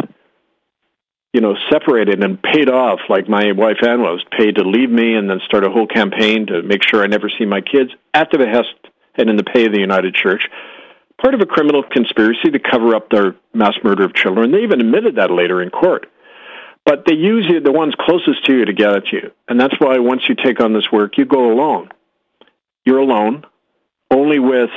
you 1.33 1.43
know, 1.43 1.55
separated 1.71 2.25
and 2.25 2.43
paid 2.43 2.71
off, 2.71 3.01
like 3.09 3.29
my 3.29 3.53
wife 3.53 3.77
Ann 3.83 4.01
was, 4.01 4.25
paid 4.37 4.57
to 4.57 4.63
leave 4.63 4.91
me 4.91 5.15
and 5.15 5.29
then 5.29 5.41
start 5.45 5.65
a 5.65 5.71
whole 5.71 5.87
campaign 5.87 6.47
to 6.47 6.63
make 6.63 6.83
sure 6.83 7.03
I 7.03 7.07
never 7.07 7.31
see 7.39 7.45
my 7.45 7.61
kids 7.61 7.91
at 8.15 8.31
the 8.31 8.39
behest 8.39 8.75
and 9.19 9.29
in 9.29 9.37
the 9.37 9.45
pay 9.45 9.67
of 9.67 9.73
the 9.73 9.81
United 9.81 10.15
Church. 10.15 10.49
Part 11.21 11.35
of 11.35 11.41
a 11.41 11.47
criminal 11.47 11.83
conspiracy 11.83 12.51
to 12.51 12.59
cover 12.59 12.95
up 12.95 13.11
their 13.11 13.35
mass 13.53 13.75
murder 13.83 14.05
of 14.05 14.15
children. 14.15 14.53
They 14.53 14.63
even 14.63 14.81
admitted 14.81 15.17
that 15.17 15.31
later 15.31 15.61
in 15.61 15.71
court. 15.71 16.07
But 16.85 17.05
they 17.05 17.15
use 17.15 17.47
you, 17.49 17.61
the 17.61 17.73
ones 17.73 17.95
closest 17.99 18.47
to 18.47 18.57
you 18.57 18.65
to 18.65 18.73
get 18.73 18.95
at 18.95 19.13
you. 19.13 19.33
And 19.49 19.61
that's 19.61 19.79
why 19.79 19.99
once 19.99 20.23
you 20.29 20.35
take 20.35 20.61
on 20.61 20.73
this 20.73 20.91
work, 20.91 21.19
you 21.19 21.27
go 21.27 21.53
alone. 21.53 21.91
You're 22.85 23.01
alone, 23.01 23.45
only 24.11 24.39
with 24.39 24.71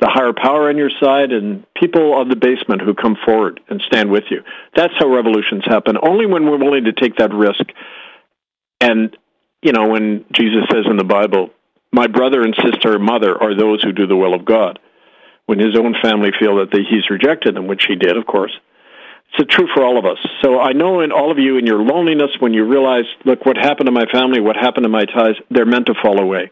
the 0.00 0.08
higher 0.08 0.32
power 0.32 0.68
on 0.68 0.78
your 0.78 0.90
side 1.00 1.32
and 1.32 1.64
people 1.74 2.20
of 2.20 2.28
the 2.28 2.36
basement 2.36 2.82
who 2.82 2.94
come 2.94 3.16
forward 3.24 3.60
and 3.68 3.82
stand 3.86 4.10
with 4.10 4.24
you. 4.30 4.42
That's 4.74 4.94
how 4.98 5.08
revolutions 5.08 5.64
happen. 5.66 5.96
Only 6.02 6.26
when 6.26 6.46
we're 6.46 6.58
willing 6.58 6.84
to 6.84 6.92
take 6.92 7.16
that 7.16 7.32
risk. 7.32 7.64
And, 8.80 9.16
you 9.62 9.72
know, 9.72 9.88
when 9.88 10.24
Jesus 10.32 10.62
says 10.70 10.84
in 10.88 10.96
the 10.96 11.04
Bible, 11.04 11.50
my 11.94 12.08
brother 12.08 12.42
and 12.42 12.56
sister 12.56 12.96
and 12.96 13.04
mother 13.04 13.40
are 13.40 13.54
those 13.54 13.80
who 13.82 13.92
do 13.92 14.06
the 14.06 14.16
will 14.16 14.34
of 14.34 14.44
God. 14.44 14.80
When 15.46 15.60
his 15.60 15.76
own 15.76 15.94
family 16.02 16.30
feel 16.38 16.56
that 16.56 16.72
he's 16.72 17.08
rejected 17.08 17.54
them, 17.54 17.68
which 17.68 17.84
he 17.86 17.94
did, 17.94 18.16
of 18.16 18.26
course. 18.26 18.52
It's 19.38 19.54
true 19.54 19.68
for 19.72 19.84
all 19.84 19.98
of 19.98 20.04
us. 20.04 20.18
So 20.42 20.60
I 20.60 20.72
know 20.72 21.00
in 21.00 21.12
all 21.12 21.30
of 21.30 21.38
you 21.38 21.56
in 21.56 21.66
your 21.66 21.82
loneliness, 21.82 22.30
when 22.40 22.52
you 22.52 22.64
realize, 22.64 23.04
look, 23.24 23.44
what 23.46 23.56
happened 23.56 23.86
to 23.86 23.92
my 23.92 24.06
family, 24.06 24.40
what 24.40 24.56
happened 24.56 24.84
to 24.84 24.88
my 24.88 25.04
ties, 25.04 25.34
they're 25.50 25.66
meant 25.66 25.86
to 25.86 25.94
fall 26.02 26.20
away. 26.20 26.50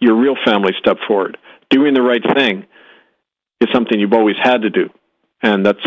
Your 0.00 0.16
real 0.16 0.36
family 0.44 0.72
step 0.78 0.96
forward. 1.06 1.38
Doing 1.68 1.94
the 1.94 2.02
right 2.02 2.22
thing 2.34 2.66
is 3.60 3.68
something 3.72 3.98
you've 3.98 4.12
always 4.12 4.36
had 4.42 4.62
to 4.62 4.70
do. 4.70 4.90
And 5.42 5.64
that's 5.64 5.84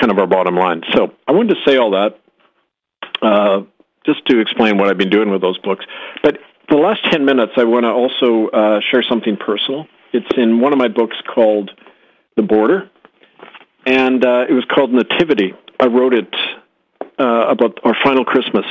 kind 0.00 0.10
of 0.10 0.18
our 0.18 0.26
bottom 0.26 0.56
line. 0.56 0.82
So 0.92 1.12
I 1.28 1.32
wanted 1.32 1.54
to 1.54 1.60
say 1.70 1.76
all 1.76 1.92
that 1.92 2.18
uh, 3.22 3.62
just 4.06 4.26
to 4.26 4.40
explain 4.40 4.78
what 4.78 4.88
I've 4.88 4.98
been 4.98 5.10
doing 5.10 5.30
with 5.30 5.40
those 5.40 5.58
books. 5.58 5.84
But 6.22 6.38
the 6.68 6.76
last 6.76 7.04
10 7.10 7.24
minutes, 7.24 7.52
I 7.56 7.64
want 7.64 7.84
to 7.84 7.90
also 7.90 8.48
uh, 8.48 8.80
share 8.90 9.02
something 9.08 9.36
personal. 9.36 9.86
It's 10.12 10.26
in 10.36 10.60
one 10.60 10.72
of 10.72 10.78
my 10.78 10.88
books 10.88 11.16
called 11.32 11.70
The 12.36 12.42
Border, 12.42 12.90
and 13.86 14.24
uh, 14.24 14.46
it 14.48 14.52
was 14.52 14.64
called 14.72 14.92
Nativity. 14.92 15.54
I 15.78 15.86
wrote 15.86 16.14
it 16.14 16.34
uh, 17.18 17.46
about 17.48 17.80
our 17.84 17.96
final 18.02 18.24
Christmas 18.24 18.64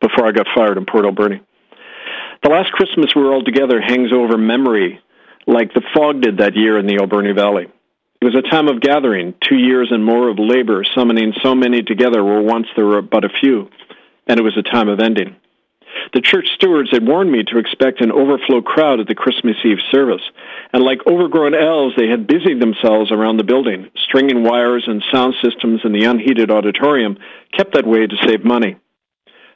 before 0.00 0.26
I 0.26 0.32
got 0.32 0.46
fired 0.54 0.78
in 0.78 0.86
Port 0.86 1.04
Alberni. 1.04 1.40
The 2.42 2.50
last 2.50 2.72
Christmas 2.72 3.14
we 3.14 3.22
were 3.22 3.32
all 3.32 3.44
together 3.44 3.80
hangs 3.80 4.12
over 4.12 4.38
memory 4.38 5.00
like 5.46 5.74
the 5.74 5.82
fog 5.94 6.20
did 6.20 6.38
that 6.38 6.54
year 6.56 6.78
in 6.78 6.86
the 6.86 6.98
Alberni 7.00 7.32
Valley. 7.32 7.66
It 8.20 8.24
was 8.24 8.34
a 8.34 8.42
time 8.42 8.68
of 8.68 8.80
gathering, 8.80 9.34
two 9.48 9.56
years 9.56 9.88
and 9.90 10.04
more 10.04 10.28
of 10.28 10.38
labor, 10.38 10.84
summoning 10.94 11.32
so 11.42 11.54
many 11.54 11.82
together 11.82 12.22
where 12.24 12.42
once 12.42 12.66
there 12.76 12.84
were 12.84 13.00
but 13.00 13.24
a 13.24 13.28
few, 13.28 13.70
and 14.26 14.38
it 14.38 14.42
was 14.42 14.56
a 14.56 14.62
time 14.62 14.88
of 14.88 15.00
ending. 15.00 15.36
The 16.14 16.22
church 16.22 16.48
stewards 16.54 16.90
had 16.90 17.06
warned 17.06 17.30
me 17.30 17.44
to 17.44 17.58
expect 17.58 18.00
an 18.00 18.12
overflow 18.12 18.62
crowd 18.62 19.00
at 19.00 19.08
the 19.08 19.14
Christmas 19.14 19.56
Eve 19.64 19.78
service, 19.90 20.22
and 20.72 20.82
like 20.82 21.06
overgrown 21.06 21.54
elves, 21.54 21.96
they 21.96 22.08
had 22.08 22.26
busied 22.26 22.60
themselves 22.60 23.12
around 23.12 23.36
the 23.36 23.44
building, 23.44 23.90
stringing 24.04 24.42
wires 24.42 24.84
and 24.86 25.04
sound 25.12 25.34
systems 25.42 25.82
in 25.84 25.92
the 25.92 26.04
unheated 26.04 26.50
auditorium, 26.50 27.18
kept 27.52 27.74
that 27.74 27.86
way 27.86 28.06
to 28.06 28.26
save 28.26 28.44
money. 28.44 28.76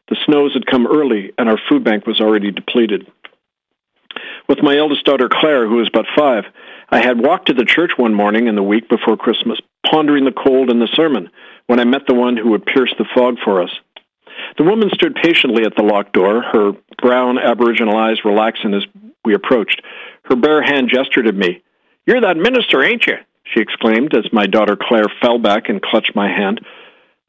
The 0.09 0.16
snows 0.26 0.53
had 0.53 0.66
come 0.66 0.86
early, 0.86 1.32
and 1.38 1.48
our 1.48 1.59
food 1.68 1.84
bank 1.84 2.07
was 2.07 2.20
already 2.20 2.50
depleted. 2.50 3.07
With 4.48 4.62
my 4.62 4.76
eldest 4.76 5.05
daughter 5.05 5.28
Claire, 5.30 5.66
who 5.66 5.76
was 5.76 5.88
but 5.88 6.07
five, 6.16 6.44
I 6.90 6.98
had 6.98 7.18
walked 7.18 7.46
to 7.46 7.55
the 7.55 7.64
church 7.64 7.92
one 7.96 8.12
morning 8.12 8.48
in 8.48 8.57
the 8.57 8.62
week 8.62 8.88
before 8.88 9.16
Christmas, 9.16 9.59
pondering 9.90 10.26
the 10.26 10.32
cold 10.32 10.68
and 10.68 10.82
the 10.82 10.88
sermon, 10.94 11.30
when 11.66 11.80
I 11.80 11.84
met 11.84 12.07
the 12.07 12.14
one 12.14 12.36
who 12.36 12.50
would 12.50 12.66
pierce 12.66 12.92
the 12.98 13.07
fog 13.14 13.36
for 13.42 13.62
us. 13.62 13.70
The 14.59 14.64
woman 14.64 14.90
stood 14.92 15.14
patiently 15.14 15.64
at 15.64 15.76
the 15.76 15.82
locked 15.82 16.12
door, 16.12 16.42
her 16.42 16.72
brown 17.00 17.38
aboriginal 17.38 17.96
eyes 17.96 18.24
relaxing 18.24 18.74
as 18.74 18.84
we 19.24 19.34
approached. 19.34 19.82
Her 20.24 20.36
bare 20.36 20.62
hand 20.62 20.90
gestured 20.92 21.26
at 21.26 21.34
me. 21.34 21.62
You're 22.07 22.20
that 22.20 22.36
minister, 22.36 22.82
ain't 22.82 23.07
you? 23.07 23.16
she 23.44 23.61
exclaimed 23.61 24.14
as 24.14 24.32
my 24.32 24.46
daughter 24.46 24.76
Claire 24.80 25.09
fell 25.20 25.38
back 25.38 25.68
and 25.68 25.82
clutched 25.82 26.14
my 26.14 26.28
hand. 26.28 26.61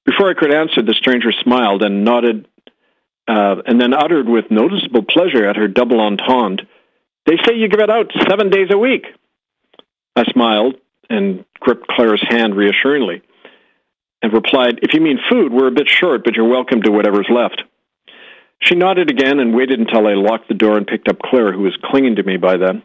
Before 0.06 0.30
I 0.30 0.34
could 0.34 0.54
answer, 0.54 0.82
the 0.82 0.94
stranger 0.94 1.32
smiled 1.32 1.82
and 1.82 2.06
nodded, 2.06 2.48
uh, 3.28 3.56
and 3.66 3.80
then 3.80 3.94
uttered 3.94 4.30
with 4.30 4.52
noticeable 4.52 5.04
pleasure 5.04 5.46
at 5.46 5.56
her 5.56 5.68
double 5.68 6.00
entendre, 6.00 6.66
they 7.26 7.38
say 7.46 7.56
you 7.56 7.68
give 7.68 7.80
it 7.80 7.90
out 7.90 8.12
seven 8.30 8.50
days 8.50 8.68
a 8.70 8.78
week. 8.78 9.06
I 10.16 10.24
smiled 10.32 10.76
and 11.10 11.46
gripped 11.60 11.88
Claire's 11.88 12.24
hand 12.28 12.56
reassuringly 12.56 13.22
and 14.24 14.34
replied, 14.34 14.80
If 14.82 14.94
you 14.94 15.02
mean 15.02 15.20
food, 15.30 15.52
we're 15.52 15.68
a 15.68 15.72
bit 15.72 15.90
short, 15.90 16.24
but 16.24 16.36
you're 16.36 16.48
welcome 16.48 16.82
to 16.82 16.92
whatever's 16.92 17.30
left. 17.30 17.62
She 18.62 18.76
nodded 18.76 19.12
again 19.12 19.40
and 19.40 19.54
waited 19.54 19.80
until 19.82 20.08
I 20.08 20.14
locked 20.14 20.48
the 20.48 20.54
door 20.54 20.78
and 20.78 20.88
picked 20.88 21.10
up 21.10 21.20
Claire, 21.20 21.52
who 21.52 21.64
was 21.64 21.78
clinging 21.84 22.16
to 22.16 22.24
me 22.24 22.38
by 22.38 22.56
then. 22.56 22.82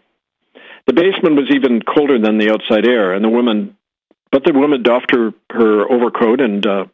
The 0.87 0.93
basement 0.93 1.37
was 1.37 1.51
even 1.51 1.81
colder 1.83 2.19
than 2.19 2.39
the 2.39 2.51
outside 2.51 2.85
air, 2.85 3.15
and 3.15 3.25
the 3.25 3.29
woman, 3.29 3.77
but 4.33 4.45
the 4.45 4.53
woman 4.53 4.83
doffed 4.83 5.15
her, 5.15 5.33
her 5.51 5.91
overcoat 5.91 6.41
and 6.41 6.67
uh, 6.67 6.87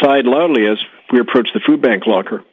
sighed 0.00 0.24
loudly 0.24 0.66
as 0.66 0.78
We 1.12 1.18
approached 1.18 1.52
the 1.52 1.60
food 1.60 1.82
bank 1.82 2.06
locker. 2.06 2.44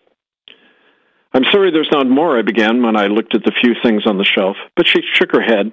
I'm 1.33 1.43
sorry 1.51 1.69
there's 1.69 1.91
not 1.91 2.09
more, 2.09 2.39
I 2.39 2.41
began 2.41 2.81
when 2.81 2.95
I 2.95 3.07
looked 3.07 3.35
at 3.35 3.43
the 3.43 3.51
few 3.51 3.75
things 3.83 4.07
on 4.07 4.17
the 4.17 4.25
shelf, 4.25 4.57
but 4.75 4.87
she 4.87 5.01
shook 5.13 5.31
her 5.33 5.41
head, 5.41 5.71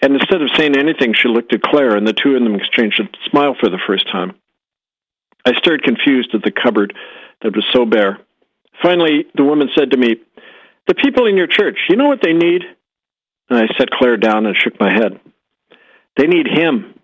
and 0.00 0.14
instead 0.14 0.40
of 0.40 0.48
saying 0.56 0.78
anything, 0.78 1.12
she 1.12 1.28
looked 1.28 1.52
at 1.52 1.60
Claire, 1.60 1.96
and 1.96 2.06
the 2.06 2.14
two 2.14 2.34
of 2.34 2.42
them 2.42 2.54
exchanged 2.54 3.00
a 3.00 3.28
smile 3.28 3.54
for 3.58 3.68
the 3.68 3.80
first 3.86 4.08
time. 4.08 4.34
I 5.44 5.54
stared 5.54 5.82
confused 5.82 6.34
at 6.34 6.42
the 6.42 6.50
cupboard 6.50 6.94
that 7.42 7.54
was 7.54 7.64
so 7.72 7.86
bare. 7.86 8.18
Finally, 8.82 9.26
the 9.34 9.44
woman 9.44 9.68
said 9.76 9.90
to 9.90 9.96
me, 9.96 10.16
The 10.86 10.94
people 10.94 11.26
in 11.26 11.36
your 11.36 11.46
church, 11.46 11.78
you 11.88 11.96
know 11.96 12.08
what 12.08 12.22
they 12.22 12.32
need? 12.32 12.62
And 13.50 13.58
I 13.58 13.66
set 13.78 13.90
Claire 13.90 14.16
down 14.16 14.46
and 14.46 14.56
shook 14.56 14.78
my 14.78 14.92
head. 14.92 15.18
They 16.16 16.26
need 16.26 16.46
him. 16.46 16.94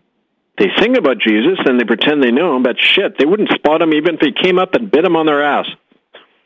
They 0.59 0.69
sing 0.79 0.97
about 0.97 1.19
Jesus 1.19 1.59
and 1.65 1.81
they 1.81 1.85
pretend 1.85 2.23
they 2.23 2.31
know 2.31 2.57
him, 2.57 2.63
but 2.63 2.79
shit, 2.79 3.19
they 3.19 3.25
wouldn't 3.25 3.51
spot 3.51 3.83
him 3.83 3.93
even 3.93 4.17
if 4.17 4.21
he 4.21 4.33
came 4.33 4.59
up 4.59 4.75
and 4.75 4.91
bit 4.91 5.05
him 5.05 5.17
on 5.17 5.27
their 5.27 5.43
ass. 5.43 5.67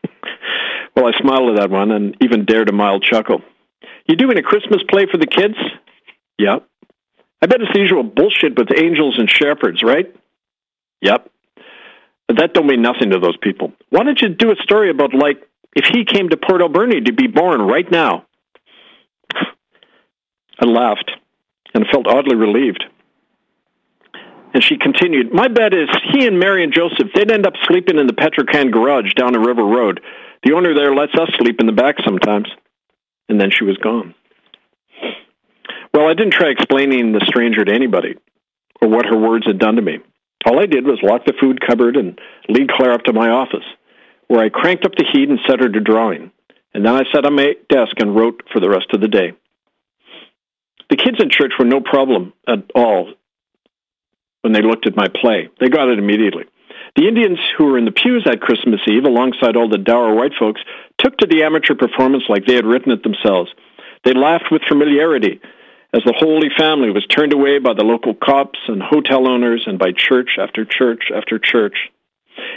well, 0.95 1.05
I 1.07 1.19
smiled 1.19 1.51
at 1.51 1.57
that 1.57 1.69
one 1.69 1.91
and 1.91 2.17
even 2.21 2.45
dared 2.45 2.69
a 2.69 2.71
mild 2.71 3.03
chuckle. 3.03 3.41
You 4.07 4.15
doing 4.15 4.37
a 4.37 4.43
Christmas 4.43 4.81
play 4.89 5.05
for 5.05 5.17
the 5.17 5.27
kids? 5.27 5.55
Yep. 6.39 6.67
I 7.41 7.45
bet 7.45 7.61
it's 7.61 7.71
the 7.71 7.79
usual 7.79 8.03
bullshit 8.03 8.57
with 8.57 8.69
angels 8.75 9.19
and 9.19 9.29
shepherds, 9.29 9.83
right? 9.83 10.13
Yep. 11.01 11.29
That 12.29 12.53
don't 12.53 12.67
mean 12.67 12.81
nothing 12.81 13.09
to 13.09 13.19
those 13.19 13.37
people. 13.37 13.73
Why 13.89 14.03
don't 14.03 14.21
you 14.21 14.29
do 14.29 14.51
a 14.51 14.55
story 14.61 14.89
about, 14.89 15.13
like, 15.13 15.41
if 15.75 15.85
he 15.85 16.05
came 16.05 16.29
to 16.29 16.37
Port 16.37 16.61
Alberni 16.61 17.01
to 17.01 17.11
be 17.11 17.27
born 17.27 17.61
right 17.61 17.89
now? 17.89 18.25
I 20.61 20.65
laughed 20.65 21.11
and 21.73 21.85
felt 21.91 22.07
oddly 22.07 22.35
relieved. 22.35 22.83
And 24.53 24.63
she 24.63 24.77
continued, 24.77 25.33
My 25.33 25.47
bet 25.47 25.73
is 25.73 25.89
he 26.11 26.25
and 26.25 26.39
Mary 26.39 26.63
and 26.63 26.73
Joseph, 26.73 27.09
they'd 27.13 27.31
end 27.31 27.45
up 27.45 27.53
sleeping 27.67 27.97
in 27.97 28.07
the 28.07 28.13
Petrocan 28.13 28.71
garage 28.71 29.13
down 29.13 29.35
a 29.35 29.39
river 29.39 29.63
road. 29.63 30.01
The 30.43 30.53
owner 30.53 30.73
there 30.73 30.95
lets 30.95 31.13
us 31.15 31.29
sleep 31.37 31.59
in 31.59 31.65
the 31.65 31.71
back 31.71 31.95
sometimes. 32.03 32.47
And 33.27 33.39
then 33.39 33.51
she 33.51 33.63
was 33.63 33.77
gone. 33.77 34.15
Well, 35.93 36.07
I 36.07 36.13
didn't 36.13 36.33
try 36.33 36.49
explaining 36.49 37.11
the 37.11 37.23
stranger 37.27 37.63
to 37.63 37.71
anybody 37.71 38.15
or 38.81 38.87
what 38.87 39.05
her 39.05 39.17
words 39.17 39.45
had 39.45 39.59
done 39.59 39.75
to 39.75 39.81
me. 39.81 39.99
All 40.45 40.59
I 40.59 40.65
did 40.65 40.85
was 40.85 40.99
lock 41.03 41.25
the 41.25 41.33
food 41.39 41.59
cupboard 41.65 41.97
and 41.97 42.19
lead 42.47 42.71
Claire 42.71 42.93
up 42.93 43.03
to 43.03 43.13
my 43.13 43.29
office, 43.29 43.65
where 44.27 44.39
I 44.39 44.49
cranked 44.49 44.85
up 44.85 44.95
the 44.95 45.05
heat 45.11 45.29
and 45.29 45.39
set 45.47 45.59
her 45.59 45.69
to 45.69 45.79
drawing. 45.79 46.31
And 46.73 46.85
then 46.85 46.95
I 46.95 47.03
sat 47.11 47.25
on 47.25 47.35
my 47.35 47.55
desk 47.67 47.99
and 47.99 48.15
wrote 48.15 48.43
for 48.51 48.59
the 48.59 48.69
rest 48.69 48.87
of 48.93 49.01
the 49.01 49.07
day. 49.07 49.33
The 50.89 50.95
kids 50.95 51.17
in 51.19 51.29
church 51.29 51.53
were 51.59 51.65
no 51.65 51.81
problem 51.81 52.33
at 52.47 52.63
all 52.73 53.13
when 54.41 54.53
they 54.53 54.61
looked 54.61 54.87
at 54.87 54.95
my 54.95 55.07
play. 55.07 55.49
They 55.59 55.69
got 55.69 55.89
it 55.89 55.99
immediately. 55.99 56.45
The 56.95 57.07
Indians 57.07 57.39
who 57.57 57.65
were 57.65 57.77
in 57.77 57.85
the 57.85 57.91
pews 57.91 58.25
at 58.25 58.41
Christmas 58.41 58.81
Eve, 58.87 59.05
alongside 59.05 59.55
all 59.55 59.69
the 59.69 59.77
dour 59.77 60.15
white 60.15 60.33
folks, 60.39 60.61
took 60.97 61.17
to 61.17 61.27
the 61.27 61.43
amateur 61.43 61.75
performance 61.75 62.23
like 62.29 62.45
they 62.45 62.55
had 62.55 62.65
written 62.65 62.91
it 62.91 63.03
themselves. 63.03 63.51
They 64.03 64.13
laughed 64.13 64.51
with 64.51 64.63
familiarity 64.67 65.41
as 65.93 66.03
the 66.03 66.13
Holy 66.17 66.49
Family 66.57 66.91
was 66.91 67.05
turned 67.07 67.33
away 67.33 67.59
by 67.59 67.73
the 67.73 67.83
local 67.83 68.13
cops 68.13 68.59
and 68.67 68.81
hotel 68.81 69.27
owners 69.27 69.63
and 69.65 69.79
by 69.79 69.91
church 69.91 70.37
after 70.39 70.65
church 70.65 71.11
after 71.13 71.39
church. 71.39 71.89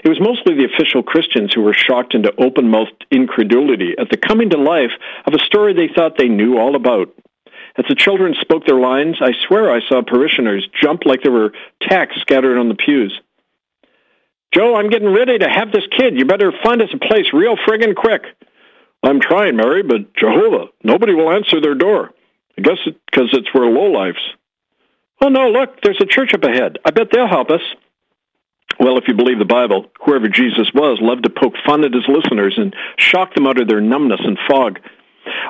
It 0.05 0.09
was 0.09 0.21
mostly 0.21 0.55
the 0.55 0.73
official 0.73 1.03
Christians 1.03 1.53
who 1.55 1.63
were 1.63 1.75
shocked 1.75 2.15
into 2.15 2.35
open-mouthed 2.39 3.07
incredulity 3.11 3.95
at 3.99 4.11
the 4.11 4.17
coming 4.17 4.51
to 4.51 4.59
life 4.59 4.93
of 5.27 5.35
a 5.35 5.45
story 5.45 5.73
they 5.73 5.89
thought 5.89 6.19
they 6.19 6.29
knew 6.29 6.59
all 6.59 6.77
about. 6.77 7.09
As 7.77 7.87
the 7.89 7.95
children 7.95 8.35
spoke 8.41 8.67
their 8.67 8.79
lines, 8.79 9.17
I 9.21 9.33
swear 9.47 9.71
I 9.71 9.81
saw 9.89 10.03
parishioners 10.03 10.69
jump 10.81 11.07
like 11.07 11.23
there 11.23 11.33
were 11.33 11.53
tacks 11.81 12.21
scattered 12.21 12.59
on 12.59 12.69
the 12.69 12.75
pews. 12.75 13.19
Joe, 14.53 14.77
I'm 14.77 14.91
getting 14.91 15.13
ready 15.13 15.39
to 15.39 15.49
have 15.49 15.73
this 15.73 15.87
kid. 15.97 16.19
You 16.19 16.27
better 16.27 16.53
find 16.63 16.83
us 16.83 16.91
a 16.93 16.99
place 16.99 17.33
real 17.33 17.57
friggin' 17.57 17.97
quick. 17.97 18.25
I'm 19.03 19.21
trying, 19.21 19.57
Mary, 19.57 19.83
but 19.83 20.15
Jehovah, 20.15 20.67
nobody 20.85 21.15
will 21.15 21.33
answer 21.33 21.61
their 21.61 21.75
door. 21.75 22.11
I 22.59 22.63
guess 22.63 22.79
because 22.85 23.31
it, 23.33 23.39
it's 23.39 23.55
where 23.55 23.71
lowlifes. 23.71 24.23
Oh, 25.21 25.29
no, 25.29 25.51
look, 25.51 25.81
there's 25.83 26.01
a 26.01 26.07
church 26.07 26.35
up 26.35 26.43
ahead. 26.43 26.79
I 26.85 26.91
bet 26.91 27.09
they'll 27.13 27.29
help 27.29 27.51
us. 27.51 27.61
Well, 28.81 28.99
if 28.99 29.05
you 29.07 29.15
believe 29.15 29.39
the 29.39 29.45
Bible, 29.45 29.87
whoever 30.05 30.29
Jesus 30.29 30.71
was 30.75 30.99
loved 31.01 31.25
to 31.25 31.31
poke 31.31 31.55
fun 31.65 31.85
at 31.85 31.95
his 31.95 32.09
listeners 32.09 32.55
and 32.57 32.75
shock 32.97 33.35
them 33.35 33.47
out 33.47 33.61
of 33.61 33.69
their 33.69 33.81
numbness 33.81 34.21
and 34.25 34.39
fog. 34.49 34.81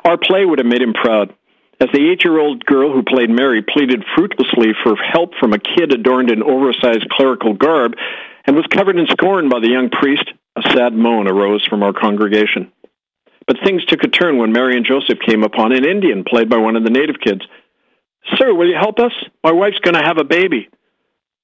Our 0.05 0.19
play 0.19 0.45
would 0.45 0.59
have 0.59 0.67
made 0.67 0.83
him 0.83 0.93
proud. 0.93 1.33
As 1.81 1.89
the 1.93 2.11
eight-year-old 2.11 2.65
girl 2.67 2.93
who 2.93 3.03
played 3.03 3.31
Mary 3.31 3.63
pleaded 3.63 4.05
fruitlessly 4.15 4.73
for 4.83 4.97
help 4.97 5.35
from 5.41 5.53
a 5.53 5.59
kid 5.59 5.93
adorned 5.93 6.31
in 6.31 6.43
oversized 6.43 7.09
clerical 7.11 7.55
garb 7.55 7.95
and 8.45 8.55
was 8.55 8.67
covered 8.67 8.99
in 8.99 9.07
scorn 9.07 9.49
by 9.49 9.61
the 9.61 9.71
young 9.71 9.89
priest, 9.89 10.31
a 10.57 10.63
sad 10.63 10.93
moan 10.93 11.27
arose 11.27 11.67
from 11.67 11.83
our 11.83 11.93
congregation. 11.93 12.71
But 13.47 13.59
things 13.65 13.85
took 13.85 14.03
a 14.05 14.09
turn 14.09 14.39
when 14.39 14.53
Mary 14.53 14.77
and 14.77 14.87
Joseph 14.87 15.19
came 15.27 15.43
upon 15.43 15.73
an 15.73 15.85
Indian 15.85 16.25
played 16.25 16.49
by 16.49 16.59
one 16.59 16.77
of 16.77 16.85
the 16.85 16.91
native 16.91 17.17
kids. 17.21 17.43
Sir, 18.37 18.55
will 18.55 18.69
you 18.69 18.77
help 18.77 18.99
us? 18.99 19.13
My 19.43 19.53
wife's 19.53 19.81
going 19.81 19.95
to 19.95 20.03
have 20.03 20.19
a 20.19 20.25
baby. 20.25 20.69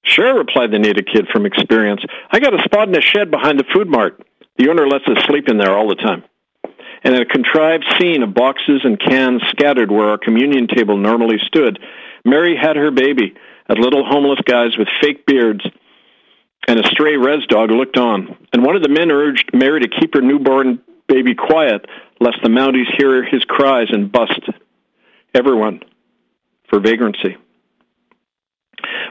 Sure, 0.05 0.39
replied 0.39 0.71
the 0.71 0.79
native 0.79 1.07
kid 1.13 1.27
from 1.33 1.45
experience. 1.45 2.03
I 2.31 2.39
got 2.39 2.59
a 2.59 2.63
spot 2.63 2.89
in 2.89 2.97
a 2.97 3.01
shed 3.01 3.31
behind 3.31 3.59
the 3.59 3.65
food 3.75 3.89
mart. 3.89 4.25
The 4.57 4.71
owner 4.71 4.87
lets 4.87 5.07
us 5.07 5.25
sleep 5.27 5.49
in 5.49 5.59
there 5.59 5.77
all 5.77 5.89
the 5.89 5.97
time. 5.97 6.25
And 7.03 7.15
in 7.15 7.23
a 7.23 7.27
contrived 7.27 7.85
scene 7.99 8.23
of 8.23 8.35
boxes 8.35 8.81
and 8.85 8.99
cans 8.99 9.43
scattered 9.51 9.91
where 9.91 10.11
our 10.11 10.19
communion 10.19 10.67
table 10.67 10.97
normally 10.97 11.39
stood, 11.47 11.79
Mary 12.25 12.57
had 12.57 12.77
her 12.77 12.91
baby, 12.91 13.35
as 13.69 13.77
little 13.79 14.05
homeless 14.05 14.41
guys 14.45 14.77
with 14.79 14.89
fake 15.01 15.27
beards 15.27 15.65
and 16.69 16.79
a 16.79 16.89
stray 16.89 17.17
res 17.17 17.47
dog 17.47 17.71
looked 17.71 17.97
on. 17.97 18.37
And 18.53 18.63
one 18.63 18.77
of 18.77 18.83
the 18.83 18.89
men 18.89 19.11
urged 19.11 19.51
Mary 19.55 19.81
to 19.81 19.89
keep 19.89 20.15
her 20.15 20.21
newborn 20.21 20.81
baby 21.09 21.35
quiet, 21.35 21.87
lest 22.21 22.39
the 22.43 22.49
Mounties 22.49 22.95
hear 22.97 23.25
his 23.25 23.43
cries 23.45 23.89
and 23.91 24.13
bust 24.13 24.41
everyone 25.35 25.81
for 26.69 26.79
vagrancy. 26.79 27.37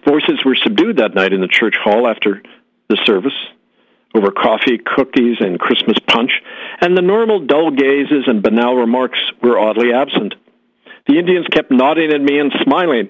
Voices 0.05 0.45
were 0.45 0.55
subdued 0.55 0.97
that 0.97 1.15
night 1.15 1.33
in 1.33 1.41
the 1.41 1.47
church 1.47 1.75
hall 1.75 2.07
after 2.07 2.41
the 2.87 2.97
service 3.05 3.33
over 4.15 4.31
coffee, 4.31 4.77
cookies, 4.77 5.37
and 5.39 5.59
Christmas 5.59 5.97
punch, 6.07 6.41
and 6.81 6.97
the 6.97 7.01
normal 7.01 7.39
dull 7.39 7.71
gazes 7.71 8.23
and 8.25 8.41
banal 8.41 8.75
remarks 8.75 9.19
were 9.41 9.59
oddly 9.59 9.93
absent. 9.93 10.33
The 11.07 11.19
Indians 11.19 11.45
kept 11.51 11.71
nodding 11.71 12.11
at 12.11 12.21
me 12.21 12.39
and 12.39 12.51
smiling, 12.63 13.09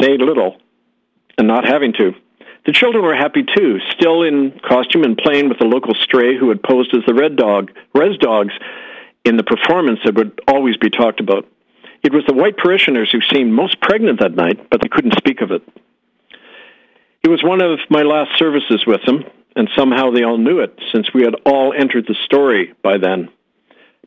saying 0.00 0.20
little 0.20 0.56
and 1.38 1.46
not 1.46 1.66
having 1.66 1.92
to. 1.94 2.14
The 2.66 2.72
children 2.72 3.04
were 3.04 3.14
happy 3.14 3.42
too, 3.42 3.78
still 3.90 4.22
in 4.22 4.58
costume 4.66 5.02
and 5.02 5.18
playing 5.18 5.48
with 5.48 5.58
the 5.58 5.66
local 5.66 5.94
stray 5.94 6.36
who 6.36 6.48
had 6.48 6.62
posed 6.62 6.94
as 6.94 7.02
the 7.06 7.14
red 7.14 7.36
dog, 7.36 7.70
res 7.94 8.16
dogs, 8.16 8.54
in 9.24 9.36
the 9.36 9.42
performance 9.42 10.00
that 10.04 10.14
would 10.14 10.40
always 10.48 10.76
be 10.76 10.90
talked 10.90 11.20
about. 11.20 11.46
It 12.02 12.12
was 12.12 12.24
the 12.26 12.34
white 12.34 12.56
parishioners 12.56 13.10
who 13.10 13.20
seemed 13.20 13.52
most 13.52 13.80
pregnant 13.80 14.20
that 14.20 14.34
night, 14.34 14.70
but 14.70 14.80
they 14.80 14.88
couldn't 14.88 15.16
speak 15.16 15.40
of 15.40 15.50
it. 15.50 15.62
It 17.22 17.28
was 17.28 17.42
one 17.42 17.62
of 17.62 17.80
my 17.88 18.02
last 18.02 18.38
services 18.38 18.84
with 18.86 19.02
them, 19.04 19.24
and 19.56 19.70
somehow 19.76 20.10
they 20.10 20.22
all 20.22 20.36
knew 20.36 20.60
it, 20.60 20.78
since 20.92 21.12
we 21.14 21.22
had 21.22 21.34
all 21.46 21.72
entered 21.72 22.06
the 22.06 22.16
story 22.24 22.74
by 22.82 22.98
then. 22.98 23.30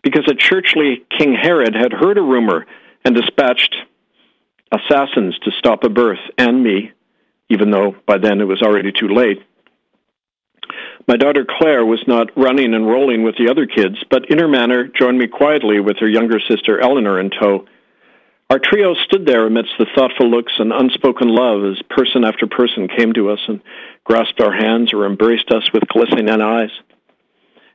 Because 0.03 0.27
a 0.27 0.35
churchly 0.35 1.03
King 1.09 1.33
Herod 1.33 1.75
had 1.75 1.91
heard 1.91 2.17
a 2.17 2.21
rumor 2.21 2.65
and 3.03 3.15
dispatched 3.15 3.75
assassins 4.71 5.37
to 5.39 5.51
stop 5.51 5.83
a 5.83 5.89
birth 5.89 6.19
and 6.37 6.63
me 6.63 6.91
even 7.49 7.71
though 7.71 7.95
by 8.05 8.17
then 8.17 8.41
it 8.41 8.47
was 8.47 8.61
already 8.61 8.91
too 8.91 9.07
late. 9.07 9.41
My 11.07 11.15
daughter 11.15 11.45
Claire 11.47 11.85
was 11.85 12.03
not 12.05 12.35
running 12.35 12.73
and 12.73 12.85
rolling 12.85 13.23
with 13.23 13.35
the 13.37 13.49
other 13.49 13.65
kids, 13.65 13.95
but 14.09 14.29
in 14.29 14.39
her 14.39 14.47
manner 14.47 14.87
joined 14.87 15.17
me 15.17 15.27
quietly 15.27 15.79
with 15.79 15.97
her 15.99 16.09
younger 16.09 16.39
sister 16.39 16.79
Eleanor 16.79 17.19
in 17.19 17.29
tow. 17.29 17.65
Our 18.49 18.59
trio 18.59 18.93
stood 18.93 19.25
there 19.25 19.45
amidst 19.45 19.71
the 19.77 19.87
thoughtful 19.95 20.29
looks 20.29 20.53
and 20.57 20.71
unspoken 20.71 21.27
love 21.27 21.63
as 21.65 21.81
person 21.89 22.23
after 22.23 22.47
person 22.47 22.87
came 22.87 23.13
to 23.13 23.29
us 23.29 23.39
and 23.47 23.61
grasped 24.03 24.41
our 24.41 24.53
hands 24.53 24.93
or 24.93 25.05
embraced 25.05 25.51
us 25.51 25.71
with 25.73 25.87
glistening 25.87 26.29
eyes. 26.29 26.71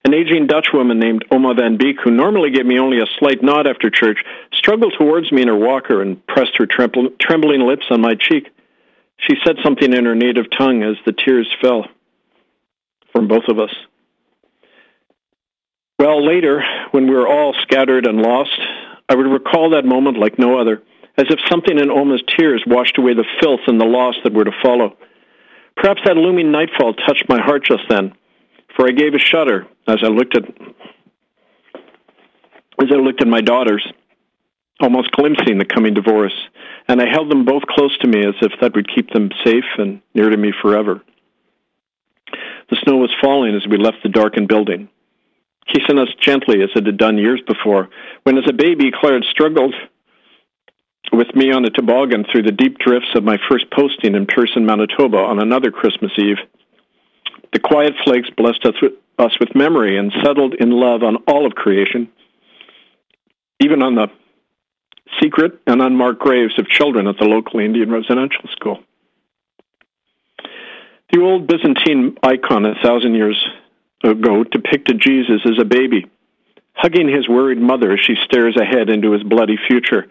An 0.05 0.15
aging 0.15 0.47
Dutch 0.47 0.69
woman 0.73 0.99
named 0.99 1.25
Oma 1.31 1.55
Van 1.55 1.77
Beek, 1.77 2.01
who 2.03 2.11
normally 2.11 2.51
gave 2.51 2.67
me 2.67 2.79
only 2.79 3.01
a 3.01 3.07
slight 3.19 3.43
nod 3.43 3.67
after 3.67 3.89
church, 3.89 4.19
struggled 4.53 4.95
towards 4.99 5.31
me 5.31 5.43
in 5.43 5.49
her 5.49 5.57
walker 5.57 6.03
and 6.03 6.27
pressed 6.27 6.57
her 6.57 6.67
trembling 6.67 7.67
lips 7.67 7.87
on 7.91 8.01
my 8.01 8.15
cheek. 8.15 8.49
She 9.29 9.37
said 9.45 9.57
something 9.63 9.93
in 9.93 10.05
her 10.05 10.17
native 10.17 10.47
tongue 10.51 10.83
as 10.83 10.97
the 11.07 11.13
tears 11.13 11.49
fell 11.61 11.87
from 13.13 13.29
both 13.29 13.45
of 13.49 13.61
us. 13.61 13.71
Well, 15.99 16.25
later, 16.25 16.65
when 16.91 17.07
we 17.07 17.15
were 17.15 17.29
all 17.29 17.55
scattered 17.63 18.07
and 18.07 18.21
lost, 18.21 18.59
I 19.09 19.15
would 19.15 19.27
recall 19.27 19.71
that 19.71 19.85
moment 19.85 20.19
like 20.19 20.39
no 20.39 20.59
other, 20.59 20.83
as 21.17 21.27
if 21.31 21.39
something 21.49 21.79
in 21.79 21.91
Oma's 21.91 22.23
tears 22.37 22.65
washed 22.67 22.99
away 22.99 23.15
the 23.15 23.27
filth 23.41 23.61
and 23.69 23.81
the 23.81 23.85
loss 23.85 24.17
that 24.25 24.33
were 24.33 24.45
to 24.45 24.53
follow. 24.61 24.97
Perhaps 25.77 26.01
that 26.05 26.17
looming 26.17 26.51
nightfall 26.51 26.95
touched 26.95 27.29
my 27.29 27.41
heart 27.41 27.65
just 27.65 27.85
then, 27.89 28.15
for 28.75 28.89
I 28.89 28.91
gave 28.91 29.15
a 29.15 29.19
shudder 29.19 29.67
as 29.87 29.99
I 30.03 30.09
looked 30.09 30.37
at 30.37 30.45
as 32.81 32.89
I 32.91 32.97
looked 32.97 33.23
at 33.23 33.29
my 33.29 33.41
daughters 33.41 33.87
almost 34.83 35.13
glimpsing 35.13 35.59
the 35.59 35.65
coming 35.65 35.95
divorce, 35.95 36.35
and 36.89 37.01
I 37.01 37.07
held 37.07 37.31
them 37.31 37.45
both 37.45 37.63
close 37.63 37.97
to 37.99 38.09
me 38.09 38.27
as 38.27 38.35
if 38.43 38.53
that 38.61 38.75
would 38.75 38.93
keep 38.93 39.11
them 39.11 39.31
safe 39.45 39.65
and 39.79 40.03
near 40.15 40.29
to 40.29 40.37
me 40.37 40.53
forever. 40.61 41.01
The 42.69 42.77
snow 42.83 42.97
was 42.97 43.15
falling 43.21 43.55
as 43.55 43.67
we 43.67 43.77
left 43.77 44.03
the 44.03 44.09
darkened 44.09 44.49
building. 44.49 44.89
Kissing 45.73 45.99
us 45.99 46.09
gently 46.21 46.63
as 46.63 46.71
it 46.75 46.87
had 46.87 46.99
done 46.99 47.17
years 47.17 47.41
before, 47.47 47.89
when 48.25 48.37
as 48.37 48.49
a 48.49 48.53
baby 48.53 48.91
Claire 48.91 49.15
had 49.15 49.25
struggled 49.25 49.75
with 51.13 51.35
me 51.35 51.53
on 51.53 51.65
a 51.65 51.71
toboggan 51.71 52.25
through 52.25 52.43
the 52.43 52.53
deep 52.53 52.79
drifts 52.79 53.11
of 53.15 53.23
my 53.23 53.39
first 53.49 53.71
posting 53.71 54.15
in 54.15 54.27
Pierson, 54.27 54.67
Manitoba 54.67 55.19
on 55.19 55.39
another 55.39 55.71
Christmas 55.71 56.13
Eve. 56.19 56.39
The 57.53 57.61
quiet 57.61 57.93
flakes 58.05 58.31
blessed 58.37 58.65
us 58.65 58.75
with, 58.81 58.93
us 59.19 59.39
with 59.39 59.55
memory 59.55 59.99
and 59.99 60.13
settled 60.25 60.55
in 60.55 60.71
love 60.71 61.03
on 61.03 61.17
all 61.29 61.47
of 61.47 61.55
creation, 61.55 62.09
even 63.61 63.83
on 63.83 63.95
the 63.95 64.09
secret 65.21 65.61
and 65.67 65.83
unmarked 65.83 66.21
graves 66.21 66.59
of 66.59 66.69
children 66.69 67.07
at 67.07 67.19
the 67.19 67.25
local 67.25 67.61
Indian 67.61 67.91
residential 67.91 68.49
school. 68.53 68.81
The 71.13 71.21
old 71.21 71.47
Byzantine 71.47 72.17
icon 72.23 72.65
a 72.65 72.75
thousand 72.83 73.15
years 73.15 73.37
ago 74.03 74.45
depicted 74.45 75.01
Jesus 75.01 75.43
as 75.45 75.59
a 75.61 75.65
baby, 75.65 76.11
hugging 76.73 77.09
his 77.09 77.29
worried 77.29 77.61
mother 77.61 77.93
as 77.93 78.01
she 78.01 78.17
stares 78.25 78.57
ahead 78.57 78.89
into 78.89 79.13
his 79.13 79.23
bloody 79.23 79.59
future 79.69 80.09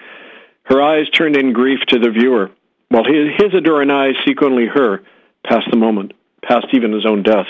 her 0.64 0.82
eyes 0.82 1.10
turned 1.10 1.36
in 1.36 1.54
grief 1.54 1.80
to 1.88 2.00
the 2.00 2.10
viewer, 2.10 2.52
while 2.90 3.04
his, 3.04 3.30
his 3.38 3.54
adoring 3.54 3.92
eyes 3.92 4.16
seek 4.26 4.42
only 4.42 4.68
her, 4.68 5.02
past 5.46 5.68
the 5.70 5.78
moment, 5.78 6.14
past 6.44 6.68
even 6.74 6.94
his 6.94 7.06
own 7.06 7.24
death. 7.24 7.48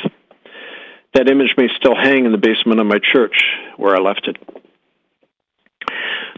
That 1.13 1.29
image 1.29 1.55
may 1.57 1.67
still 1.75 1.95
hang 1.95 2.25
in 2.25 2.31
the 2.31 2.37
basement 2.37 2.79
of 2.79 2.87
my 2.87 2.99
church, 2.99 3.43
where 3.77 3.95
I 3.95 3.99
left 3.99 4.27
it. 4.27 4.37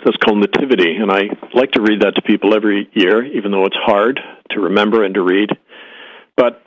That's 0.04 0.18
called 0.18 0.40
Nativity, 0.40 0.98
and 0.98 1.12
I 1.12 1.30
like 1.54 1.72
to 1.72 1.82
read 1.82 2.02
that 2.02 2.16
to 2.16 2.22
people 2.22 2.54
every 2.54 2.90
year, 2.94 3.24
even 3.24 3.52
though 3.52 3.66
it's 3.66 3.76
hard 3.76 4.20
to 4.52 4.60
remember 4.60 5.04
and 5.04 5.14
to 5.16 5.22
read. 5.22 5.50
But 6.36 6.62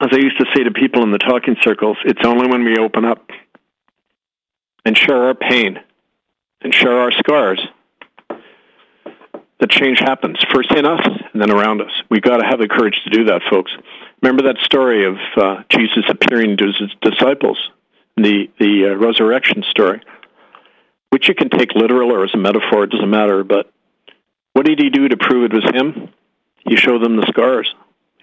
as 0.00 0.10
I 0.12 0.16
used 0.16 0.38
to 0.38 0.46
say 0.54 0.64
to 0.64 0.72
people 0.72 1.02
in 1.02 1.10
the 1.10 1.18
talking 1.18 1.56
circles, 1.62 1.96
it's 2.04 2.24
only 2.24 2.48
when 2.48 2.64
we 2.64 2.76
open 2.78 3.04
up 3.04 3.30
and 4.84 4.96
share 4.96 5.24
our 5.24 5.34
pain 5.34 5.80
and 6.60 6.74
share 6.74 6.98
our 6.98 7.12
scars 7.12 7.60
that 9.62 9.70
change 9.70 10.00
happens 10.00 10.38
first 10.52 10.72
in 10.72 10.84
us 10.84 11.06
and 11.32 11.40
then 11.40 11.52
around 11.52 11.80
us. 11.80 11.92
We've 12.10 12.20
got 12.20 12.38
to 12.38 12.44
have 12.44 12.58
the 12.58 12.66
courage 12.66 13.00
to 13.04 13.10
do 13.10 13.24
that, 13.26 13.42
folks. 13.48 13.70
Remember 14.20 14.42
that 14.42 14.58
story 14.64 15.04
of 15.04 15.16
uh, 15.36 15.62
Jesus 15.68 16.04
appearing 16.08 16.56
to 16.56 16.66
his 16.66 16.90
disciples, 17.00 17.58
the 18.16 18.50
the 18.58 18.88
uh, 18.88 18.96
resurrection 18.96 19.62
story, 19.70 20.00
which 21.12 21.28
you 21.28 21.34
can 21.34 21.50
take 21.50 21.74
literal 21.74 22.12
or 22.12 22.24
as 22.24 22.34
a 22.34 22.38
metaphor. 22.38 22.84
It 22.84 22.90
doesn't 22.90 23.10
matter. 23.10 23.44
But 23.44 23.70
what 24.54 24.66
did 24.66 24.78
he 24.78 24.90
do 24.90 25.08
to 25.08 25.16
prove 25.16 25.44
it 25.44 25.54
was 25.54 25.64
him? 25.74 26.08
He 26.66 26.76
showed 26.76 27.02
them 27.02 27.16
the 27.16 27.26
scars 27.28 27.72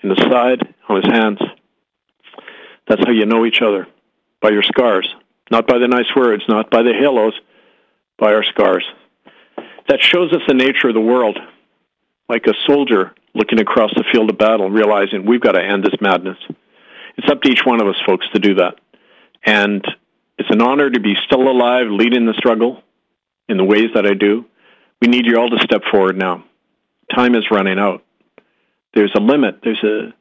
in 0.02 0.10
his 0.10 0.20
side, 0.20 0.74
on 0.88 1.02
his 1.02 1.12
hands. 1.12 1.40
That's 2.88 3.02
how 3.06 3.12
you 3.12 3.26
know 3.26 3.46
each 3.46 3.62
other 3.62 3.88
by 4.42 4.50
your 4.50 4.64
scars, 4.64 5.08
not 5.52 5.68
by 5.68 5.78
the 5.78 5.88
nice 5.88 6.16
words, 6.16 6.44
not 6.48 6.72
by 6.72 6.82
the 6.82 6.94
halos, 6.94 7.34
by 8.18 8.34
our 8.34 8.44
scars 8.44 8.86
that 9.90 10.02
shows 10.02 10.32
us 10.32 10.42
the 10.48 10.54
nature 10.54 10.88
of 10.88 10.94
the 10.94 11.02
world, 11.02 11.38
like 12.30 12.46
a 12.46 12.54
soldier 12.68 13.14
looking 13.34 13.60
across 13.60 13.92
the 13.96 14.04
field 14.12 14.30
of 14.30 14.38
battle, 14.38 14.70
realizing 14.70 15.26
we've 15.26 15.42
got 15.42 15.54
to 15.54 15.64
end 15.64 15.84
this 15.84 16.00
madness. 16.00 16.38
It's 17.18 17.30
up 17.30 17.42
to 17.42 17.50
each 17.50 17.66
one 17.66 17.82
of 17.82 17.88
us, 17.88 17.96
folks, 18.06 18.28
to 18.34 18.40
do 18.40 18.56
that. 18.56 18.76
And 19.44 19.84
it's 20.40 20.50
an 20.50 20.62
honor 20.62 20.90
to 20.90 21.00
be 21.02 21.16
still 21.26 21.50
alive, 21.50 21.88
leading 21.90 22.26
the 22.26 22.34
struggle 22.34 22.82
in 23.50 23.58
the 23.58 23.64
ways 23.66 23.90
that 23.94 24.06
I 24.06 24.14
do. 24.14 24.46
We 25.02 25.10
need 25.10 25.26
you 25.26 25.38
all 25.38 25.50
to 25.50 25.60
step 25.60 25.82
forward 25.92 26.18
now. 26.18 26.46
Time 27.14 27.36
is 27.36 27.52
running 27.52 27.78
out. 27.78 28.06
There's 28.94 29.12
a 29.16 29.20
limit. 29.20 29.60
There's 29.62 29.84
a 29.84 30.14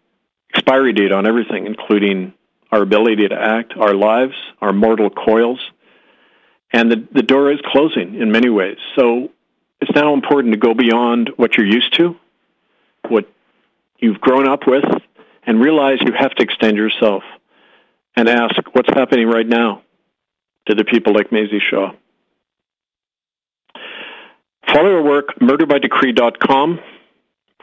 expiry 0.52 0.92
date 0.92 1.12
on 1.12 1.24
everything, 1.24 1.66
including 1.66 2.34
our 2.72 2.82
ability 2.82 3.28
to 3.28 3.36
act, 3.40 3.74
our 3.76 3.94
lives, 3.94 4.34
our 4.60 4.72
mortal 4.72 5.08
coils. 5.08 5.60
And 6.72 6.90
the, 6.90 7.06
the 7.12 7.22
door 7.22 7.52
is 7.52 7.60
closing 7.64 8.16
in 8.16 8.32
many 8.32 8.48
ways. 8.48 8.76
So 8.96 9.30
it's 9.80 9.94
now 9.94 10.14
important 10.14 10.52
to 10.52 10.58
go 10.58 10.74
beyond 10.74 11.30
what 11.36 11.56
you're 11.56 11.66
used 11.66 11.94
to, 11.94 12.16
what 13.08 13.30
you've 13.98 14.20
grown 14.20 14.48
up 14.48 14.66
with, 14.66 14.84
and 15.46 15.60
realize 15.60 15.98
you 16.00 16.12
have 16.12 16.34
to 16.34 16.42
extend 16.42 16.76
yourself 16.76 17.22
and 18.16 18.28
ask 18.28 18.56
what's 18.72 18.90
happening 18.92 19.28
right 19.28 19.46
now 19.46 19.82
to 20.68 20.74
the 20.74 20.84
people 20.84 21.12
like 21.14 21.32
Maisie 21.32 21.60
Shaw. 21.60 21.92
Follow 24.72 24.96
our 24.96 25.02
work, 25.02 25.34
murderbydecree.com, 25.40 26.80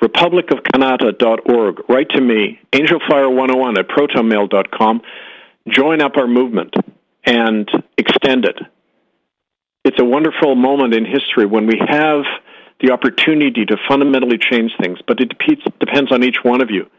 republicofcanada.org, 0.02 1.90
Write 1.90 2.10
to 2.10 2.22
me, 2.22 2.60
angelfire101 2.72 3.78
at 3.78 3.88
protonmail.com. 3.88 5.02
Join 5.68 6.02
up 6.02 6.18
our 6.18 6.28
movement 6.28 6.76
and 7.26 7.70
extend 7.98 8.46
it 8.46 8.60
it's 9.86 10.00
a 10.00 10.04
wonderful 10.04 10.56
moment 10.56 10.96
in 10.96 11.06
history 11.06 11.46
when 11.46 11.68
we 11.68 11.80
have 11.88 12.26
the 12.82 12.92
opportunity 12.92 13.66
to 13.66 13.78
fundamentally 13.88 14.38
change 14.38 14.76
things, 14.82 15.00
but 15.08 15.22
it 15.22 15.32
depends 15.80 16.12
on 16.12 16.24
each 16.24 16.44
one 16.44 16.60
of 16.60 16.72
you 16.72 16.90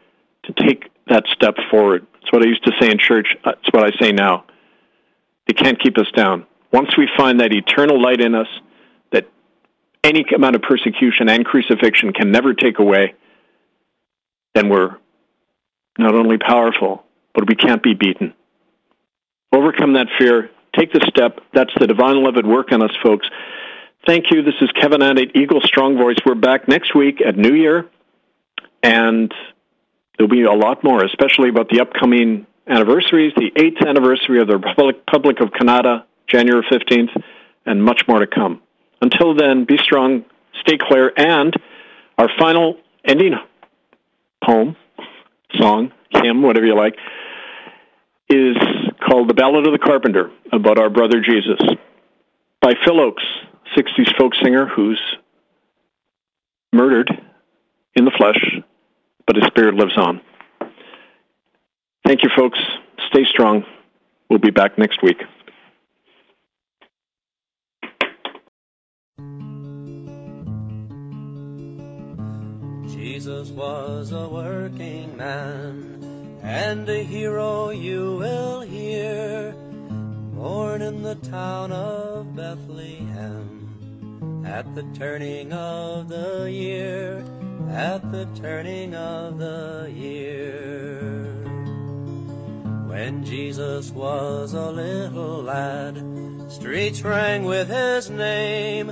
to 0.43 0.53
take 0.53 0.89
that 1.07 1.25
step 1.27 1.55
forward. 1.69 2.07
It's 2.21 2.31
what 2.31 2.41
I 2.41 2.45
used 2.45 2.63
to 2.63 2.71
say 2.79 2.89
in 2.89 2.97
church. 2.97 3.35
It's 3.45 3.73
what 3.73 3.83
I 3.83 3.91
say 3.99 4.13
now. 4.13 4.45
They 5.47 5.53
can't 5.53 5.79
keep 5.79 5.97
us 5.97 6.11
down. 6.15 6.45
Once 6.71 6.97
we 6.97 7.07
find 7.17 7.39
that 7.39 7.53
eternal 7.53 8.01
light 8.01 8.19
in 8.19 8.35
us 8.35 8.47
that 9.11 9.27
any 10.03 10.25
amount 10.35 10.55
of 10.55 10.61
persecution 10.61 11.29
and 11.29 11.45
crucifixion 11.45 12.13
can 12.13 12.31
never 12.31 12.53
take 12.53 12.79
away, 12.79 13.15
then 14.53 14.69
we're 14.69 14.97
not 15.97 16.13
only 16.13 16.37
powerful, 16.37 17.05
but 17.33 17.47
we 17.47 17.55
can't 17.55 17.81
be 17.81 17.93
beaten. 17.93 18.33
Overcome 19.53 19.93
that 19.93 20.07
fear, 20.17 20.51
take 20.75 20.91
the 20.91 21.05
step. 21.07 21.39
That's 21.53 21.73
the 21.79 21.87
divine 21.87 22.21
love 22.23 22.35
at 22.37 22.45
work 22.45 22.71
on 22.71 22.81
us, 22.81 22.91
folks. 23.01 23.27
Thank 24.05 24.29
you. 24.31 24.41
This 24.41 24.55
is 24.61 24.69
Kevin 24.73 25.01
Annett, 25.01 25.35
Eagle 25.35 25.61
Strong 25.61 25.97
Voice. 25.97 26.17
We're 26.25 26.35
back 26.35 26.67
next 26.67 26.93
week 26.93 27.21
at 27.21 27.37
New 27.37 27.53
Year, 27.53 27.89
and 28.83 29.33
there'll 30.17 30.29
be 30.29 30.43
a 30.43 30.53
lot 30.53 30.83
more, 30.83 31.03
especially 31.03 31.49
about 31.49 31.69
the 31.69 31.79
upcoming 31.79 32.45
anniversaries, 32.67 33.33
the 33.35 33.51
eighth 33.55 33.81
anniversary 33.85 34.41
of 34.41 34.47
the 34.47 34.57
Republic, 34.57 34.97
Republic 35.07 35.39
of 35.39 35.51
Canada, 35.53 36.05
January 36.27 36.63
15th, 36.69 37.21
and 37.65 37.83
much 37.83 38.07
more 38.07 38.19
to 38.19 38.27
come. 38.27 38.61
Until 39.01 39.35
then, 39.35 39.65
be 39.65 39.77
strong, 39.77 40.25
stay 40.61 40.77
clear, 40.77 41.11
and 41.15 41.53
our 42.17 42.29
final 42.37 42.77
ending 43.05 43.35
poem, 44.43 44.75
song, 45.55 45.91
hymn, 46.09 46.41
whatever 46.41 46.65
you 46.65 46.75
like, 46.75 46.95
is 48.29 48.57
called 49.07 49.29
The 49.29 49.33
Ballad 49.33 49.65
of 49.65 49.71
the 49.71 49.79
Carpenter 49.79 50.31
about 50.51 50.79
our 50.79 50.89
brother 50.89 51.21
Jesus 51.21 51.59
by 52.61 52.73
Phil 52.83 52.95
Ochs, 52.95 53.23
60s 53.75 54.17
folk 54.17 54.33
singer 54.41 54.65
who's 54.67 54.99
murdered 56.73 57.09
in 57.95 58.05
the 58.05 58.11
flesh, 58.11 58.39
but 59.25 59.35
his 59.35 59.45
spirit 59.45 59.75
lives 59.75 59.97
on. 59.97 60.21
Thank 62.07 62.23
you, 62.23 62.29
folks. 62.37 62.57
Stay 63.09 63.25
strong. 63.25 63.65
We'll 64.29 64.39
be 64.39 64.49
back 64.49 64.77
next 64.77 65.03
week. 65.03 65.17
Jesus 72.87 73.49
was 73.49 74.13
a 74.13 74.25
working 74.29 75.17
man 75.17 76.39
and 76.43 76.87
a 76.87 77.03
hero 77.03 77.71
you 77.71 78.15
will 78.15 78.61
hear, 78.61 79.51
born 80.33 80.81
in 80.81 81.01
the 81.01 81.15
town 81.15 81.73
of 81.73 82.33
Bethlehem, 82.33 83.65
at 84.45 84.73
the 84.75 84.83
turning 84.97 85.51
of 85.51 86.07
the 86.07 86.49
year, 86.49 87.21
at 87.69 88.09
the 88.13 88.29
turning 88.33 88.95
of 88.95 89.39
the 89.39 89.91
year. 89.93 91.36
When 92.97 93.23
Jesus 93.23 93.91
was 93.91 94.55
a 94.55 94.71
little 94.71 95.43
lad, 95.43 96.03
streets 96.49 97.03
rang 97.03 97.43
with 97.43 97.69
his 97.69 98.09
name, 98.09 98.89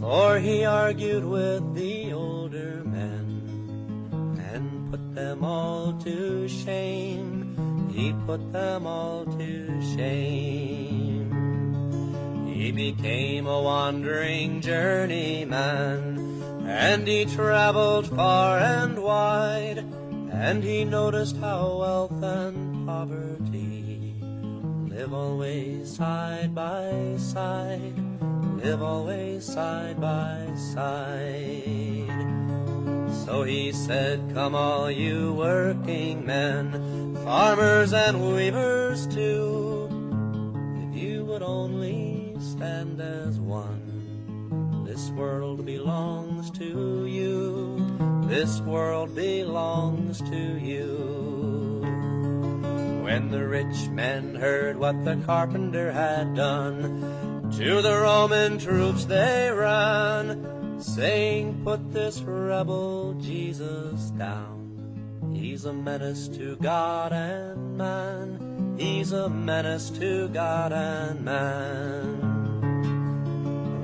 for 0.00 0.40
he 0.40 0.64
argued 0.64 1.24
with 1.24 1.72
the 1.76 2.12
older 2.12 2.82
men 2.84 4.40
and 4.52 4.90
put 4.90 5.14
them 5.14 5.44
all 5.44 5.92
to 6.02 6.48
shame. 6.48 7.88
He 7.94 8.12
put 8.26 8.52
them 8.52 8.84
all 8.84 9.24
to 9.38 9.80
shame. 9.94 11.30
He 12.52 12.72
became 12.72 13.46
a 13.46 13.62
wandering 13.62 14.60
journeyman, 14.60 16.18
and 16.66 17.06
he 17.06 17.26
traveled 17.26 18.08
far 18.08 18.58
and 18.58 18.98
wide, 18.98 19.86
and 20.32 20.64
he 20.64 20.84
noticed 20.84 21.36
how 21.36 21.76
wealth 21.78 22.20
and 22.24 22.75
poverty 22.86 24.14
live 24.88 25.12
always 25.12 25.92
side 25.96 26.54
by 26.54 27.16
side, 27.18 27.98
live 28.62 28.80
always 28.80 29.44
side 29.44 30.00
by 30.00 30.46
side. 30.54 32.06
So 33.24 33.42
he 33.42 33.72
said, 33.72 34.30
Come 34.32 34.54
all 34.54 34.88
you 34.88 35.32
working 35.32 36.24
men, 36.24 37.16
farmers 37.24 37.92
and 37.92 38.34
weavers 38.34 39.08
too, 39.08 39.88
if 40.88 40.96
you 40.96 41.24
would 41.24 41.42
only 41.42 42.36
stand 42.38 43.00
as 43.00 43.40
one. 43.40 44.84
This 44.86 45.10
world 45.10 45.66
belongs 45.66 46.52
to 46.52 47.06
you, 47.06 48.24
this 48.28 48.60
world 48.60 49.16
belongs 49.16 50.20
to 50.20 50.58
you. 50.58 51.35
When 53.06 53.30
the 53.30 53.46
rich 53.46 53.86
men 53.90 54.34
heard 54.34 54.76
what 54.76 55.04
the 55.04 55.14
carpenter 55.24 55.92
had 55.92 56.34
done, 56.34 57.52
to 57.56 57.80
the 57.80 58.00
Roman 58.00 58.58
troops 58.58 59.04
they 59.04 59.48
ran, 59.54 60.80
saying, 60.80 61.60
Put 61.62 61.92
this 61.92 62.20
rebel 62.22 63.14
Jesus 63.20 64.10
down. 64.10 65.30
He's 65.32 65.66
a 65.66 65.72
menace 65.72 66.26
to 66.30 66.56
God 66.56 67.12
and 67.12 67.78
man. 67.78 68.74
He's 68.76 69.12
a 69.12 69.28
menace 69.30 69.88
to 69.90 70.26
God 70.30 70.72
and 70.72 71.20
man. 71.20 72.20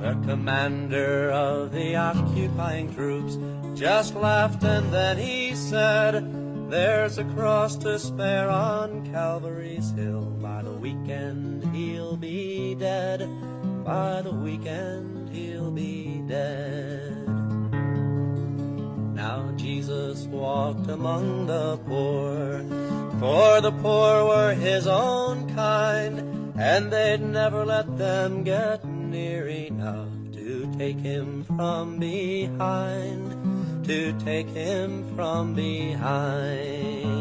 The 0.01 0.19
commander 0.27 1.31
of 1.31 1.71
the 1.71 1.95
occupying 1.95 2.93
troops 2.93 3.37
just 3.73 4.15
laughed 4.15 4.65
and 4.65 4.91
then 4.91 5.17
he 5.17 5.55
said, 5.55 6.42
there's 6.73 7.19
a 7.19 7.23
cross 7.35 7.75
to 7.75 7.99
spare 7.99 8.49
on 8.49 9.05
Calvary's 9.11 9.91
hill. 9.91 10.23
By 10.41 10.63
the 10.63 10.71
weekend 10.71 11.63
he'll 11.75 12.17
be 12.17 12.73
dead. 12.73 13.19
By 13.85 14.23
the 14.23 14.31
weekend 14.31 15.29
he'll 15.29 15.69
be 15.69 16.23
dead. 16.27 17.27
Now 19.13 19.53
Jesus 19.55 20.23
walked 20.23 20.89
among 20.89 21.45
the 21.45 21.77
poor, 21.85 22.65
for 23.19 23.61
the 23.61 23.71
poor 23.71 24.25
were 24.25 24.55
his 24.55 24.87
own 24.87 25.53
kind, 25.53 26.53
and 26.57 26.91
they'd 26.91 27.21
never 27.21 27.63
let 27.63 27.99
them 27.99 28.43
get 28.43 28.83
near 28.83 29.47
enough 29.47 30.09
to 30.33 30.73
take 30.79 30.97
him 30.97 31.43
from 31.43 31.99
behind 31.99 33.52
to 33.83 34.13
take 34.19 34.47
him 34.49 35.03
from 35.15 35.53
behind. 35.53 37.13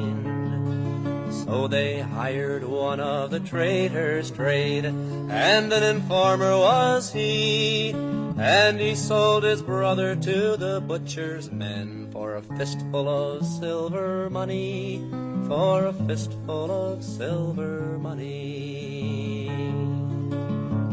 So 1.45 1.67
they 1.69 2.01
hired 2.01 2.65
one 2.65 3.01
of 3.01 3.31
the 3.31 3.41
traitors' 3.41 4.31
trade, 4.31 4.85
and 4.85 5.73
an 5.73 5.83
informer 5.83 6.57
was 6.57 7.13
he. 7.13 7.91
And 8.39 8.81
he 8.81 8.95
sold 8.95 9.45
his 9.45 9.61
brother 9.61 10.17
to 10.17 10.57
the 10.57 10.81
butcher's 10.81 11.51
men 11.53 12.09
for 12.11 12.37
a 12.37 12.43
fistful 12.43 13.09
of 13.09 13.45
silver 13.45 14.31
money, 14.31 15.05
for 15.49 15.87
a 15.87 15.93
fistful 15.93 16.71
of 16.71 17.05
silver 17.05 17.99
money. 17.99 19.49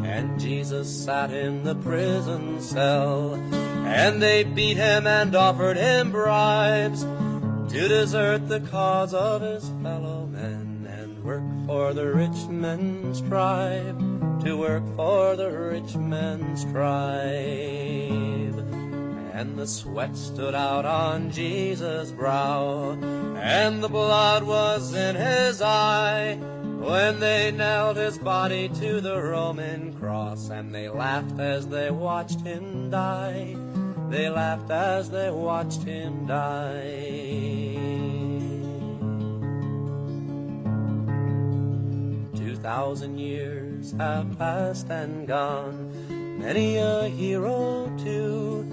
And 0.04 0.40
Jesus 0.40 0.90
sat 1.06 1.32
in 1.32 1.64
the 1.64 1.76
prison 1.76 2.60
cell 2.60 3.36
and 3.90 4.22
they 4.22 4.44
beat 4.44 4.78
him 4.78 5.08
and 5.08 5.36
offered 5.36 5.76
him 5.76 6.12
bribes 6.12 7.02
to 7.02 7.88
desert 7.88 8.48
the 8.48 8.60
cause 8.60 9.16
of 9.16 9.42
his 9.42 9.68
fellow 9.82 10.28
men 10.28 10.88
and 10.88 11.24
work 11.24 11.44
for 11.66 11.94
the 11.94 12.14
rich 12.14 12.48
men's 12.50 13.20
tribe, 13.22 14.00
to 14.44 14.58
work 14.58 14.84
for 14.96 15.36
the 15.36 15.52
rich 15.52 15.96
men's 15.96 16.64
tribe. 16.66 17.20
And 19.34 19.58
the 19.58 19.66
sweat 19.66 20.16
stood 20.16 20.54
out 20.54 20.86
on 20.86 21.32
Jesus' 21.32 22.12
brow, 22.12 22.92
and 23.38 23.82
the 23.82 23.90
blood 23.90 24.44
was 24.44 24.94
in 24.94 25.16
his 25.16 25.62
eye 25.64 26.36
when 26.80 27.20
they 27.20 27.52
nailed 27.52 27.98
his 27.98 28.20
body 28.20 28.70
to 28.70 29.02
the 29.02 29.20
Roman 29.22 29.94
cross, 29.94 30.50
and 30.50 30.74
they 30.76 30.90
laughed 30.90 31.40
as 31.40 31.68
they 31.68 31.90
watched 31.90 32.42
him 32.42 32.90
die. 32.90 33.56
They 34.10 34.28
laughed 34.28 34.72
as 34.72 35.12
they 35.12 35.30
watched 35.30 35.84
him 35.84 36.26
die. 36.26 37.78
Two 42.36 42.56
thousand 42.56 43.20
years 43.20 43.92
have 44.00 44.36
passed 44.40 44.90
and 44.90 45.28
gone, 45.28 46.40
many 46.40 46.78
a 46.78 47.08
hero 47.08 47.96
too, 48.04 48.64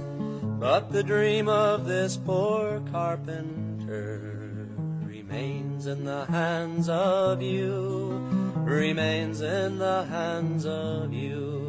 but 0.58 0.90
the 0.90 1.02
dream 1.02 1.48
of 1.50 1.84
this 1.84 2.16
poor 2.16 2.80
carpenter 2.90 4.68
remains 5.04 5.86
in 5.86 6.04
the 6.04 6.24
hands 6.24 6.88
of 6.88 7.42
you, 7.42 8.18
remains 8.56 9.42
in 9.42 9.76
the 9.78 10.04
hands 10.04 10.64
of 10.64 11.12
you. 11.12 11.65